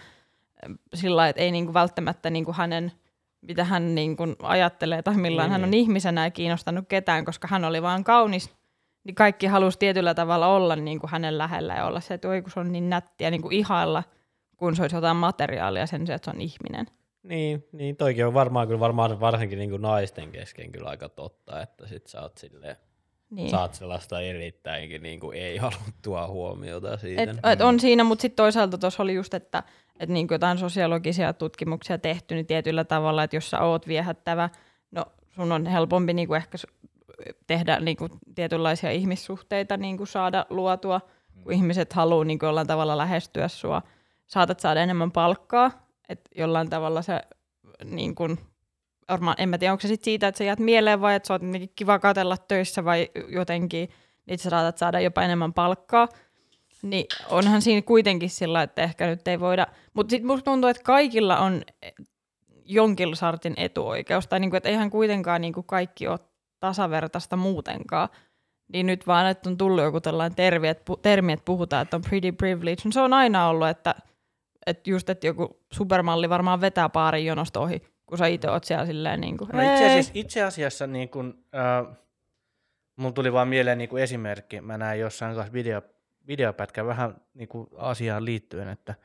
[0.93, 2.91] sillä lailla, että ei niinku välttämättä niinku hänen,
[3.41, 5.81] mitä hän niinku ajattelee tai millainen Niin, hän on niin.
[5.81, 8.55] ihmisenä ei kiinnostanut ketään, koska hän oli vaan kaunis,
[9.03, 12.51] niin kaikki halusi tietyllä tavalla olla niinku hänen lähellä ja olla se, että oi kun
[12.51, 14.03] se on niin nättiä, niinku ihailla,
[14.57, 16.85] kun se olisi jotain materiaalia sen se, että se on ihminen.
[17.23, 21.61] Niin, niin toikin on varmaan kyllä varmaan varsinkin niin kuin naisten kesken kyllä aika totta,
[21.61, 22.75] että sit sä oot silleen,
[23.29, 23.49] Niin.
[23.49, 27.21] saat sellaista erittäinkin niin kuin ei haluttua huomiota siitä.
[27.23, 29.63] Et, et on siinä, mutta sitten toisaalta tuossa oli just, että
[29.99, 34.49] et niin jotain sosiologisia tutkimuksia tehty, niin tietyllä tavalla, että jos sä oot viehättävä,
[34.91, 36.67] no sun on helpompi niin ehkä s-
[37.47, 37.97] tehdä niin
[38.35, 41.01] tietynlaisia ihmissuhteita niin saada luotua,
[41.43, 43.81] kun ihmiset haluaa niin jollain tavalla lähestyä sua.
[44.27, 45.71] Saatat saada enemmän palkkaa,
[46.09, 47.21] että jollain tavalla se
[47.83, 48.37] niin kuin,
[49.09, 51.33] varmaan, en mä tiedä, onko se sit siitä, että sä jäät mieleen vai että sä
[51.33, 51.41] oot
[51.75, 53.89] kiva katella töissä vai jotenkin,
[54.25, 56.07] niin sä saatat saada jopa enemmän palkkaa.
[56.81, 60.83] Niin onhan siinä kuitenkin sillä, että ehkä nyt ei voida, mutta sitten musta tuntuu, että
[60.83, 61.61] kaikilla on
[62.65, 66.19] jonkin sortin etuoikeus, tai niinku, että eihän kuitenkaan niinku kaikki ole
[66.61, 68.09] tasavertaista muutenkaan.
[68.73, 71.95] Niin nyt vaan, että on tullut joku tällainen termi, että, pu- termi, että puhutaan, että
[71.95, 72.81] on pretty privilege.
[72.85, 73.95] No se on aina ollut, että,
[74.65, 78.85] että just, että joku supermalli varmaan vetää paarin jonosta ohi, kun sä itse oot siellä
[78.85, 81.97] silleen niin kuin, No itse asiassa, itse asiassa niin kun, äh,
[82.95, 84.61] mulla tuli vaan mieleen niin kuin esimerkki.
[84.61, 85.81] Mä näin jossain kanssa video,
[86.27, 88.95] videopätkä vähän niin kuin asiaan liittyen, että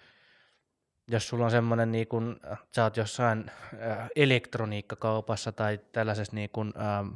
[1.09, 3.51] jos sulla on semmoinen, niin kun, äh, sä oot jossain
[3.91, 7.09] äh, elektroniikkakaupassa tai tällaisessa niin kun, ähm,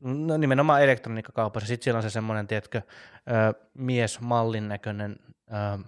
[0.00, 5.16] no nimenomaan elektroniikkakaupassa, sitten siellä on se semmoinen, tiedätkö, äh, mies mallin näköinen
[5.52, 5.84] äh,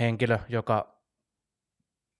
[0.00, 1.00] henkilö, joka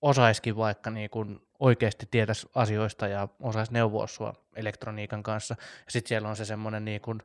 [0.03, 5.57] osaiskin vaikka niin kuin oikeasti tietäisi asioista ja osaisi neuvoa sua elektroniikan kanssa.
[5.89, 7.23] Sitten siellä on se semmoinen niin kuin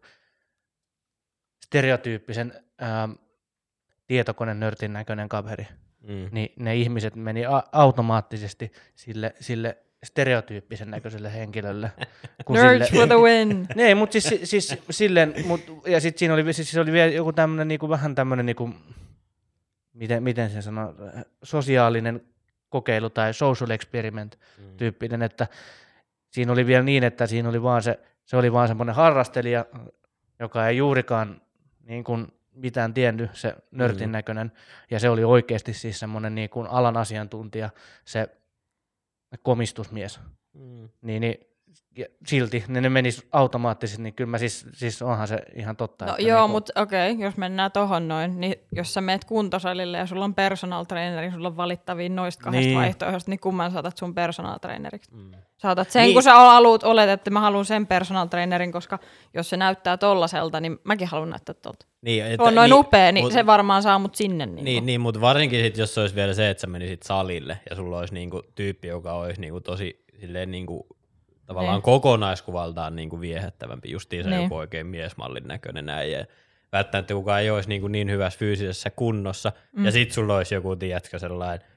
[1.66, 3.10] stereotyyppisen ää,
[4.08, 5.68] tietokonenörtin näköinen kaveri.
[6.02, 6.30] Mm.
[6.32, 11.92] Niin ne ihmiset meni a- automaattisesti sille, sille stereotyyppisen näköiselle henkilölle.
[12.46, 13.68] kun Nerds sille, for the win.
[13.76, 17.12] Ne, ei, mutta siis, si- siis silleen, mut, ja sitten siinä oli, siis oli vielä
[17.12, 18.70] joku tämmöinen niinku, vähän tämmöinen, niinku,
[19.94, 20.94] miten, miten se sanoo,
[21.44, 22.22] sosiaalinen
[22.70, 24.78] kokeilu tai social experiment Mm.
[24.78, 25.48] tyyppinen, että
[26.32, 29.66] siinä oli vielä niin, että siinä oli vaan se, se oli vaan semmoinen harrastelija,
[30.40, 31.42] joka ei juurikaan
[31.84, 34.12] niin kuin mitään tiennyt, se nörtin Mm.
[34.12, 34.52] näköinen,
[34.92, 37.70] ja se oli oikeasti siis semmoinen niin kuin alan asiantuntija,
[38.06, 38.28] se
[39.44, 40.20] komistusmies
[40.54, 40.90] Mm.
[41.02, 41.38] niin, niin
[42.28, 46.06] silti ne, ne menis automaattisesti, niin kyllä mä siis, siis onhan se ihan totta.
[46.06, 49.26] No että joo, niinku- mutta okei, okay, jos mennään tohon noin, niin jos sä meet
[49.26, 52.70] kuntosalille ja sulla on personal traineri, sulla on valittavia noista kahdesta Niin.
[52.70, 52.80] niin.
[52.80, 55.12] vaihtoehdosta, niin kumman saatat sun personal traineriksi?
[55.16, 55.32] Mm.
[55.58, 56.08] Saatat sen, Niin.
[56.08, 56.14] niin.
[56.16, 59.00] kun sä aluut olet, että mä haluan sen personal trainerin, koska
[59.34, 61.86] jos se näyttää tollaselta, niin mäkin haluan näyttää tolta.
[62.02, 64.46] Niin, Se on noin niin, upea, niin mut- se varmaan saa mut sinne.
[64.46, 67.60] Niin, Niin, niin mutta varsinkin sit, jos se olisi vielä se, että sä menisit salille
[67.70, 70.88] ja sulla olisi niinku tyyppi, joka olisi niinku tosi silleen niinku,
[71.46, 71.82] tavallaan Niin.
[71.82, 74.44] kokonaiskuvaltaan niinku viehättävämpi, justiin se Niin.
[74.44, 76.12] joku oikein miesmallin näköinen näin.
[76.12, 76.26] Ja
[76.72, 79.52] välttämättä kukaan ei olisi niinku niin hyvässä fyysisessä kunnossa.
[79.76, 79.86] Mm.
[79.86, 81.68] Ja sit sulla olisi joku, tiedätkö, sellainen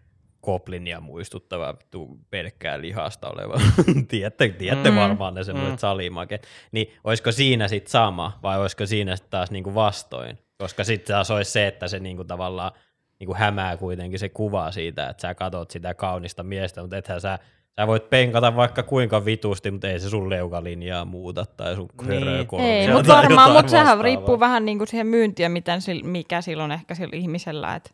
[0.40, 3.60] koplinia muistuttava vittu pelkkää lihasta oleva.
[4.08, 5.78] tiedätte, tiedätte Mm, varmaan ne semmoiset mm.
[5.78, 6.46] salimaket.
[6.72, 10.38] Niin olisiko siinä sitten sama vai olisiko siinä sit taas niinku vastoin?
[10.58, 12.72] Koska sitten taas olisi se, että se niinku tavallaan
[13.20, 17.38] niinku hämää kuitenkin se kuva siitä, että sä katot sitä kaunista miestä, mutta ethän sä,
[17.78, 22.38] sä voit penkata vaikka kuinka vitusti, mutta ei se sun leukalinjaa muuta tai sun Niin.
[22.60, 24.02] Ei, mutta varmaan, mutta sehän vastaavaa.
[24.02, 27.90] riippuu vähän niin kuin siihen myyntiä, miten mikä silloin ehkä sillä ihmisellä, että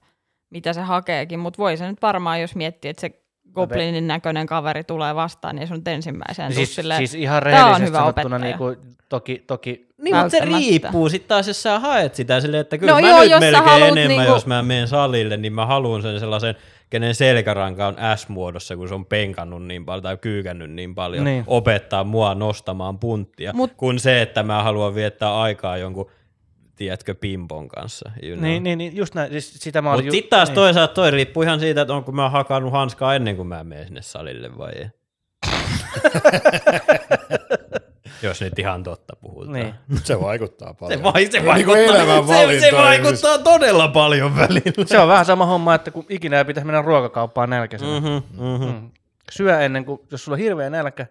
[0.50, 3.10] mitä se hakeekin, mutta voi se nyt varmaan, jos miettii, että se
[3.54, 7.36] goblinin näköinen kaveri tulee vastaan, niin sun nyt ensimmäiseen Niin siis, silleen, siis ihan "Tää
[7.38, 8.76] on rehellisesti hyvä sanottuna, opettaja." niin kuin,
[9.08, 12.92] toki, toki Niin, mutta se riippuu sitten taas, jos sä haet sitä silleen, että kyllä
[12.92, 16.20] No mä joo, nyt melkein enemmän, niinku- jos mä menen salille, niin mä haluan sen
[16.20, 16.54] sellaisen,
[16.90, 21.44] kenen selkäranka on S-muodossa, kun se on penkannut niin paljon tai kyykännyt niin paljon, Niin.
[21.46, 26.10] opettaa mua nostamaan punttia, Mut- kun se, että mä haluan viettää aikaa jonkun,
[26.76, 28.10] tiedätkö, pimpon kanssa.
[28.22, 28.48] You know.
[28.48, 30.54] niin, niin, niin, just näin, siis sitä mä Mutta ju- sitten taas niin.
[30.54, 34.02] toisaalta toi riippuu ihan siitä, että onko mä hakannut hanskaa ennen kuin mä menen sinne
[34.02, 34.86] salille vai ei.
[38.24, 39.52] Jos nyt ihan totta puhutaan.
[39.52, 39.74] Niin.
[40.04, 40.98] Se vaikuttaa paljon.
[40.98, 42.76] Se, vai, se, Niin kuin vaikuttaa, elämän se, se valintoihin.
[42.76, 44.84] vaikuttaa todella paljon välillä.
[44.86, 48.00] Se on vähän sama homma, että kun ikinä ei pitäisi mennä ruokakauppaan nälkäisenä.
[48.00, 48.66] Mm-hmm, mm-hmm.
[48.66, 48.90] Mm.
[49.32, 51.06] Syö ennen kuin, jos sulla on hirveä nälkä,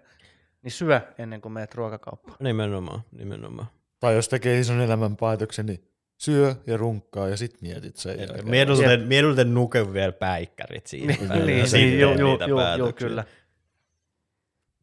[0.63, 2.37] niin syö ennen kuin menet ruokakauppaan.
[2.39, 3.67] Nimenomaan, nimenomaan.
[3.99, 5.83] Tai jos tekee ison elämän päätöksen, niin
[6.17, 8.49] syö ja runkkaa ja sit mietit sen jälkeen.
[8.49, 11.15] Mieluiten, mieluiten nuke vielä päikkärit siinä.
[11.19, 12.13] Niin, niin, niin, juu,
[12.47, 13.07] juu, päätöksiä.
[13.07, 13.23] kyllä.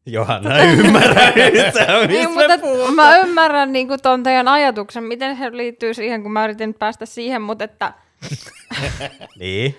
[0.05, 5.51] Johanna ei ymmärrä yhtään, Niin, mutta mä ymmärrän niin kuin ton teidän ajatuksen, miten se
[5.51, 7.93] liittyy siihen, kun mä yritin päästä siihen, mutta että
[9.39, 9.75] Niin,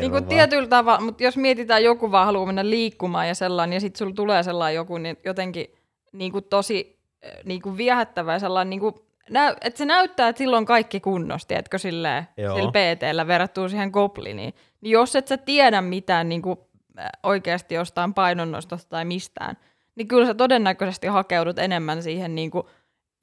[0.00, 3.80] niin kuin tietyllä tavalla, mutta jos mietitään joku vaan haluaa mennä liikkumaan ja sellainen, ja
[3.80, 5.66] sitten sulla tulee sellainen joku niin jotenkin
[6.12, 8.94] niin kuin tosi eh, niin kuin viehättävä ja sellainen, niin kuin,
[9.30, 12.24] näy, että se näyttää, että silloin kaikki kunnosti, etkö silleen,
[12.56, 16.73] sillä PT-llä verrattuna siihen gobliniin, Niin jos et sä tiedä mitään niin kuin, äh,
[17.22, 19.56] oikeasti jostain painonnostosta tai mistään,
[19.94, 22.66] niin kyllä sä todennäköisesti hakeudut enemmän siihen niin kuin,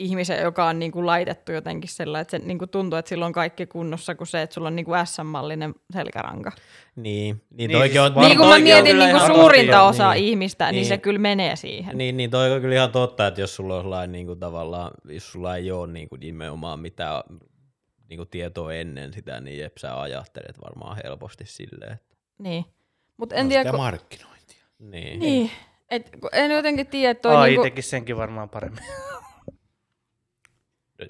[0.01, 3.25] ihmisen, joka on niin kuin, laitettu jotenkin sellainen, että se niin kuin, tuntuu, että sillä
[3.25, 6.51] on kaikki kunnossa, kuin se, että sulla on niin kuin SM-mallinen selkäranka.
[6.95, 9.83] Niin, niin, Niin, toikin on, siis Niin kun mä on mietin niin kuin suurinta totta,
[9.83, 10.25] osaa niin.
[10.25, 10.85] ihmistä, niin, Niin.
[10.85, 11.97] se kyllä menee siihen.
[11.97, 14.91] Niin, niin toi on kyllä ihan totta, että jos sulla on sellainen niin kuin tavallaan,
[15.05, 17.23] jos sulla ei ole niin kuin nimenomaan mitään
[18.09, 21.93] niin kuin tietoa ennen sitä, niin jep, sä ajattelet varmaan helposti silleen.
[21.93, 22.65] Että, Niin.
[23.21, 23.79] Mutta On en tiedä, sitä kun...
[23.79, 24.65] markkinointia.
[24.79, 25.19] niin.
[25.19, 25.51] Niin.
[25.89, 27.63] Et, en jotenkin tiedä, että toi Ai niinku...
[27.63, 28.83] teki senkin varmaan paremmin.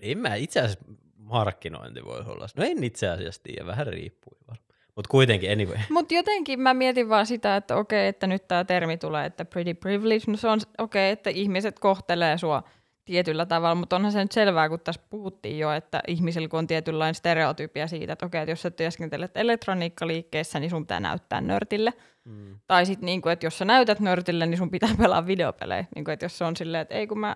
[0.02, 0.86] En mä itse asiassa
[1.18, 2.48] markkinointi voisi olla.
[2.56, 4.68] No en itse asiassa tiedä, vähän riippuu varmaan.
[4.96, 5.78] Mutta kuitenkin, anyway.
[5.90, 9.74] Mutta jotenkin mä mietin vaan sitä, että okei, että nyt tämä termi tulee, että pretty
[9.74, 12.64] privilege, no se on okei, että ihmiset kohtelee sua
[13.12, 16.68] tietyllä tavalla, mutta onhan se nyt selvää, kun tässä puhuttiin jo, että ihmisillä kun on
[16.68, 21.94] tietynlainen stereotypia siitä, että okei, että jos sä työskentelet elektroniikkaliikkeessä, niin sun pitää näyttää nörtille.
[22.26, 22.60] Mm.
[22.68, 25.86] Tai sitten, niin että jos sä näytät nörtille, niin sun pitää pelaa videopelejä.
[25.96, 27.36] Niin kuin, että jos se on silleen, että ei kun mä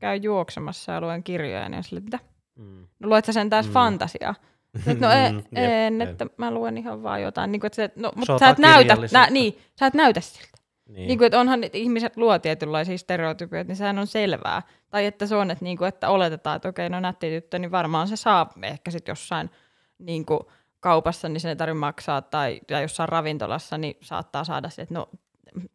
[0.00, 2.30] käyn juoksemassa ja luen kirjoja, niin on silleen, että mitä?
[2.56, 2.86] Mm.
[2.98, 3.72] No luet sä sen taas Mm.
[3.72, 4.34] fantasiaa?
[4.86, 6.08] Et no en, Mm, jep, en jep.
[6.10, 7.52] että mä luen ihan vaan jotain.
[7.52, 10.57] Niin kuin, että se, no, mutta sä et, näytä, nä, niin, sä et näytä siltä.
[10.88, 11.08] Niin.
[11.08, 14.62] Niin kuin, että onhan että ihmiset luo tietynlaisia stereotypioita, niin sehän on selvää.
[14.90, 17.70] Tai että se on, että, niin kuin, että oletetaan, että okei, no nätti tyttö, niin
[17.70, 19.50] varmaan se saa ehkä sitten jossain
[19.98, 20.40] niin kuin,
[20.80, 22.22] kaupassa, niin se ei tarvitse maksaa.
[22.22, 25.08] Tai, tai jossain ravintolassa, niin saattaa saada se, että no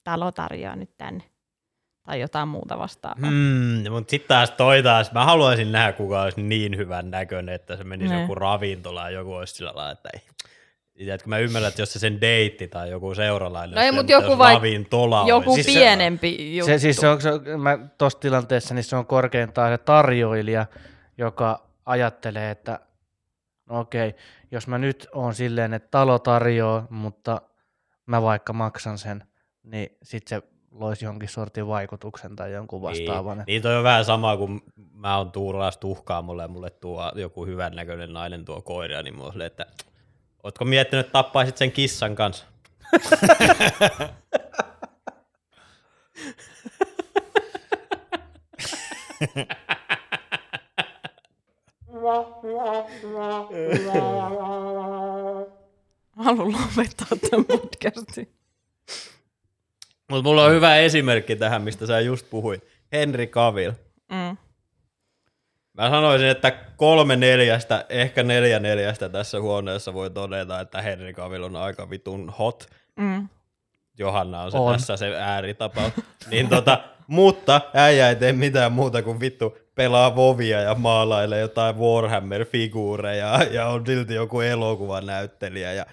[0.03, 1.23] talo tarjoaa nyt tänne.
[2.03, 3.30] Tai jotain muuta vastaavaa.
[3.30, 7.77] Hmm, mutta sitten taas toi taas, mä haluaisin nähdä, kuka olisi niin hyvän näköinen, että
[7.77, 8.22] se menisi Ne.
[8.22, 10.22] joku ravintolaan, ja joku olisi sillä lailla, että ei.
[10.98, 14.07] Tiedätkö, mä ymmärrän, että jos se sen deitti tai joku seuralainen, No ei, olisi mut
[14.07, 16.72] siellä, joku vaik- ravintola Joku Siis se- pienempi juttu.
[16.72, 20.65] Se, siis se on, se mä tuossa tilanteessa niin se on korkeintaan se tarjoilija,
[21.18, 22.80] joka ajattelee, että
[23.70, 24.15] no okei,
[24.52, 27.41] jos mä nyt on silleen, että talo tarjoaa, mutta
[28.06, 29.24] mä vaikka maksan sen,
[29.64, 30.41] niin sit se
[30.72, 33.38] loisi jonkin sortin vaikutuksen tai jonkun vastaavan.
[33.38, 34.61] Niin, niin toi on vähän sama kuin
[34.94, 39.28] mä oon tuuraas tuhkaa mulle mulle tuo joku hyvän näköinen nainen tuo koiria, niin mulla
[39.28, 39.65] on silleen, että
[40.44, 42.45] ootko miettinyt, että tappaisit sen kissan kanssa?
[56.18, 58.34] Haluan lopettaa tämän podcastin.
[60.10, 62.68] Mutta mulla on hyvä esimerkki tähän, mistä sä just puhuit.
[62.91, 63.72] Henry Cavill.
[64.10, 64.38] Mm.
[65.74, 71.44] Mä sanoisin, että kolme neljästä, ehkä neljä neljästä tässä huoneessa voi todeta, että Henry Cavill
[71.44, 72.68] on aika vitun hot.
[72.95, 73.30] Mm.
[73.98, 74.74] Johanna on, se On.
[74.74, 75.94] tässä se ääritapaus.
[76.32, 81.76] niin tota, mutta äijä ei tee mitään muuta kuin vittu pelaa vovia ja maalailee jotain
[81.76, 85.86] Warhammer-figuureja ja on silti joku elokuvanäyttelijä ja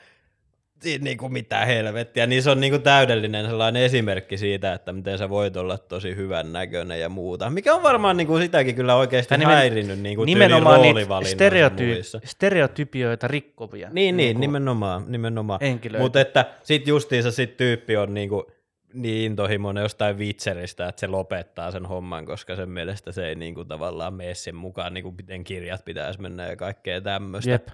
[0.82, 2.26] siinä niinku mitään helvettiä.
[2.26, 6.52] Niin se on niinku täydellinen sellainen esimerkki siitä, että miten sä voit olla tosi hyvän
[6.52, 7.50] näköinen ja muuta.
[7.50, 12.20] Mikä on varmaan niinku sitäkin kyllä oikeasti nimen- häirinnyt niinku Nimenomaan niitä stereoty- muissa.
[12.24, 15.60] stereotypioita rikkovia Niin, niin, niinku nimenomaan, nimenomaan.
[15.98, 18.50] Mutta että sit justiinsa sit tyyppi on niinku
[18.94, 23.64] niin intohimoinen jostain vitseristä, että se lopettaa sen homman, koska sen mielestä se ei niinku
[23.64, 27.50] tavallaan mene sen mukaan, niinku miten kirjat pitäisi mennä ja kaikkea tämmöistä.
[27.50, 27.68] Jep.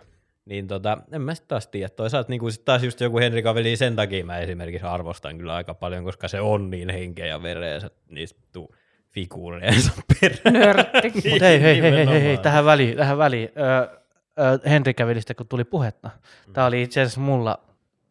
[0.47, 1.89] Niin tota, en mä sit taas tiedä.
[1.89, 5.75] Toisaalta niinku sit taas just joku Henri Cavill, sen takia mä esimerkiksi arvostan kyllä aika
[5.75, 8.75] paljon, koska se on niin henkeä ja vereensä niistä tuu
[9.09, 10.53] figuureensa perään.
[10.55, 11.13] Nörtti.
[11.31, 13.49] Mutta hei, hei, hei, hei, hei, hei, tähän väliin, tähän väliin.
[13.59, 13.99] Öö,
[14.39, 16.11] öö, Henri Kävilistä, kun tuli puhetta.
[16.53, 17.59] Tämä oli itse asiassa mulla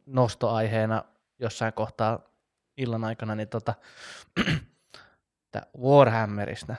[0.05, 1.03] nostoaiheena
[1.39, 2.19] jossain kohtaa
[2.77, 3.73] illan aikana, niin tota,
[5.45, 6.75] että Warhammerista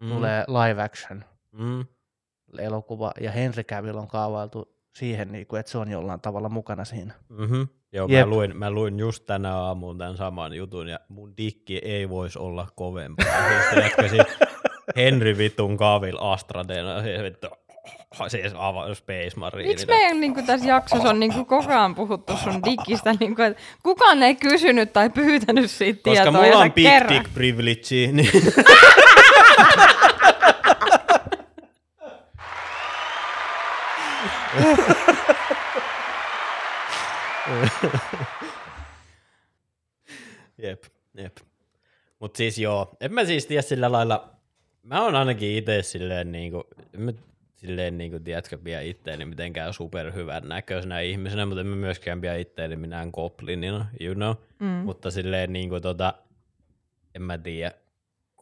[0.00, 0.08] Mm.
[0.08, 1.86] tulee live action Mm.
[2.58, 6.84] elokuva, ja Henry Cavill on kaavailtu siihen, niin kuin, että se on jollain tavalla mukana
[6.84, 7.14] siinä.
[7.28, 7.68] Mm-hmm.
[7.92, 8.20] Joo, Jep.
[8.20, 12.38] mä luin, mä luin just tänä aamuun tämän saman jutun, ja mun dikki ei voisi
[12.38, 13.26] olla kovempaa.
[13.70, 14.26] siis siis
[14.96, 17.48] Henry Vitun Cavill Astradena, siis vittu,
[18.28, 19.68] siis ava, Space Marine.
[19.68, 23.36] Miksi meidän niin kuin tässä jaksossa on niin kuin koko ajan puhuttu sun digistä, niin
[23.36, 27.14] kuin, että kukaan ei kysynyt tai pyytänyt siitä Koska tietoa, ja mulla on big kerran.
[27.14, 28.30] dick privilege, niin
[40.58, 40.84] Jep,
[41.14, 41.36] jep.
[42.18, 44.30] Mut siis joo, en mä siis tiedä sillä lailla,
[44.82, 46.64] mä oon ainakin itse silleen niinku,
[46.94, 47.12] en mä
[47.56, 52.76] silleen niinku, tiedätkö, pidä itteeni mitenkään superhyvän näköisenä ihmisenä, mutta en mä myöskään pidä itteeni
[52.76, 54.34] minään goblinina, you know.
[54.58, 54.66] Mm.
[54.66, 56.14] Mutta silleen niinku tota,
[57.14, 57.72] en mä tiedä,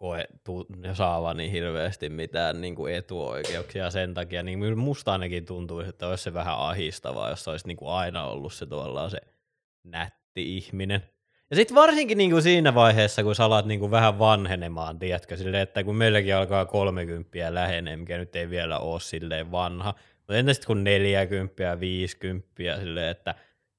[0.01, 4.43] koe tu, saavan niin hirveästi mitään niin kuin etuoikeuksia sen takia.
[4.43, 8.53] Niin musta ainakin tuntuu, että olisi se vähän ahistavaa, jos olisi niin kuin aina ollut
[8.53, 9.21] se tavallaan se
[9.85, 11.03] nätti ihminen.
[11.51, 15.37] Ja sitten varsinkin niin kuin siinä vaiheessa, kun sä alat niin kuin vähän vanhenemaan, tiedätkö,
[15.37, 20.37] silleen, että kun meilläkin alkaa 30 lähenee, mikä nyt ei vielä ole silleen vanha, mutta
[20.37, 22.49] entä sitten kun 40 ja 50,
[22.81, 23.35] silleen, että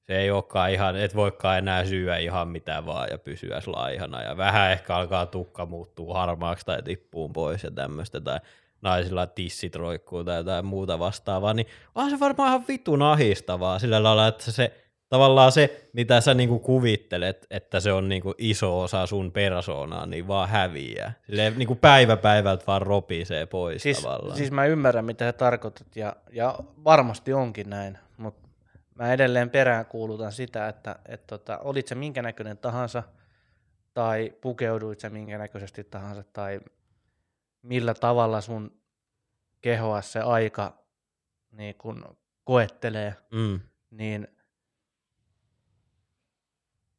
[0.06, 4.36] se ei olekaan ihan, et voikaan enää syödä ihan mitä vaan ja pysyä laihana ja
[4.36, 8.40] vähän ehkä alkaa tukka muuttuu harmaaksi tai tippuu pois ja tämmöistä tai
[8.82, 14.02] naisilla tissit roikkuu tai jotain muuta vastaavaa, niin on se varmaan ihan vitun ahistavaa sillä
[14.02, 14.72] lailla, että se
[15.08, 20.28] tavallaan se, mitä sä niinku kuvittelet, että se on niinku iso osa sun persoonaa, niin
[20.28, 21.12] vaan häviää.
[21.26, 24.36] Silleen niinku päivä päivältä vaan ropisee pois Siis, tavallaan.
[24.36, 27.98] siis mä ymmärrän, mitä sä tarkoitat, ja, ja varmasti onkin näin,
[28.94, 33.02] mä edelleen peräänkuulutan sitä, että et tota, olit se minkä näköinen tahansa,
[33.94, 36.60] tai pukeuduit se minkä näköisesti tahansa, tai
[37.62, 38.82] millä tavalla sun
[39.60, 40.82] kehoa se aika
[41.50, 43.60] niin kun koettelee, mm.
[43.90, 44.28] niin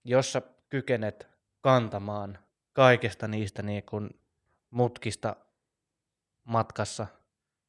[0.03, 1.27] jos sä kykenet
[1.61, 2.39] kantamaan
[2.73, 4.09] kaikesta niistä niin kun
[4.69, 5.35] mutkista
[6.43, 7.07] matkassa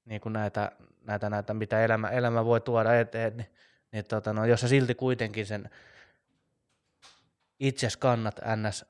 [0.05, 3.51] niin kun näitä, näitä, näitä, mitä elämä, elämä voi tuoda eteen, niin,
[3.95, 5.71] niin tota, no, jos sä silti kuitenkin sen
[7.61, 8.85] itses kannat ns.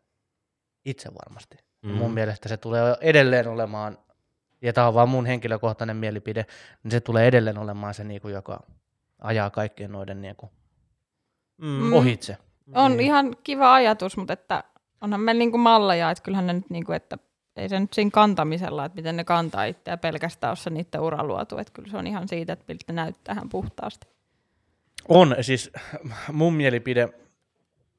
[0.84, 1.88] itse varmasti, mm.
[1.88, 3.98] niin mun mielestä se tulee edelleen olemaan,
[4.62, 6.46] ja tämä on vaan mun henkilökohtainen mielipide,
[6.82, 8.62] niin se tulee edelleen olemaan se, niin kuin, joka
[9.20, 10.50] ajaa kaikkien noiden niin kuin,
[11.58, 11.92] Mm.
[11.92, 12.36] ohitse.
[12.74, 13.00] On Niin.
[13.00, 14.64] ihan kiva ajatus, mutta että
[15.00, 17.18] onhan meillä niinku malleja, että kyllähän ne nyt niinku, että
[17.56, 21.24] ei se nyt siinä kantamisella, että miten ne kantaa itseä pelkästään ole se niiden ura
[21.24, 24.06] luotu, että kyllä se on ihan siitä, että miltä näyttää ihan puhtaasti.
[25.08, 25.70] On siis
[26.32, 27.08] mun mielipide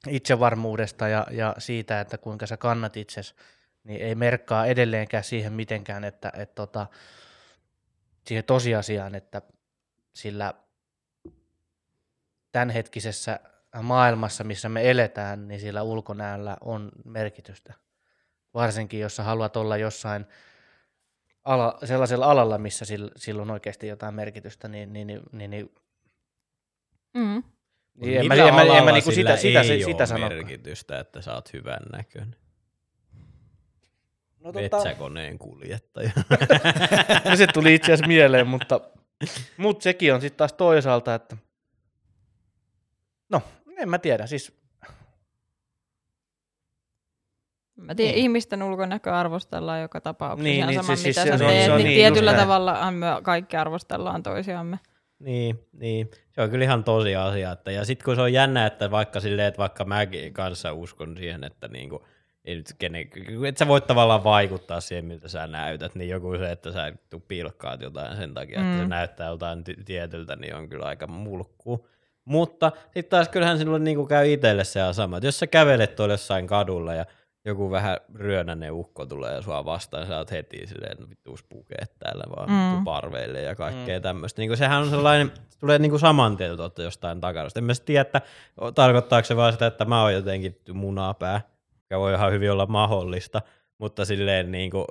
[0.07, 3.35] itsevarmuudesta ja, ja siitä, että kuinka sä kannat itses,
[3.83, 6.87] niin ei merkkaa edelleenkään siihen mitenkään, että, että tota,
[8.27, 9.41] siihen tosiasiaan, että
[10.13, 10.53] sillä
[12.51, 13.39] tämänhetkisessä
[13.81, 17.73] maailmassa, missä me eletään, niin sillä ulkonäöllä on merkitystä.
[18.53, 20.25] Varsinkin, jos sä haluat olla jossain
[21.43, 25.75] ala, sellaisella alalla, missä sillä, sillä on oikeasti jotain merkitystä, niin, niin, niin, niin, niin
[27.15, 27.43] Mm.
[27.95, 30.29] niin en mä, en mä, en mä alalla niinku sitä, sitä, ei sitä, sitä sano.
[30.29, 32.35] merkitystä, että sä oot hyvän näköinen.
[34.39, 36.11] No, Metsäkoneen kuljettaja.
[37.29, 38.81] no, se tuli itse asiassa mieleen, mutta,
[39.57, 41.37] mutta sekin on sitten taas toisaalta, että
[43.29, 43.41] no,
[43.77, 44.53] en mä tiedä, siis
[47.75, 48.21] Mä tiedän, Niin.
[48.23, 50.43] ihmisten ulkonäköä arvostellaan joka tapauksessa.
[50.43, 51.95] Niin, ihan niin, sama, siis- siis mitä se sä on- teet, se on niin, niin,
[51.97, 52.43] tietyllä näin.
[52.43, 54.79] tavalla me kaikki arvostellaan toisiamme.
[55.19, 56.11] Niin, niin.
[56.31, 57.51] Se on kyllä ihan tosi asia.
[57.51, 61.17] Että, ja sitten kun se on jännä, että vaikka silleen, että vaikka mäkin kanssa uskon
[61.17, 62.05] siihen, että niinku,
[62.45, 63.01] ei nyt kenen,
[63.47, 66.93] että sä voit tavallaan vaikuttaa siihen, miltä sä näytät, niin joku se, että sä
[67.27, 68.65] pilkkaat jotain sen takia, mm.
[68.65, 68.89] että se Mm.
[68.89, 71.87] näyttää jotain ty- tietyltä, niin on kyllä aika mulkku.
[72.25, 76.13] Mutta sitten taas kyllähän sinulle niinku käy itselle se sama, että jos sä kävelet tuolla
[76.13, 77.05] jossain kadulla ja
[77.45, 81.43] joku vähän ryönäinen ukko tulee ja sua vastaan, niin sä oot heti silleen, että vittuus
[81.43, 82.83] pukeet täällä vaan Mm.
[82.83, 84.03] parveille ja kaikkea mm.
[84.03, 84.41] tämmöistä.
[84.41, 87.49] Niin sehän on sellainen, se tulee niin kuin saman tien tuolta jostain takana.
[87.55, 88.21] En mä tiedä, että
[88.75, 91.41] tarkoittaako se vaan sitä, että mä oon jotenkin munapää,
[91.83, 93.41] mikä voi ihan hyvin olla mahdollista,
[93.77, 94.85] mutta silleen niin kuin,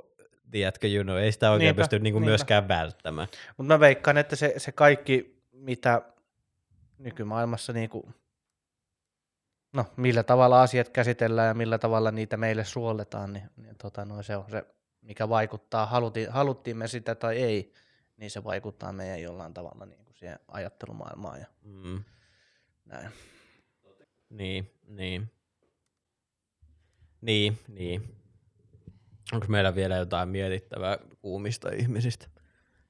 [0.51, 2.29] tiedätkö, you know, ei sitä oikein Niinpä, pysty niin kuin niinpä.
[2.31, 3.27] myöskään välttämään.
[3.57, 6.01] Mutta mä veikkaan, että se, se kaikki, mitä
[6.97, 8.15] nykymaailmassa, niin kuin,
[9.75, 14.23] no, millä tavalla asiat käsitellään ja millä tavalla niitä meille suolletaan, niin, niin tota, no,
[14.23, 14.65] se on se,
[15.01, 17.73] mikä vaikuttaa, haluti, haluttiin me sitä tai ei,
[18.17, 22.03] niin se vaikuttaa meidän jollain tavalla niin kuin siihen ajattelumaailmaan ja Mm.
[22.85, 23.09] näin.
[24.29, 25.31] Niin, niin.
[27.21, 28.15] Niin, niin.
[29.33, 32.27] Onko meillä vielä jotain mietittävää kuumista ihmisistä?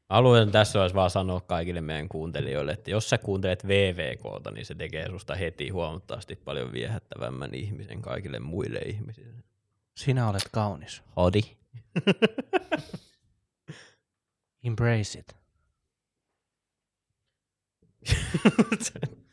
[0.09, 4.75] Haluan tässä olisi vaan sanoa kaikille meidän kuuntelijoille, että jos sä kuuntelet VVKta, niin se
[4.75, 9.43] tekee susta heti huomattavasti paljon viehättävämmän ihmisen kaikille muille ihmisille.
[9.97, 11.03] Sinä olet kaunis.
[11.15, 11.41] Hodi.
[14.63, 15.35] Embrace it.
[18.71, 18.93] Nyt-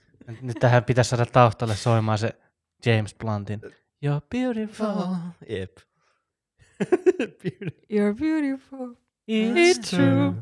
[0.43, 2.37] Nyt tähän pitäisi saada taustalle soimaan se
[2.87, 3.61] James Bluntin.
[4.07, 4.87] You're beautiful.
[5.49, 5.77] Jep.
[7.93, 8.95] You're beautiful.
[9.31, 10.35] It's true.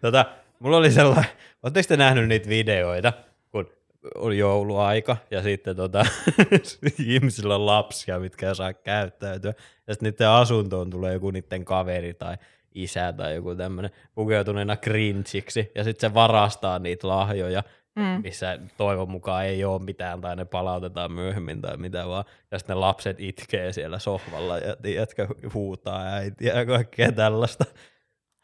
[0.00, 0.24] Tota,
[0.58, 1.30] mulla oli sellainen,
[1.62, 3.12] ootteko te nähnyt niitä videoita,
[3.50, 3.70] kun
[4.14, 6.06] oli jouluaika ja sitten tota,
[7.06, 9.52] ihmisillä on lapsia, mitkä ei saa käyttäytyä.
[9.86, 12.36] Ja sitten niiden asuntoon tulee joku niiden kaveri tai
[12.74, 17.62] isä tai joku tämmöinen pukeutuneena cringeiksi ja sitten se varastaa niitä lahjoja.
[17.98, 18.22] Mm.
[18.22, 22.24] missä toivon mukaan ei ole mitään tai ne palautetaan myöhemmin tai mitä vaan.
[22.50, 27.64] Ja sitten ne lapset itkee siellä sohvalla ja tiedätkö, huutaa äitiä ja kaikkea tällaista.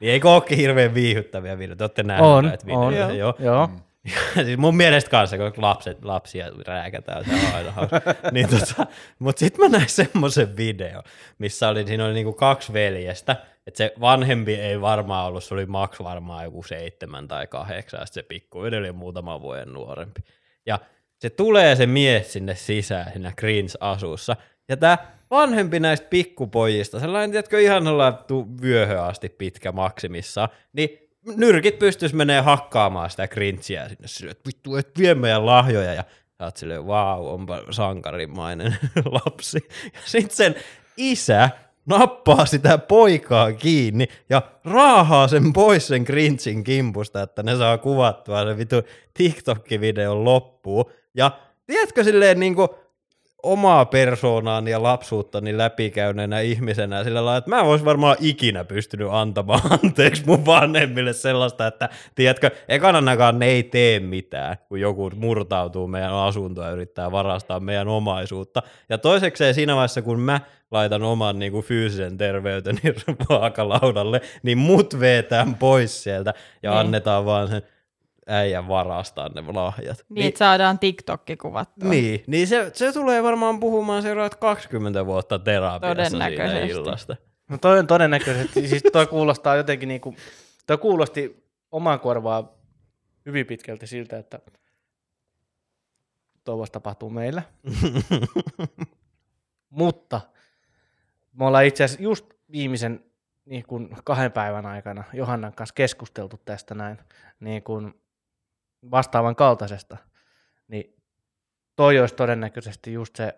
[0.04, 1.78] Niin eikö olekin hirveän viihyttäviä videoita?
[1.78, 3.18] Te olette nähneet On, näitä videoita, on.
[3.18, 3.34] joo.
[3.38, 3.70] Joo.
[4.44, 8.00] siis mun mielestä kanssa, kun lapset, lapsia rääkätään, se on aina hauska.
[8.32, 8.86] niin tota,
[9.18, 11.02] Mutta sitten mä näin semmoisen video,
[11.38, 13.36] missä oli, siinä oli niinku kaksi veljestä,
[13.66, 18.06] että se vanhempi ei varmaan ollut, se oli Max varmaan joku seitsemän tai kahdeksan, ja
[18.06, 20.20] se pikku oli muutaman vuoden nuorempi.
[20.66, 20.78] Ja
[21.18, 24.36] se tulee se mies sinne sisään, siinä Greens-asussa,
[24.68, 24.98] ja tämä
[25.34, 30.98] vanhempi näistä pikkupojista, sellainen, tiedätkö, ihan sellainen tu- vyöhön asti pitkä maksimissa, niin
[31.36, 36.04] nyrkit pystyis menee hakkaamaan sitä grinchiä sinne silleen, että vittu, et vie meidän lahjoja, ja
[36.38, 38.76] sä oot silleen, vau, onpa sankarimainen
[39.24, 39.58] lapsi.
[39.84, 40.54] Ja sit sen
[40.96, 41.50] isä
[41.86, 48.44] nappaa sitä poikaa kiinni ja raahaa sen pois sen Grinchin kimpusta, että ne saa kuvattua
[48.44, 48.76] se vitu
[49.14, 50.84] TikTok-videon loppuun.
[51.14, 51.30] Ja
[51.66, 52.74] tiedätkö silleen niinku,
[53.44, 59.08] omaa persoonaani ja lapsuuttani läpikäyneenä ihmisenä sillä lailla, että mä en olisi varmaan ikinä pystynyt
[59.10, 65.86] antamaan anteeksi mun vanhemmille sellaista, että tiedätkö, ekananakaan ne ei tee mitään, kun joku murtautuu
[65.88, 68.62] meidän asuntoa ja yrittää varastaa meidän omaisuutta.
[68.88, 70.40] Ja toisekseen siinä vaiheessa, kun mä
[70.70, 72.80] laitan oman niin kuin fyysisen terveyteni
[73.28, 76.80] vaakalaudalle, niin mut vetään pois sieltä ja Niin.
[76.80, 77.62] annetaan vaan sen
[78.26, 80.04] äijän varastaa ne lahjat.
[80.08, 81.90] Niin, että saadaan TikTokki kuvattua.
[81.90, 86.68] Niin, niin se, se tulee varmaan puhumaan seuraavat 20 vuotta terapiassa siinä Todennäköisesti.
[86.68, 87.16] illasta.
[87.48, 90.14] No toi on todennäköisesti, siis toi kuulostaa jotenkin niinku,
[90.66, 92.48] toi kuulosti omaan korvaan
[93.26, 94.38] hyvin pitkälti siltä, että
[96.44, 97.42] toivottavasti tapahtuu meillä.
[99.70, 100.20] Mutta
[101.32, 103.04] me ollaan itse asiassa just viimeisen
[103.44, 106.98] niin kuin kahden päivän aikana Johannan kanssa keskusteltu tästä näin
[107.40, 107.94] niin kuin
[108.90, 109.96] vastaavan kaltaisesta.
[110.68, 110.96] Niin
[111.76, 113.34] toi olisi todennäköisesti just se,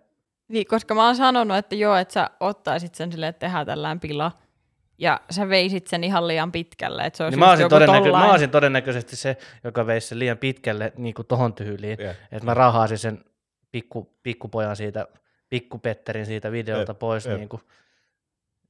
[0.48, 4.01] Niin, koska mä oon sanonut, että joo, että sä ottaisit sen silleen, että tehdään tällään
[4.01, 4.32] pila,
[4.98, 8.10] ja sä veisit sen ihan liian pitkälle, että se olisi niin mä, olisin joku todennäkö-
[8.10, 12.16] mä olisin todennäköisesti se, joka veisi sen liian pitkälle niin kuin tohon tyyliin, Jep.
[12.32, 13.24] että mä rahaasin sen
[13.73, 15.06] pikku, pikkupojan siitä,
[15.48, 17.36] pikkupetterin siitä videolta Jep, pois, jep.
[17.39, 17.62] niin kuin,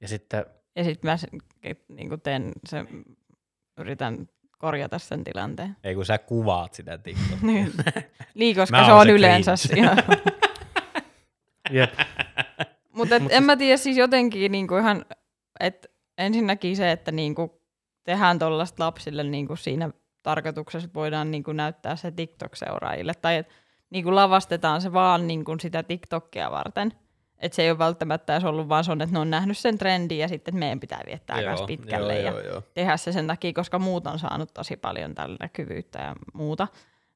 [0.00, 0.46] ja sitten
[0.76, 1.30] Ja sitten mä sen,
[1.88, 2.88] niin teen sen,
[3.78, 4.28] yritän
[4.58, 5.76] korjata sen tilanteen.
[5.84, 7.36] Ei kun sä kuvaat sitä TikTokia.
[7.52, 7.72] Niin,
[8.34, 9.96] niin koska se on se yleensä siinä.
[11.70, 11.90] jep,
[12.92, 15.04] Mutta Mut en mä tiedä siis jotenkin niinku ihan,
[15.60, 15.88] että
[16.18, 17.62] ensinnäkin se, että niinku
[18.04, 19.90] tehdään tuollaista lapsille niinku siinä
[20.22, 23.54] tarkoituksessa, että voidaan niinku näyttää se TikTok-seuraajille, tai että
[23.90, 26.92] niinku lavastetaan se vaan niinku sitä TikTokia varten.
[27.38, 29.78] Että se ei ole välttämättä edes ollut vaan se on, että ne on nähnyt sen
[29.78, 32.62] trendin ja sitten että meidän pitää viettää myös pitkälle joo, ja joo, joo.
[32.74, 36.68] tehdä se sen takia, koska muut on saanut tosi paljon tällä näkyvyyttä ja muuta.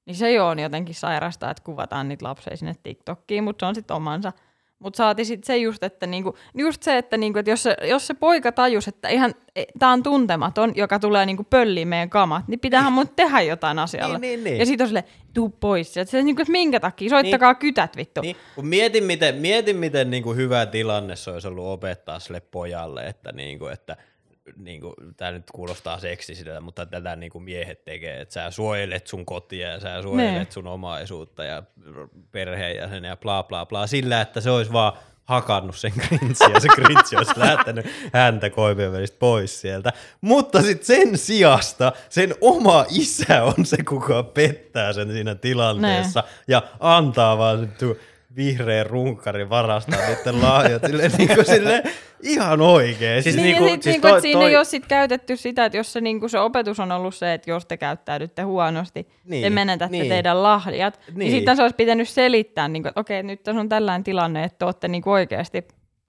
[0.06, 3.74] Niin se jo on jotenkin sairasta, että kuvataan niitä lapsia sinne TikTokkiin, mutta se on
[3.74, 4.32] sitten omansa.
[4.80, 8.06] Mutta saati sitten se just, että niinku, just se, että, niinku, että jos, se, jos
[8.06, 9.34] se poika tajus, että ihan
[9.78, 14.18] tämä on tuntematon, joka tulee niinku pölliin meidän kamat, niin pitäähän mun tehdä jotain asialle.
[14.18, 14.58] Niin, niin, niin.
[14.58, 15.04] Ja sitten on silleen,
[15.34, 15.96] tuu pois.
[15.96, 17.58] Ja se, niinku, että minkä takia, soittakaa niin.
[17.58, 18.20] kytät vittu.
[18.20, 22.40] Niin, kun mietin, miten, mietin, miten niin kuin hyvä tilanne se olisi ollut opettaa sille
[22.40, 23.96] pojalle, että, niin kuin, että
[24.56, 29.06] niin kuin, tämä nyt kuulostaa seksisiltä, mutta tätä niin kuin miehet tekee, että sä suojelet
[29.06, 30.46] sun kotia ja sä suojelet Ne.
[30.50, 31.62] sun omaisuutta ja
[32.32, 34.92] perheenjäsen ja bla bla bla, sillä että se olisi vaan
[35.24, 39.92] hakannut sen grintsiä ja se grintsi olisi lähtenyt häntä koivien välistä pois sieltä.
[40.20, 46.62] Mutta sitten sen sijasta sen oma isä on se, kuka pettää sen siinä tilanteessa ja
[46.80, 47.96] antaa vaan tu-
[48.36, 51.82] vihreän runkarin varastaa niiden lahjat silleen, niin kuin silleen,
[52.22, 53.22] ihan oikein.
[53.22, 55.76] Siis niin, niinku- sit, siis toi- että siinä toi- ei ole sit käytetty sitä, että
[55.78, 59.42] jos se, niinku, se opetus on ollut se, että jos te käyttäydytte huonosti, niin, Niin,
[59.42, 60.00] te menetätte niin.
[60.00, 60.08] niin.
[60.10, 61.18] teidän lahjat, niin, Niin.
[61.18, 64.58] niin sitten se olisi pitänyt selittää, niinku, että okei, nyt tässä on tällainen tilanne, että
[64.58, 65.64] te olette niinku oikeasti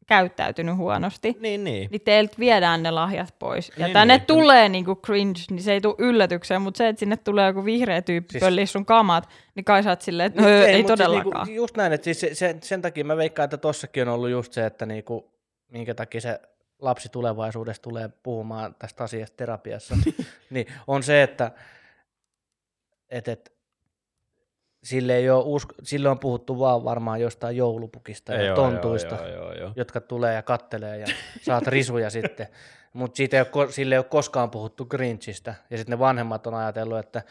[0.07, 1.38] käyttäytynyt huonosti.
[1.40, 1.88] Niin, niin.
[1.91, 3.72] Niin teiltä viedään ne lahjat pois.
[3.78, 4.28] Ja Niin, tänne niin.
[4.28, 8.02] tulee niinku cringe, niin se ei tule yllätykseen, mutta se, että sinne tulee joku vihreä
[8.02, 11.45] tyyppi Siis- pölliä sun kamat, niin kai sä oot silleen, että ei, ei mut todellakaan.
[11.45, 14.14] Siis niinku, just näin, että siis se, se, sen takia mä veikkaan, että tossakin on
[14.14, 15.32] ollut just se, että niinku,
[15.68, 16.40] minkä takia se
[16.80, 19.95] lapsi tulevaisuudessa tulee puhumaan tästä asiasta terapiassa,
[20.49, 21.52] niin on se, että
[23.10, 23.52] et, et,
[24.84, 29.28] sille, ei ole usko, sille on puhuttu vaan varmaan jostain joulupukista ja Joo, tontuista, Joo,
[29.28, 29.72] joo, joo.
[29.76, 31.06] jotka tulee ja kattelee ja
[31.41, 32.48] saat risuja sitten.
[32.94, 35.56] Mutta siitä ei ole, sille ei ole koskaan puhuttu Grinchistä.
[35.70, 37.22] Ja sitten ne vanhemmat on ajatellut, että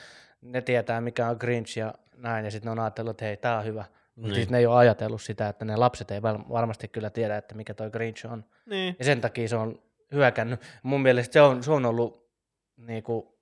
[0.43, 2.45] ne tietää mikä on Grinch ja näin.
[2.45, 3.85] Ja sitten ne on ajatellut, että hei, tämä on hyvä.
[4.15, 4.35] Mutta Niin.
[4.35, 7.75] sitten ne ei ole ajatellut sitä, että ne lapset ei varmasti kyllä tiedä, että mikä
[7.75, 8.45] toi Grinch on.
[8.67, 8.97] Niin.
[8.99, 9.79] Ja sen takia se on
[10.13, 10.61] hyökännyt.
[10.83, 12.31] Mun mielestä se on, se on ollut
[12.77, 13.40] niinku,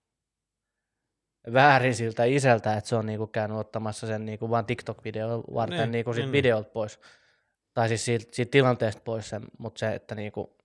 [1.53, 5.93] väärin siltä isältä, että se on niinku käynyt ottamassa sen niinku vaan TikTok-videon varten Niin,
[5.93, 6.33] niinku sit niin.
[6.33, 7.01] videolta pois.
[7.75, 10.57] Tai siis siitä, siitä tilanteesta pois sen, mutta se, että niinku,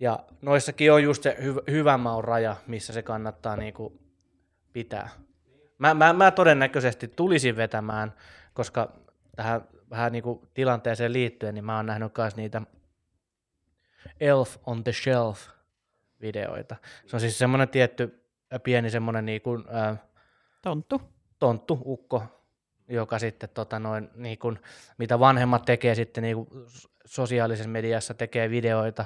[0.00, 4.00] ja noissakin on just se hy, hyvän maun raja, missä se kannattaa niinku
[4.72, 5.08] pitää.
[5.78, 8.12] Mä, mä, mä todennäköisesti tulisin vetämään,
[8.52, 8.92] koska
[9.36, 12.62] tähän vähän niinku tilanteeseen liittyen, niin mä oon nähnyt myös niitä
[14.20, 15.48] Elf on the Shelf
[16.20, 16.76] videoita.
[17.06, 18.21] Se on siis semmoinen tietty
[18.60, 19.98] pieni semmoinen niinku, äh,
[20.62, 21.02] Tonttu.
[21.38, 22.24] tonttu, ukko,
[22.88, 24.58] joka sitten tota noin, niin kuin,
[24.98, 26.48] mitä vanhemmat tekee sitten niin kuin
[27.04, 29.04] sosiaalisessa mediassa, tekee videoita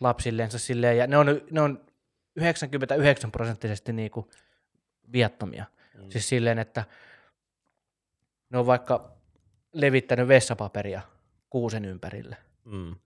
[0.00, 1.84] lapsillensa silleen, ja ne on, ne on
[2.36, 4.26] 99 prosenttisesti niin kuin
[5.12, 5.64] viattomia.
[5.94, 6.10] Mm.
[6.10, 6.84] Siis silleen, että
[8.50, 9.12] ne on vaikka
[9.72, 11.00] levittänyt vessapaperia
[11.50, 12.96] kuusen ympärille, Mm.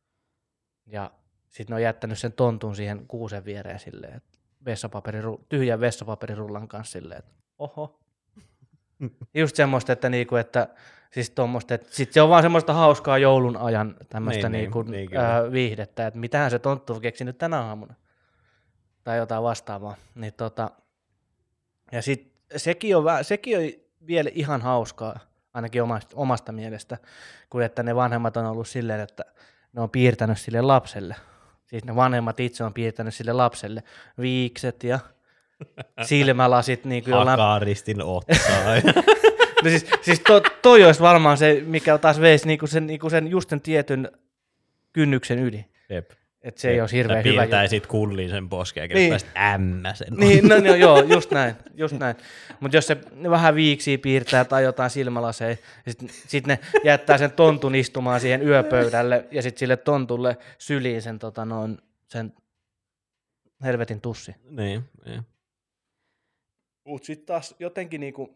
[0.86, 1.10] ja
[1.48, 4.31] sitten ne on jättänyt sen tontun siihen kuusen viereen silleen, että
[4.64, 8.01] vessapaperiru, tyhjän vessapaperirullan kanssa silleen, että oho.
[9.34, 10.68] Just semmoista, että, niinku, että
[11.10, 14.90] siis tommoista, että sit se on vaan semmoista hauskaa joulun ajan tämmöistä Niin, niinku, niin,
[14.90, 15.34] niin niin, kyllä.
[15.34, 17.94] ää, viihdettä, että mitähän se tonttu on keksinyt tänä aamuna.
[19.05, 19.97] Tai jotain vastaavaa.
[20.14, 20.70] Niin tota,
[21.93, 23.64] ja sit sekin on, sekin on
[24.06, 25.18] vielä ihan hauskaa,
[25.55, 26.98] ainakin omasta, omasta mielestä,
[27.51, 29.24] kun että ne vanhemmat on ollut silleen, että
[29.72, 31.16] ne on piirtänyt sille lapselle.
[31.72, 33.82] Siis ne vanhemmat itse on piirtänyt sille lapselle
[34.20, 34.98] viikset ja
[36.08, 38.36] silmälasit niin kuin jollain Hakaristin ottaa.
[39.64, 43.28] No siis, siis to, toi olisi varmaan se, mikä taas veisi niinku sen, niinku sen
[43.28, 44.10] just sen tietyn
[44.92, 45.64] kynnyksen yli.
[45.88, 46.10] Jep.
[46.43, 47.40] Että se ei olisi hirveän hyvä juttu.
[47.40, 49.12] Piirtäisit kulliin sen poskeen, ja Niin.
[49.12, 49.39] niin.
[49.39, 50.09] ämmä sen.
[50.16, 52.16] Niin, no, no joo, just näin, just näin.
[52.60, 52.97] Mutta jos se
[53.31, 55.56] vähän viiksiä piirtää tai jotain silmälaseja,
[55.89, 61.19] sitten sit ne jättää sen tontun istumaan siihen yöpöydälle ja sitten sille tontulle syliin sen,
[61.19, 61.78] tota, noin,
[62.09, 62.32] sen
[63.64, 64.35] helvetin tussi.
[64.51, 65.23] Niin, niin.
[66.89, 68.35] Mutta sitten taas jotenkin niinku,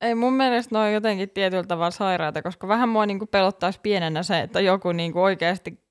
[0.00, 4.22] Ei mun mielestä ne on jotenkin tietyllä tavalla sairaita, koska vähän mua niinku pelottaisi pienenä
[4.22, 5.82] se, että joku niinku oikeasti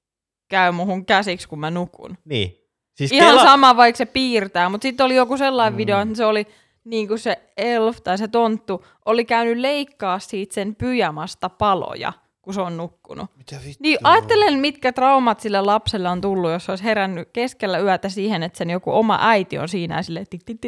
[0.51, 2.17] käy muhun käsiksi, kun mä nukun.
[2.25, 2.57] niin.
[2.93, 3.43] Siis Ihan Kela...
[3.43, 5.77] sama, vaikka se piirtää, mutta sitten oli joku sellainen mm.
[5.77, 6.47] video, että se oli
[6.83, 12.53] niin kuin se elf tai se tonttu oli käynyt leikkaa siitä sen pyjamasta paloja, kun
[12.53, 13.25] se on nukkunut.
[13.37, 13.75] Mitä vittua?
[13.79, 18.43] Niin ajattelen, mitkä traumat sille lapselle on tullut, jos se olisi herännyt keskellä yötä siihen,
[18.43, 20.23] että sen joku oma äiti on siinä ja sille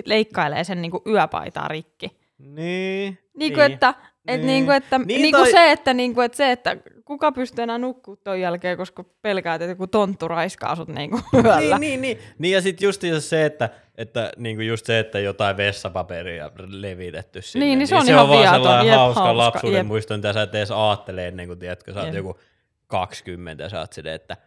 [0.06, 2.18] leikkailee sen niin kuin yöpaitaa rikki.
[2.38, 3.20] Niin.
[3.38, 3.94] Niin kuin, että,
[4.28, 4.48] et Niin.
[4.48, 7.32] niin kuin, että, Niin niin kuin tai- se, että, niin kuin, että se, että kuka
[7.32, 11.80] pystyy enää nukkuu ton jälkeen, koska pelkäät, että joku tonttu raiskaa sut niin kuin yöllä.
[11.80, 12.36] Niin, niin, niin.
[12.40, 17.66] niin ja sitten just se, että, että niinku just se, että jotain vessapaperia levitetty sinne.
[17.66, 19.88] Niin, niin se on se ihan on vaan sellainen Jep, hauska, hauska, lapsuuden jep.
[19.88, 22.16] muisto, mitä sä et edes aattele ennen kuin tiedätkö, sä oot Jep.
[22.16, 22.40] joku
[22.88, 24.38] 20 ja sä oot silleen, että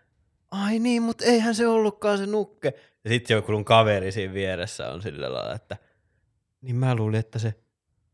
[0.50, 2.72] ai niin, mutta eihän se ollutkaan se nukke.
[3.04, 5.76] Ja sitten joku kaveri siinä vieressä on sillä lailla, että
[6.60, 7.54] niin mä luulin, että se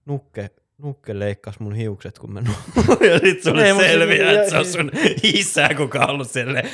[0.05, 0.51] nukke,
[0.83, 3.11] nukke leikkasi mun hiukset, kun mä nukuin.
[3.13, 4.91] Ja sit sulle Ei, selviää, että se on sun
[5.23, 6.71] isä, kuka on ollut silleen,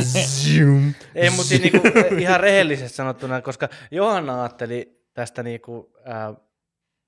[0.00, 0.94] zoom.
[1.14, 1.80] Ei, mutta niinku,
[2.18, 6.34] ihan rehellisesti sanottuna, koska Johanna ajatteli tästä niinku, ää,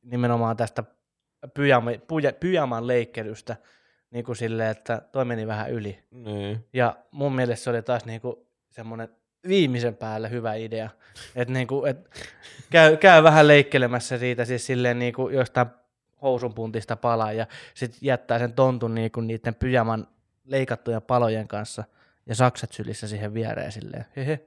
[0.02, 0.84] nimenomaan tästä
[1.54, 3.56] pyjama, puja, pyjaman leikkelystä
[4.10, 5.98] niin kuin silleen, että toi meni vähän yli.
[6.10, 6.64] Niin.
[6.72, 9.08] Ja mun mielestä se oli taas niinku semmoinen
[9.48, 10.90] viimeisen päälle hyvä idea.
[11.36, 12.10] Että niinku, et
[12.70, 15.66] käy, käy vähän leikkelemässä siitä siis silleen niinku jostain
[16.22, 20.06] housunpuntista palaa ja sitten jättää sen tontun niinku niiden pyjaman
[20.44, 21.84] leikattujen palojen kanssa
[22.26, 24.04] ja sakset sylissä siihen viereen silleen.
[24.16, 24.40] Hehe.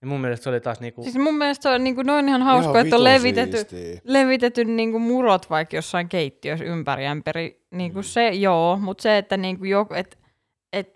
[0.00, 1.02] Ja mun mielestä se oli taas niinku...
[1.02, 3.66] Siis mun mielestä se on, niin kuin, noin ihan hauskoja, että on levitetty,
[4.04, 7.60] levitetty niin kuin murot vaikka jossain keittiössä ympäri ämpäri.
[7.70, 10.18] Niin kuin se, joo, mutta se, että niin kuin joku, et,
[10.72, 10.94] et,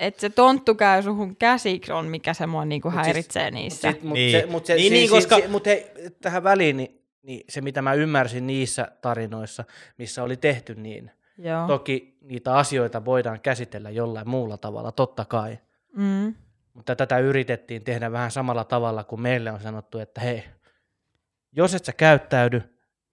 [0.00, 3.50] et se tonttu käy suhun käsiksi on, mikä se mua niin kuin Mut siis- häiritsee
[3.50, 3.92] niissä.
[3.92, 4.40] Sit, mut Niin.
[4.40, 5.50] se, mut se, Niin, niin, niin, niin, koska- koska...
[5.50, 5.86] mut hei,
[6.20, 6.95] tähän väliin, niin,
[7.26, 9.64] niin se mitä mä ymmärsin niissä tarinoissa,
[9.98, 11.66] missä oli tehty niin, joo.
[11.66, 15.58] toki niitä asioita voidaan käsitellä jollain muulla tavalla, totta kai.
[15.96, 16.34] Mm.
[16.74, 20.44] Mutta tätä yritettiin tehdä vähän samalla tavalla kuin meille on sanottu, että hei,
[21.52, 22.62] jos et sä käyttäydy,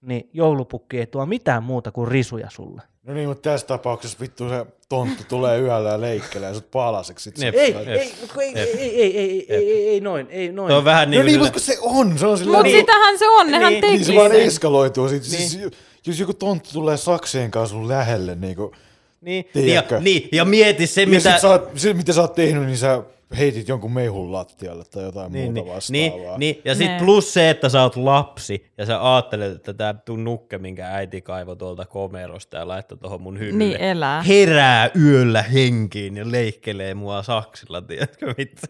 [0.01, 2.81] niin joulupukki ei tuo mitään muuta kuin risuja sulle.
[3.03, 7.23] No niin, mutta tässä tapauksessa vittu se tonttu tulee yöllä ja leikkelee ja sut palaseksi.
[7.23, 10.69] Sit ei, ei, ei, ei, ei, ei, ei, ei, noin, ei noin.
[10.69, 12.63] Se on vähän no niinku niin no niin, mutta se on, se on sillä Mutta
[12.63, 15.09] niinku- sitähän se on, nehän niin, teki niin, se vaan eskaloituu.
[15.09, 15.49] Siis niin.
[15.49, 15.71] Siis,
[16.07, 18.73] jos joku tonttu tulee sakseen kanssa sun lähelle, niinku-
[19.21, 21.31] niin kuin, niin, ja, niin, ja mieti se, ja mitä...
[21.31, 23.01] Sit sä oot, se, mitä sä oot tehnyt, niin sä
[23.37, 26.37] heitit jonkun mehun lattialle tai jotain Niin, muuta niin, vastaavaa.
[26.37, 27.05] niin, niin, ja sitten Ne.
[27.05, 31.21] plus se, että sä oot lapsi ja sä ajattelet, että tämä tuu nukke, minkä äiti
[31.21, 33.57] kaivoi tuolta komerosta ja laittoi tuohon mun hyllylle.
[33.65, 34.21] Niin elää.
[34.21, 38.61] Herää yöllä henkiin ja leikkelee mua saksilla, tiedätkö mitä?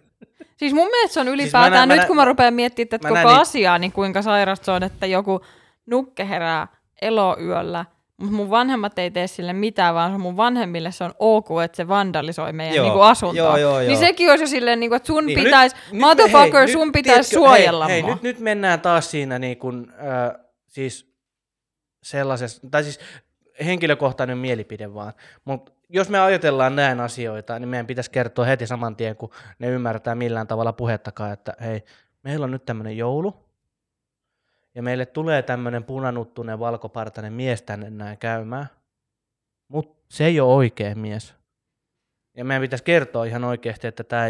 [0.57, 3.03] Siis mun mielestä se on ylipäätään, näen- mä nyt näen- kun mä rupean miettimään tätä
[3.07, 5.41] mä koko näen niitä- asiaa, niin kuinka sairasta se on, että joku
[5.85, 6.67] nukke herää
[7.01, 7.85] eloyöllä,
[8.23, 11.87] mutta mun vanhemmat ei tee sille mitään, vaan mun vanhemmille se on ok, että se
[11.87, 13.43] vandalisoi meidän Joo, niinku asuntoa.
[13.43, 13.99] joo, joo, Niin joo.
[13.99, 18.01] sekin olisi jo silleen, niinku, että sun Niin, pitäisi, motherfucker, hei, sun pitäisi suojella hei,
[18.01, 18.07] mua.
[18.07, 21.13] hei, nyt, nyt mennään taas siinä niin kuin, äh, siis
[22.03, 22.99] sellaisessa, tai siis
[23.65, 25.13] henkilökohtainen mielipide vaan,
[25.45, 29.29] mutta jos me ajatellaan näin asioita, niin meidän pitäisi kertoa heti saman tien, kun
[29.59, 31.83] ne ymmärtää millään tavalla puhettakaan, että hei,
[32.23, 33.45] meillä on nyt tämmöinen joulu,
[34.75, 38.67] ja meille tulee tämmöinen punanuttunen valkopartainen mies tänne näin käymään,
[39.67, 41.35] mutta se ei ole oikea mies.
[42.37, 44.25] Ja meidän pitäisi kertoa ihan oikeasti, että tämä,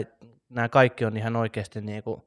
[0.49, 2.21] nämä kaikki on ihan oikeasti niin kuin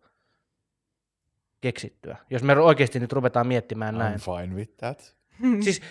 [1.61, 2.17] keksittyä.
[2.31, 4.21] Jos me oikeasti nyt ruvetaan miettimään näin.
[4.21, 5.17] I'm fine with that.
[5.65, 5.83] Siis,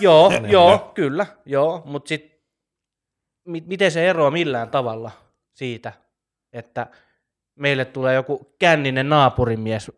[0.00, 2.38] joo, joo, kyllä, joo, mutta sitten
[3.44, 5.10] mi- miten se eroaa millään tavalla
[5.52, 5.92] siitä,
[6.52, 6.86] että
[7.54, 9.92] meille tulee joku känninen naapurimies,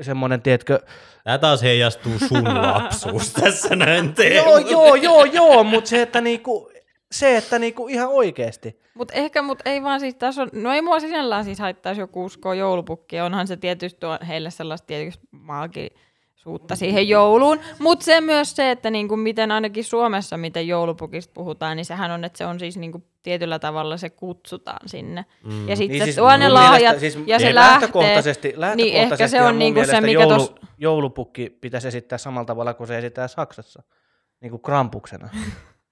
[0.00, 0.80] semmoinen, tiedätkö,
[1.24, 6.70] Tämä taas heijastuu sun lapsuus tässä näin joo, joo, joo, joo, mutta se, että niinku,
[7.12, 8.80] se, että niinku ihan oikeasti.
[8.94, 12.24] Mutta ehkä, mut ei vaan siis tässä on, no ei mua sinällään siis haittaisi joku
[12.24, 15.26] uskoa joulupukkia, onhan se tietysti tuo heille sellaista tietysti
[16.40, 21.76] maagisuutta siihen jouluun, mutta se myös se, että niinku miten ainakin Suomessa, miten joulupukista puhutaan,
[21.76, 25.24] niin sehän on, että se on siis niinku tietyllä tavalla se kutsutaan sinne.
[25.44, 25.68] Mm.
[25.68, 28.48] Ja sitten Niin niin siis se tuo ne lahjat siis ja se niin lähtee, lähtökohtaisesti,
[28.48, 32.74] niin lähtökohtaisesti ehkä se on niinku se, mikä joulu, tos, joulupukki pitäisi esittää samalla tavalla
[32.74, 33.82] kuin se esittää Saksassa,
[34.42, 35.28] niin kuin krampuksena.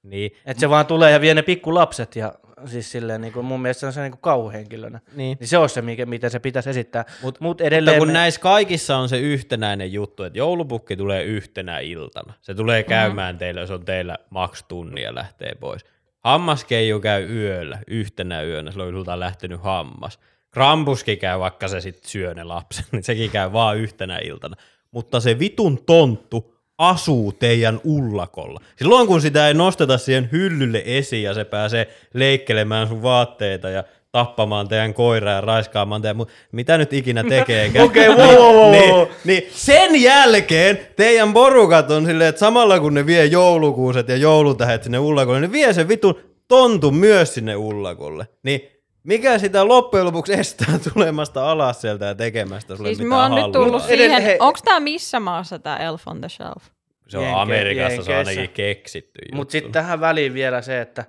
[0.03, 2.33] Niin, Että se vaan tulee ja vie ne pikkulapset ja
[2.67, 5.01] siis silleen niin kuin mun mielestä se on se niin kuin kauhuhenkilönä.
[5.17, 5.37] niin.
[5.41, 7.05] Niin se on se, mikä, miten se pitäisi esittää.
[7.09, 7.99] Mut- Mutta mut Mutta edelleen...
[7.99, 12.35] kun me- näissä kaikissa on se yhtenäinen juttu, että joulupukki tulee yhtenä iltana.
[12.41, 13.39] Se tulee käymään mm-hmm.
[13.39, 15.85] teillä, jos on teillä maks tunnia lähtee pois.
[16.25, 20.19] Hammaskeiju käy yöllä, yhtenä yönä, silloin sulta on lähtenyt hammas.
[20.51, 24.57] Krampuski käy, vaikka se sitten syö ne lapset, niin sekin käy vaan yhtenä iltana.
[24.91, 28.61] Mutta se vitun tonttu asuu teidän ullakolla.
[28.77, 33.85] Silloin kun sitä ei nosteta siihen hyllylle esiin ja se pääsee leikkelemään sun vaatteita ja
[34.13, 37.85] tappamaan teidän koiraa ja raiskaamaan teidän, mitä nyt ikinä tekeekään.
[37.89, 39.09] Okei, wow, wow, wow, niin, wow.
[39.25, 44.83] niin sen jälkeen teidän porukat on silleen, että samalla kun ne vie joulukuuset ja joulutähet
[44.83, 48.29] sinne ullakolle, ne vie sen vitun tontun myös sinne ullakolle.
[48.43, 53.35] Niin mikä sitä loppujen lopuksi estää tulemasta alas sieltä ja tekemästä sulle siis mitä oon
[53.35, 56.65] nyt tullut siihen, onko tämä missä maassa tämä Elf on the Shelf?
[57.09, 58.41] Se on Jenke- Amerikassa, se on Jenkeissä.
[58.41, 59.21] ainakin keksitty.
[59.33, 61.05] Mutta sitten tähän väliin vielä se, että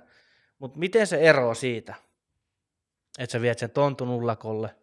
[0.58, 1.94] mut miten se eroaa siitä,
[3.18, 4.74] että sä viet sen tontun ullakolle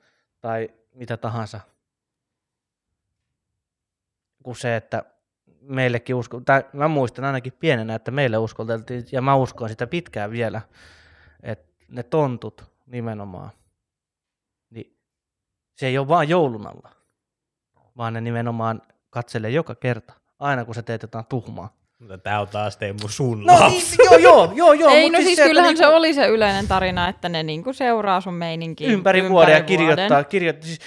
[0.41, 1.59] tai mitä tahansa,
[4.43, 5.03] kuin se, että
[5.61, 10.31] meillekin usko, tai mä muistan ainakin pienenä, että meille uskolteltiin, ja mä uskon sitä pitkään
[10.31, 10.61] vielä,
[11.43, 13.49] että ne tontut nimenomaan,
[14.69, 14.97] niin
[15.75, 16.89] se ei ole vaan joulun alla,
[17.97, 21.77] vaan ne nimenomaan katselee joka kerta, aina kun sä teet jotain tuhmaa.
[21.99, 23.97] Mutta tää on taas Teemu sun No lapsi.
[23.97, 24.89] niin, joo, joo, joo, joo.
[24.91, 27.73] Ei, no siis se, että kyllähän niinku se oli se yleinen tarina, että ne niinku
[27.73, 30.67] seuraa sun meininkiä ympäri, vuoden ja kirjoittaa, kirjoittaa.
[30.67, 30.79] Siis,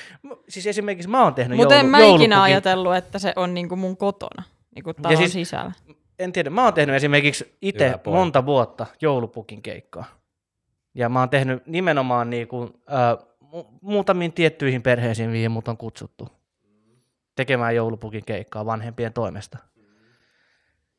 [0.48, 3.77] siis esimerkiksi mä oon tehnyt Mutta joulu, en mä ikinä ajatellut, että se on niinku
[3.77, 4.43] mun kotona,
[4.74, 5.72] niinku talon siis- sisällä.
[6.18, 10.05] En tiedä, mä oon tehnyt esimerkiksi itse monta vuotta joulupukin keikkaa.
[10.94, 16.28] Ja mä oon tehnyt nimenomaan niinku, äh, mu- muutamiin tiettyihin perheisiin, mihin mut on kutsuttu
[17.36, 19.58] tekemään joulupukin keikkaa vanhempien toimesta.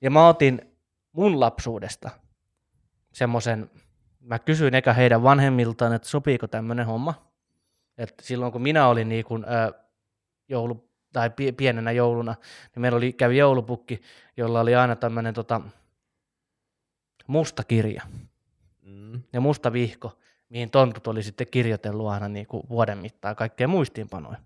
[0.01, 0.61] Ja mä otin
[1.11, 2.09] mun lapsuudesta
[3.13, 3.71] semmoisen,
[4.19, 7.31] mä kysyin eka heidän vanhemmiltaan, että sopiiko tämmöinen homma.
[7.97, 9.71] että silloin kun minä olin niin kuin, ää,
[10.49, 12.35] joulu, tai pie- pienenä jouluna,
[12.75, 14.01] niin meillä oli, kävi joulupukki,
[14.37, 15.61] jolla oli aina tämmöinen tota,
[17.27, 18.01] musta kirja
[18.91, 19.21] Mm.
[19.33, 20.19] ja musta vihko,
[20.49, 24.37] mihin tontut oli sitten kirjoitellut aina niin kuin vuoden mittaan kaikkea muistiinpanoja.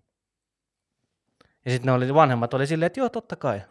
[1.66, 3.62] Ja sitten ne oli, vanhemmat oli silleen, että joo, totta kai.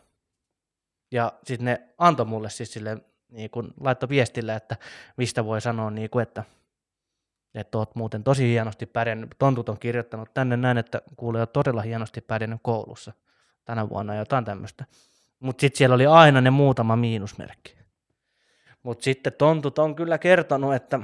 [1.10, 4.76] Ja sitten ne antoi mulle siis silleen, niin kuin laittoi viestillä, että
[5.16, 6.44] mistä voi sanoa, niin kuin, että,
[7.54, 9.34] että oot muuten tosi hienosti pärjännyt.
[9.38, 13.12] Tontut on kirjoittanut tänne näin, että kuulee oot todella hienosti pärjännyt koulussa
[13.64, 14.84] tänä vuonna jotain tämmöistä.
[15.40, 17.83] Mutta sitten siellä oli aina ne muutama miinusmerkki.
[18.84, 21.00] Mutta sitten tontut on kyllä kertonut, että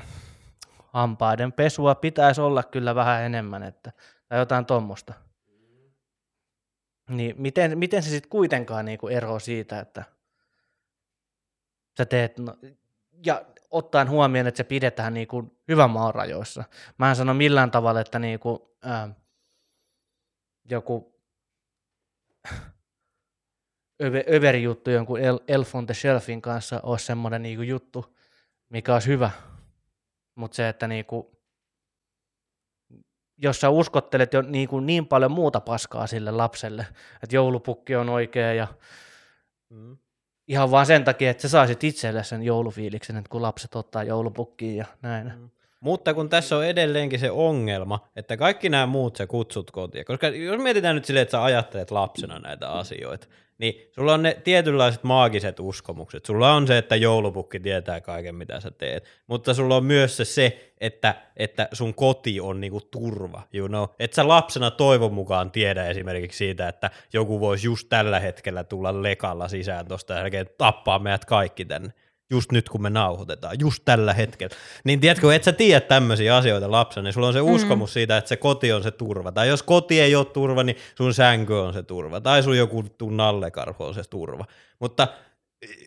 [0.88, 3.92] hampaiden pesua pitäisi olla kyllä vähän enemmän, että,
[4.28, 5.14] tai jotain tuommoista.
[7.08, 10.04] Niin miten, miten se sitten kuitenkaan niinku eroaa siitä, että
[11.96, 12.56] sä teet, no,
[13.26, 16.64] ja ottaen huomioon, että se pidetään niinku hyvän maan rajoissa.
[16.98, 19.08] Mä en sano millään tavalla, että niinku, ää,
[20.70, 21.20] joku
[24.02, 28.16] öve- överi juttu jonkun El- Elf on the Shelfin kanssa olisi semmoinen niinku juttu,
[28.68, 29.30] mikä olisi hyvä.
[30.34, 31.40] Mutta se, että niinku,
[33.38, 36.86] jos sä uskottelet jo niin, kuin niin paljon muuta paskaa sille lapselle,
[37.22, 38.66] että joulupukki on oikea ja
[39.70, 39.96] Mm.
[40.48, 44.76] ihan vaan sen takia, että sä saisit itselle sen joulufiiliksen, että kun lapset ottaa joulupukkiin
[44.76, 45.32] ja näin.
[45.38, 45.50] Mm.
[45.80, 50.28] Mutta kun tässä on edelleenkin se ongelma, että kaikki nämä muut sä kutsut kotiin, koska
[50.28, 53.26] jos mietitään nyt silleen, että sä ajattelet lapsena näitä asioita,
[53.60, 56.26] niin sulla on ne tietynlaiset maagiset uskomukset.
[56.26, 60.24] Sulla on se, että joulupukki tietää kaiken, mitä sä teet, mutta sulla on myös se,
[60.24, 63.84] se että, että sun koti on niinku turva, you know?
[63.98, 69.02] Että sä lapsena toivon mukaan tiedä esimerkiksi siitä, että joku voisi just tällä hetkellä tulla
[69.02, 71.92] lekalla sisään tuosta ja tappaa meidät kaikki tänne
[72.30, 74.56] just nyt kun me nauhoitetaan, just tällä hetkellä.
[74.84, 78.28] Niin tiedätkö, et sä tiedä tämmöisiä asioita lapsena, niin sulla on se uskomus siitä, että
[78.28, 79.32] se koti on se turva.
[79.32, 82.20] Tai jos koti ei ole turva, niin sun sänky on se turva.
[82.20, 84.44] Tai sun joku tuun nallekarhu on se turva.
[84.78, 85.08] Mutta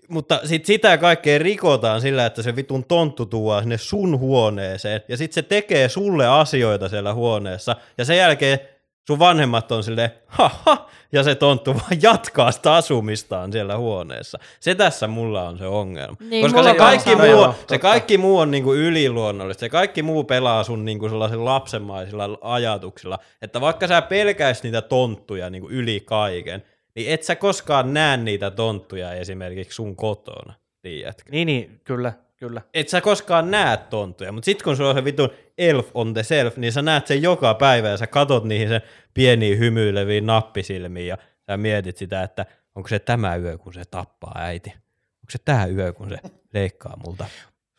[0.10, 5.18] mutta sit sitä kaikkea rikotaan sillä, että se vitun tonttu tuo sinne sun huoneeseen, ja
[5.18, 8.60] sitten se tekee sulle asioita siellä huoneessa, ja sen jälkeen
[9.07, 14.39] sun vanhemmat on silleen, haha, ja se tonttu vaan jatkaa sitä asumistaan siellä huoneessa.
[14.59, 16.15] Se tässä mulla on se ongelma.
[16.19, 17.80] Niin, Koska se on kaikki, muu, Joo, se totta.
[17.80, 19.59] kaikki muu on niinku yliluonnollista.
[19.59, 23.19] Se kaikki muu pelaa sun niinku sellaisilla lapsenmaisilla ajatuksilla.
[23.41, 26.63] Että vaikka sä pelkäis niitä tonttuja niinku yli kaiken,
[26.95, 31.31] niin et sä koskaan näe niitä tonttuja esimerkiksi sun kotona, tiedätkö?
[31.31, 32.13] Niin, niin, kyllä,
[32.44, 32.61] kyllä.
[32.74, 36.24] Et sä koskaan näe tonttuja, mutta sit kun sulla on se vitun elf on the
[36.24, 38.82] self, niin sä näet sen joka päivä ja sä katot niihin sen
[39.14, 41.18] pieniin hymyileviin nappisilmiin ja
[41.49, 42.45] sä mietit sitä, että
[42.76, 44.70] onko se tämä yö, kun se tappaa äiti.
[44.70, 46.18] Onko se tämä yö, kun se
[46.53, 47.26] leikkaa multa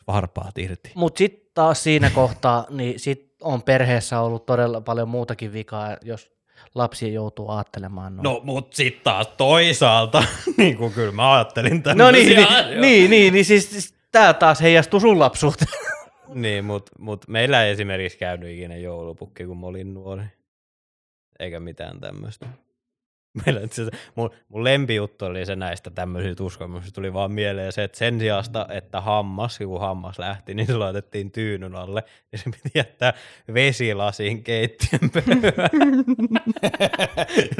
[0.07, 0.93] varpaat irti.
[0.95, 6.31] Mutta sitten taas siinä kohtaa, niin sit on perheessä ollut todella paljon muutakin vikaa, jos
[6.75, 8.17] lapsi joutuu ajattelemaan.
[8.17, 10.25] No, mut sit taas toisaalta,
[10.57, 12.81] niin kuin kyllä mä ajattelin no niin, niin, asioita.
[12.81, 15.71] niin, niin, niin siis, siis tämä taas heijastuu sun lapsuuteen.
[16.35, 20.25] Niin, mutta mut meillä ei esimerkiksi käynyt ikinä joulupukki, kun mä olin nuori.
[21.39, 22.47] Eikä mitään tämmöistä.
[23.47, 26.95] Meillä itse mun, mun lempijuttu oli se näistä tämmöisistä uskomuksista.
[26.95, 31.31] Tuli vaan mieleen se, että sen sijasta, että hammas, kun hammas lähti, niin se laitettiin
[31.31, 33.13] tyynyn alle, niin se piti jättää
[33.55, 35.71] vesilasiin keittiön pöydälle.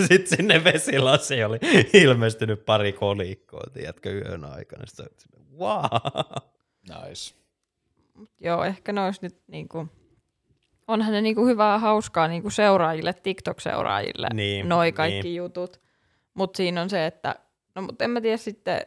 [0.09, 1.59] Sitten sinne vesilasiin oli
[1.93, 4.87] ilmestynyt pari kolikkoa, tiedätkö, yön aikana.
[4.87, 5.07] Sitten
[5.59, 5.85] wow.
[6.89, 7.35] Nice.
[8.41, 9.89] Joo, ehkä ne olisi nyt niinku,
[10.89, 15.37] onhan ne niinku hyvää hauskaa niinku seuraajille, TikTok-seuraajille, Niin, noi kaikki niin.
[15.37, 15.81] jutut.
[16.35, 17.35] Mutta siinä on se, että,
[17.75, 18.81] no mutta en mä tiedä sitten,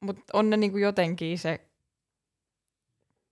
[0.00, 1.60] mutta on ne niinku jotenkin se,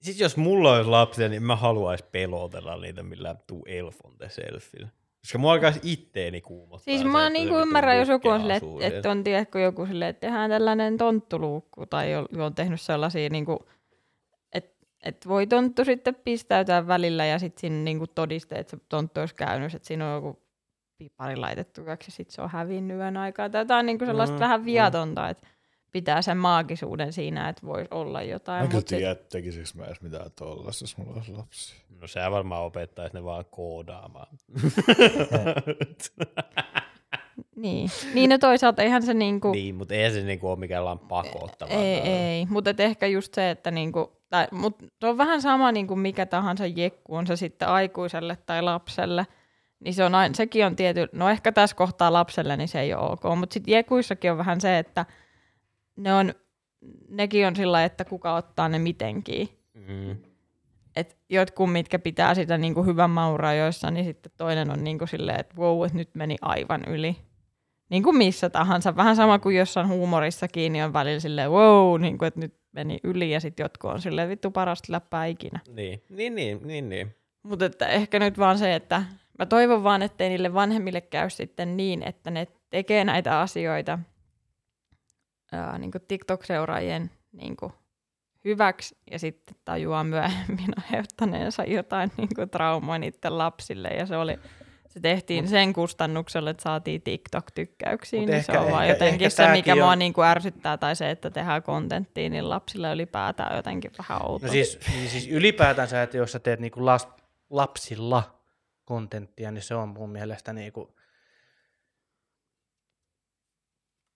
[0.03, 4.29] Siis jos mulla olisi lapsia, niin mä haluaisin pelotella niitä millään tuu elf on the
[4.29, 4.89] selfillä.
[5.21, 6.85] Koska mua alkaisi itteeni kuumottaa.
[6.85, 10.09] siis mä se niinku ymmärrän, jos joku on asuu että, että on tiedätkö joku silleen,
[10.09, 13.67] että tehdään tällainen tonttuluukku, tai on, on tehnyt sellaisia niinku,
[15.03, 19.35] et voi tonttu sitten pistäytyä välillä ja sitten siinä niinku todiste, että se tonttu olisi
[19.35, 20.43] käynyt, että siinä on joku
[20.99, 23.49] pipari laitettu yöksi ja sitten se on hävinnyt yön aikaa.
[23.51, 24.65] Tai jotain niinku sellaista Mm, mm, vähän mm.
[24.67, 25.49] viatonta, että
[25.93, 28.63] pitää sen maagisuuden siinä, että voisi olla jotain.
[28.63, 31.75] Mä kyllä mut sit- tekisikö mä edes mitään tollasta, jos mulla olisi lapsi.
[32.01, 34.39] No sä varmaan opettaisi ne vaan koodaamaan.
[37.57, 37.91] Niin.
[38.15, 39.53] niin, no toisaalta eihän se niinku...
[39.53, 41.71] niin, mutta ei se niinku ole mikään pakottava.
[41.71, 42.47] Ei, ei.
[42.47, 46.27] mutta et ehkä just se, että niinku, tai, mut se on vähän sama niinku mikä
[46.27, 49.27] tahansa jekku, on se sitten aikuiselle tai lapselle.
[49.81, 52.95] Niin se on aina, sekin on tiety, no ehkä tässä kohtaa lapselle, niin se ei
[52.95, 53.23] ole ok.
[53.37, 55.07] Mutta sitten jekuissakin on vähän se, että
[55.97, 56.35] ne on,
[57.09, 59.49] nekin on sillä että kuka ottaa ne mitenkin.
[59.75, 60.17] Mm.
[60.97, 65.41] Et jotkut, mitkä pitää sitä niinku hyvän maun rajoissa, niin sitten toinen on niinku silleen,
[65.41, 67.17] että wow, että nyt meni aivan yli.
[67.93, 68.97] Niin kuin missä tahansa.
[68.97, 72.99] Vähän sama kuin jossain huumorissakin, niin on välillä silleen wow, niin kuin, että nyt meni
[73.05, 75.61] yli ja sitten jotkut on silleen vittu parasta läppää ikinä.
[75.69, 77.15] Niin, niin, niin, niin, niin.
[77.43, 79.03] Mutta että ehkä nyt vaan se, että
[79.39, 83.99] mä toivon vaan, ettei niille vanhemmille käy sitten niin, että ne tekee näitä asioita
[85.53, 87.73] ää, niin kuin TikTok-seuraajien niin kuin
[88.45, 94.39] hyväksi ja sitten tajuaa myöhemmin aiheuttaneensa jotain niin kuin traumaa niiden lapsille ja se oli
[94.93, 99.27] se tehtiin sen kustannuksella, että saatiin TikTok-tykkäyksiin, Mut niin ehkä- se on vaan ehkä- jotenkin
[99.27, 102.93] ehkä se, mikä mua on- niin kuin ärsyttää, tai se, että tehdään kontenttia, niin lapsille
[102.93, 104.47] ylipäätään jotenkin vähän outoa.
[104.47, 107.09] No siis, niin siis ylipäätänsä, että jos sä teet niinku las,
[107.51, 108.39] lapsilla
[108.85, 110.95] kontenttia, niin se on mun mielestä niinku,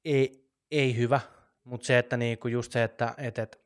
[0.04, 1.20] ei, ei hyvä,
[1.64, 3.60] mutta se, että niinku just se, että et, et,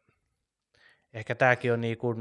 [1.12, 2.14] ehkä tämäkin on niinku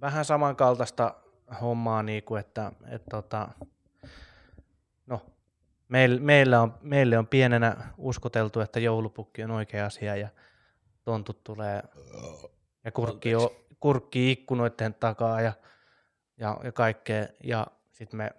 [0.00, 1.14] vähän samankaltaista
[1.60, 3.48] hommaa, niinku, että et, tota,
[5.06, 5.26] no,
[5.88, 10.28] meil, meillä on, meille on pienenä uskoteltu, että joulupukki on oikea asia ja
[11.04, 11.82] tontut tulee
[12.84, 15.52] ja kurkki, o, kurkkii ikkunoiden takaa ja,
[16.36, 17.26] ja, ja kaikkea.
[17.44, 18.30] Ja sitten me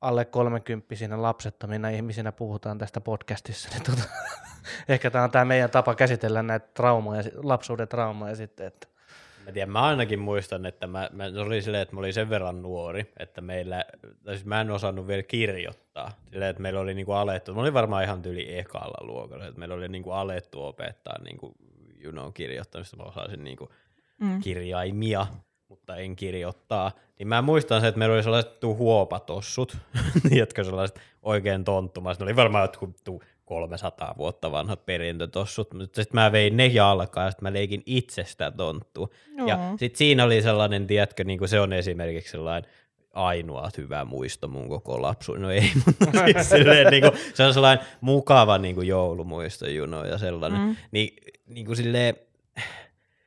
[0.00, 3.68] alle kolmekymppisinä lapsettomina ihmisinä puhutaan tästä podcastissa.
[3.68, 4.02] Niin tota,
[4.88, 8.66] ehkä tämä on tämä meidän tapa käsitellä näitä traumoja, lapsuuden traumoja sitten.
[8.66, 8.86] Että.
[9.46, 12.30] Mä tiedän, mä ainakin muistan, että mä, mä, se oli silleen, että mä olin sen
[12.30, 13.84] verran nuori, että meillä,
[14.24, 16.10] tai siis mä en osannut vielä kirjoittaa.
[16.30, 19.74] Silleen, että meillä oli niinku alettu, mä olin varmaan ihan tyyli ekalla luokalla, että meillä
[19.74, 21.54] oli niinku alettu opettaa niinku,
[22.02, 23.70] you know, kirjoittamista, mä osasin niinku
[24.20, 24.40] Mm.
[24.40, 25.26] kirjaimia,
[25.68, 26.92] mutta en kirjoittaa.
[27.18, 29.76] Niin mä muistan se, että meillä oli sellaiset tuu huopatossut,
[30.30, 32.20] jotka sellaiset oikein tonttumaiset.
[32.20, 37.26] Ne oli varmaan jotkut tuu 300 vuotta vanhat perintötossut, mutta sitten mä vein ne jalkaan
[37.26, 39.08] ja sitten mä leikin itse sitä tonttua.
[39.46, 42.70] Ja sitten siinä oli sellainen, tiedätkö, niin kuin se on esimerkiksi sellainen
[43.12, 45.42] ainoa hyvä muisto mun koko lapsuuden.
[45.42, 49.86] No ei, mutta siis silleen, niin kuin, se on sellainen mukava niin kuin joulumuisto, you
[49.86, 50.60] know, ja sellainen.
[50.60, 50.76] Mm.
[50.90, 51.16] Niin,
[51.46, 52.14] niin kuin silleen,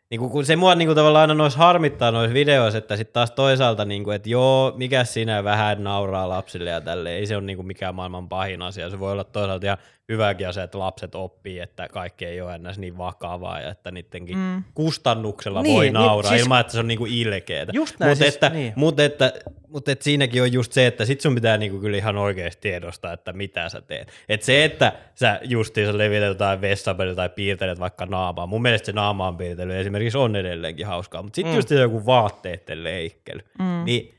[0.09, 3.13] niin kuin, kun se mua niin kuin tavallaan aina noissa harmittaa noissa videoissa, että sitten
[3.13, 7.35] taas toisaalta, niin kuin, että joo, mikä sinä vähän nauraa lapsille ja tälle, ei se
[7.35, 8.89] ole niin kuin mikään maailman pahin asia.
[8.89, 9.77] Se voi olla toisaalta ihan
[10.09, 14.37] hyväkin asia, että lapset oppii, että kaikki ei ole enää niin vakavaa ja että niidenkin
[14.37, 14.63] Mm.
[14.73, 17.73] kustannuksella Niin, voi niin, nauraa siis- ilman, että se on niinku ilkeetä.
[17.79, 18.73] Mutta siis- että, niin.
[18.75, 19.33] mut että,
[19.67, 23.13] mut että siinäkin on just se, että sit sun pitää niinku kyllä ihan oikeasti tiedostaa,
[23.13, 24.11] että mitä sä teet.
[24.29, 28.91] Et se, että sä justiinsa levität jotain vessapeliä tai piirtelet vaikka naamaa, mun mielestä se
[28.91, 31.57] naamaan piirtely esimerkiksi on edelleenkin hauskaa, mutta sitten Mm.
[31.57, 33.83] just joku vaatteiden leikkely, Mm.
[33.85, 34.18] niin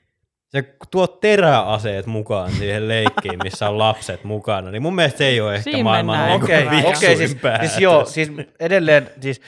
[0.50, 5.40] se tuo teräaseet mukaan siihen leikkiin, missä on lapset mukana, niin mun mielestä se ei
[5.40, 7.70] ole ehkä Siinä maailman niinku Okei, fiksuin okei, siis, päätös.
[7.70, 9.40] siis joo, siis edelleen siis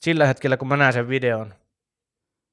[0.00, 1.54] sillä hetkellä, kun mä näen sen videon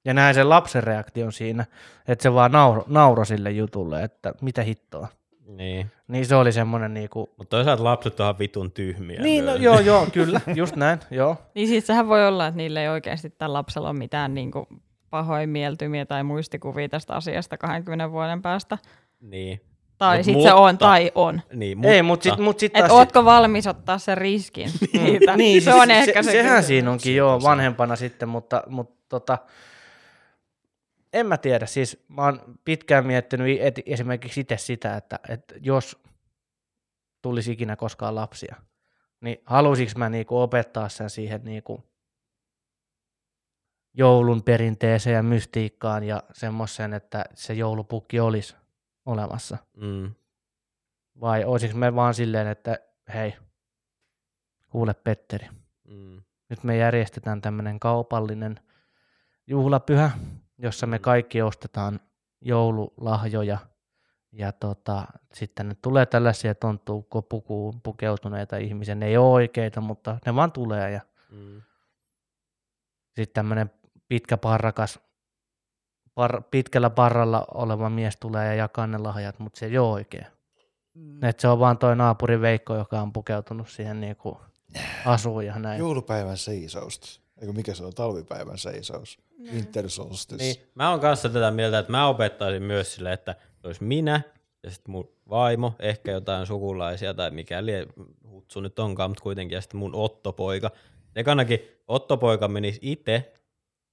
[0.06, 1.66] ja näen sen lapsen reaktion siinä,
[2.08, 5.08] että se vaan nauro, nauro sille jutulle, että mitä hittoa.
[5.48, 5.92] Niin.
[6.08, 9.22] Niin se oli semmoinen niinku, Mutta toisaalta lapset on ihan vitun tyhmiä.
[9.22, 11.36] niin no, joo, joo, kyllä, just näin, joo.
[11.56, 14.52] Niin siis sehän voi olla, että niillä ei oikeasti tällä lapsella ole mitään niin
[15.08, 18.78] kuin pahoin mieltymiä tai muistikuvia tästä asiasta 20 vuoden päästä.
[19.22, 19.62] Niin.
[19.98, 21.42] Tai Mut sitten se on mutta- tai on.
[21.54, 22.92] niin Ei, mutta sitten mut sit Että taas...
[22.92, 25.38] ootko valmis ottaa sen riskin siitä?
[25.38, 26.68] niin, se on ehkä se, Sehän kysymys.
[26.68, 29.38] siinä onkin joo vanhempana sitten, mutta, mutta tota,
[31.14, 31.66] en mä tiedä.
[31.66, 35.98] Siis mä oon pitkään miettinyt et, esimerkiksi itse sitä, että, että jos
[37.22, 38.56] tulisi ikinä koskaan lapsia,
[39.22, 41.84] niin halusinko mä niinku opettaa sen siihen niinku
[43.98, 48.56] joulun perinteeseen ja mystiikkaan ja semmoiseen, että se joulupukki olisi
[49.06, 49.58] olemassa.
[49.78, 50.12] Mm.
[51.22, 52.80] Vai olisinko me vaan silleen, että
[53.14, 53.36] hei,
[54.70, 55.48] kuule Petteri,
[55.88, 56.22] Mm.
[56.50, 58.60] nyt me järjestetään tämmöinen kaupallinen
[59.48, 60.12] juhlapyhä,
[60.58, 61.02] jossa me Mm.
[61.02, 62.00] kaikki ostetaan
[62.42, 63.58] joululahjoja
[64.32, 68.96] ja tota, sitten ne tulee tällaisia tonttuukko pukuun pukeutuneita ihmisiä.
[68.96, 71.02] Ne ei ole oikeita, mutta ne vaan tulee ja
[71.32, 71.62] Mm.
[73.16, 73.72] sitten tämmöinen
[74.08, 75.00] pitkä parrakas,
[76.16, 80.28] par, pitkällä parralla oleva mies tulee ja jakaa ne lahjat, mutta se ei ole oikein.
[80.94, 81.24] Mm.
[81.24, 84.42] Et se on vaan toi naapuri Veikko, joka on pukeutunut siihen niinku
[85.06, 85.80] asuun ja näin.
[85.80, 87.22] Joulupäivän seisous.
[87.42, 87.94] Eikö mikä se on?
[87.94, 89.20] Talvipäivän seisous.
[89.54, 90.44] Winter solstice.
[90.44, 94.22] Niin, mä oon kanssa tätä mieltä, että mä opettaisin myös sille, että se olisi minä
[94.64, 97.72] ja sitten mun vaimo, ehkä jotain sukulaisia tai mikäli
[98.30, 100.72] hutsu nyt onkaan, mutta kuitenkin ja sitten mun Ottopoika.
[101.16, 103.34] Ekanakin Ottopoika menisi itse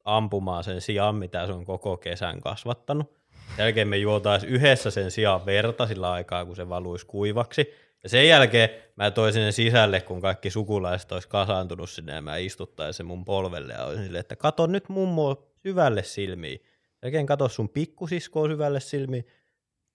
[0.05, 3.15] ampumaan sen sian, mitä se on koko kesän kasvattanut.
[3.57, 7.73] Sen jälkeen me juotaisiin yhdessä sen sian verta sillä aikaa, kun se valuisi kuivaksi.
[8.03, 12.37] Ja sen jälkeen mä toisin sen sisälle, kun kaikki sukulaiset olisi kasaantunut sinne ja mä
[12.37, 16.59] istuttaisin sen mun polvelle ja olisin silleen, että kato nyt mummo syvälle silmiin.
[16.61, 19.27] Sen jälkeen kato sun pikkusiskoa syvälle silmiin.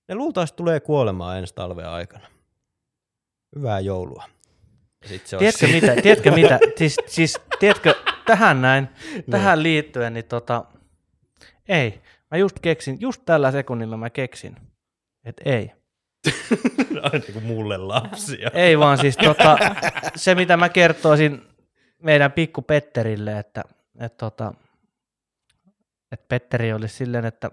[0.08, 2.28] Ne luultavasti tulee kuolemaan ensi talven aikana.
[3.56, 4.24] Hyvää joulua.
[5.02, 6.02] Ja sit se Tiedätkö mitä?
[6.02, 6.60] Tiedätkö mitä?
[6.78, 7.96] Siis, siis tiedätkö,
[8.26, 8.88] tähän näin,
[9.32, 10.66] tähän liittyen, niin tota,
[11.68, 12.02] ei.
[12.32, 14.56] Mä just keksin, just tällä sekunnilla mä keksin,
[15.26, 15.72] että ei.
[17.04, 18.52] Aina niin kuin mulle lapsia.
[18.54, 19.58] Ei vaan siis tota,
[20.16, 21.42] se, mitä mä kertoisin
[22.04, 23.64] meidän pikku Petterille, että,
[24.00, 24.54] että, tota,
[26.12, 27.52] että Petteri olisi silleen, että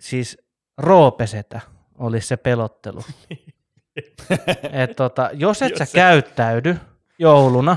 [0.00, 0.38] siis
[0.78, 1.60] roopesetä
[1.98, 3.04] olisi se pelottelu.
[4.72, 6.76] Et tota, jos et Jos sä se- käyttäydy
[7.18, 7.76] jouluna,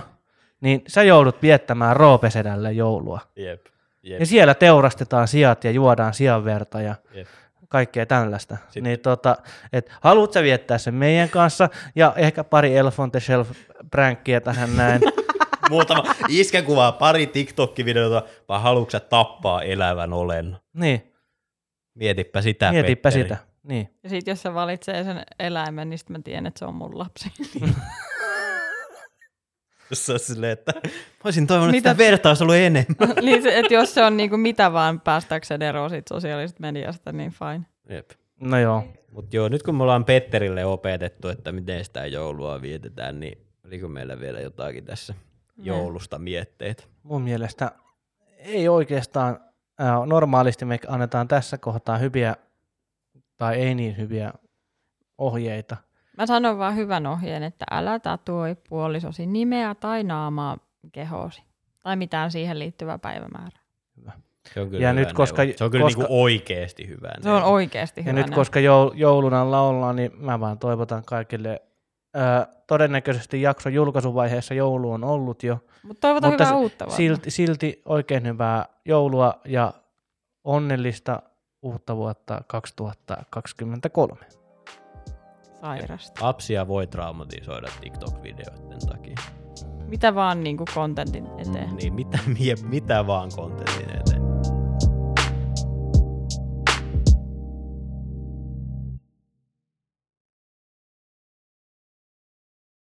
[0.62, 3.20] niin sä joudut viettämään roopesedälle joulua.
[3.36, 3.66] Jep,
[4.04, 7.28] jep, Ja siellä teurastetaan sijat ja juodaan sianverta ja jep.
[7.70, 8.58] kaikkea tällaista.
[8.66, 9.36] Sitten- Niin tota,
[9.74, 13.50] et haluat sä viettää sen meidän kanssa ja ehkä pari Elf on the Shelf
[13.92, 15.02] pränkkiä tähän näin.
[15.70, 20.58] Muutama iskekuvaa, pari TikTok-videota, vai haluatko sä tappaa elävän olen?
[20.74, 21.12] niin,
[21.96, 23.24] Mietipä sitä, mietipä Petteri.
[23.24, 23.38] sitä.
[23.68, 23.90] Niin.
[24.04, 27.00] Ja sitten jos se valitsee sen eläimen, niin sitten mä tiedän, että se on mun
[27.00, 27.32] lapsi.
[29.90, 30.92] Jossa on silleen, että mä
[31.24, 32.96] olisin toivonut, Mitä- että sitä verta olisi ollut enemmän.
[33.26, 37.32] niin se, että jos se on niinku mitä vaan päästäkseen eroon siitä sosiaalisesta mediasta, niin
[37.32, 37.66] fine.
[37.90, 38.10] Jep.
[38.40, 38.84] No joo.
[39.12, 43.88] Mutta joo, nyt kun me ollaan Petterille opetettu, että miten sitä joulua vietetään, niin oliko
[43.88, 45.14] meillä vielä jotakin tässä
[45.58, 46.88] joulusta mietteet?
[47.04, 47.72] Mun mielestä
[48.38, 49.40] ei oikeastaan,
[49.80, 52.36] ää, normaalisti me annetaan tässä kohtaa hyviä
[53.38, 54.34] tai ei niin hyviä
[55.18, 55.78] ohjeita.
[56.18, 60.58] Mä sanon vaan hyvän ohjeen, että älä tatuoi puolisosi nimeä tai naamaa
[60.92, 61.44] kehoosi.
[61.84, 63.60] Tai mitään siihen liittyvää päivämäärää.
[64.54, 65.42] Se on kyllä Ja hyvä nyt koska-.
[65.56, 68.14] Se on kyllä koska- niinku oikeasti hyvä Se on oikeasti Ja hyvä.
[68.14, 68.36] nyt neuvo.
[68.36, 71.62] koska joul- joulun alla ollaan, niin mä vaan toivotan kaikille.
[72.14, 75.58] Ää, todennäköisesti jakson julkaisuvaiheessa joulu on ollut jo.
[75.84, 76.96] Mut toivotan mutta hyvää uutta vuotta.
[76.98, 79.74] Silti, silti oikein hyvää joulua ja
[80.44, 81.22] onnellista
[81.66, 84.16] uutta vuotta 2023.
[85.62, 86.26] Sairasta.
[86.26, 89.16] Lapsia voi traumatisoida TikTok-videoiden takia.
[89.88, 91.76] Mitä vaan niinku kontentin eteen.
[91.76, 92.20] Niin mitä,
[92.70, 93.90] mitä vaan kontentin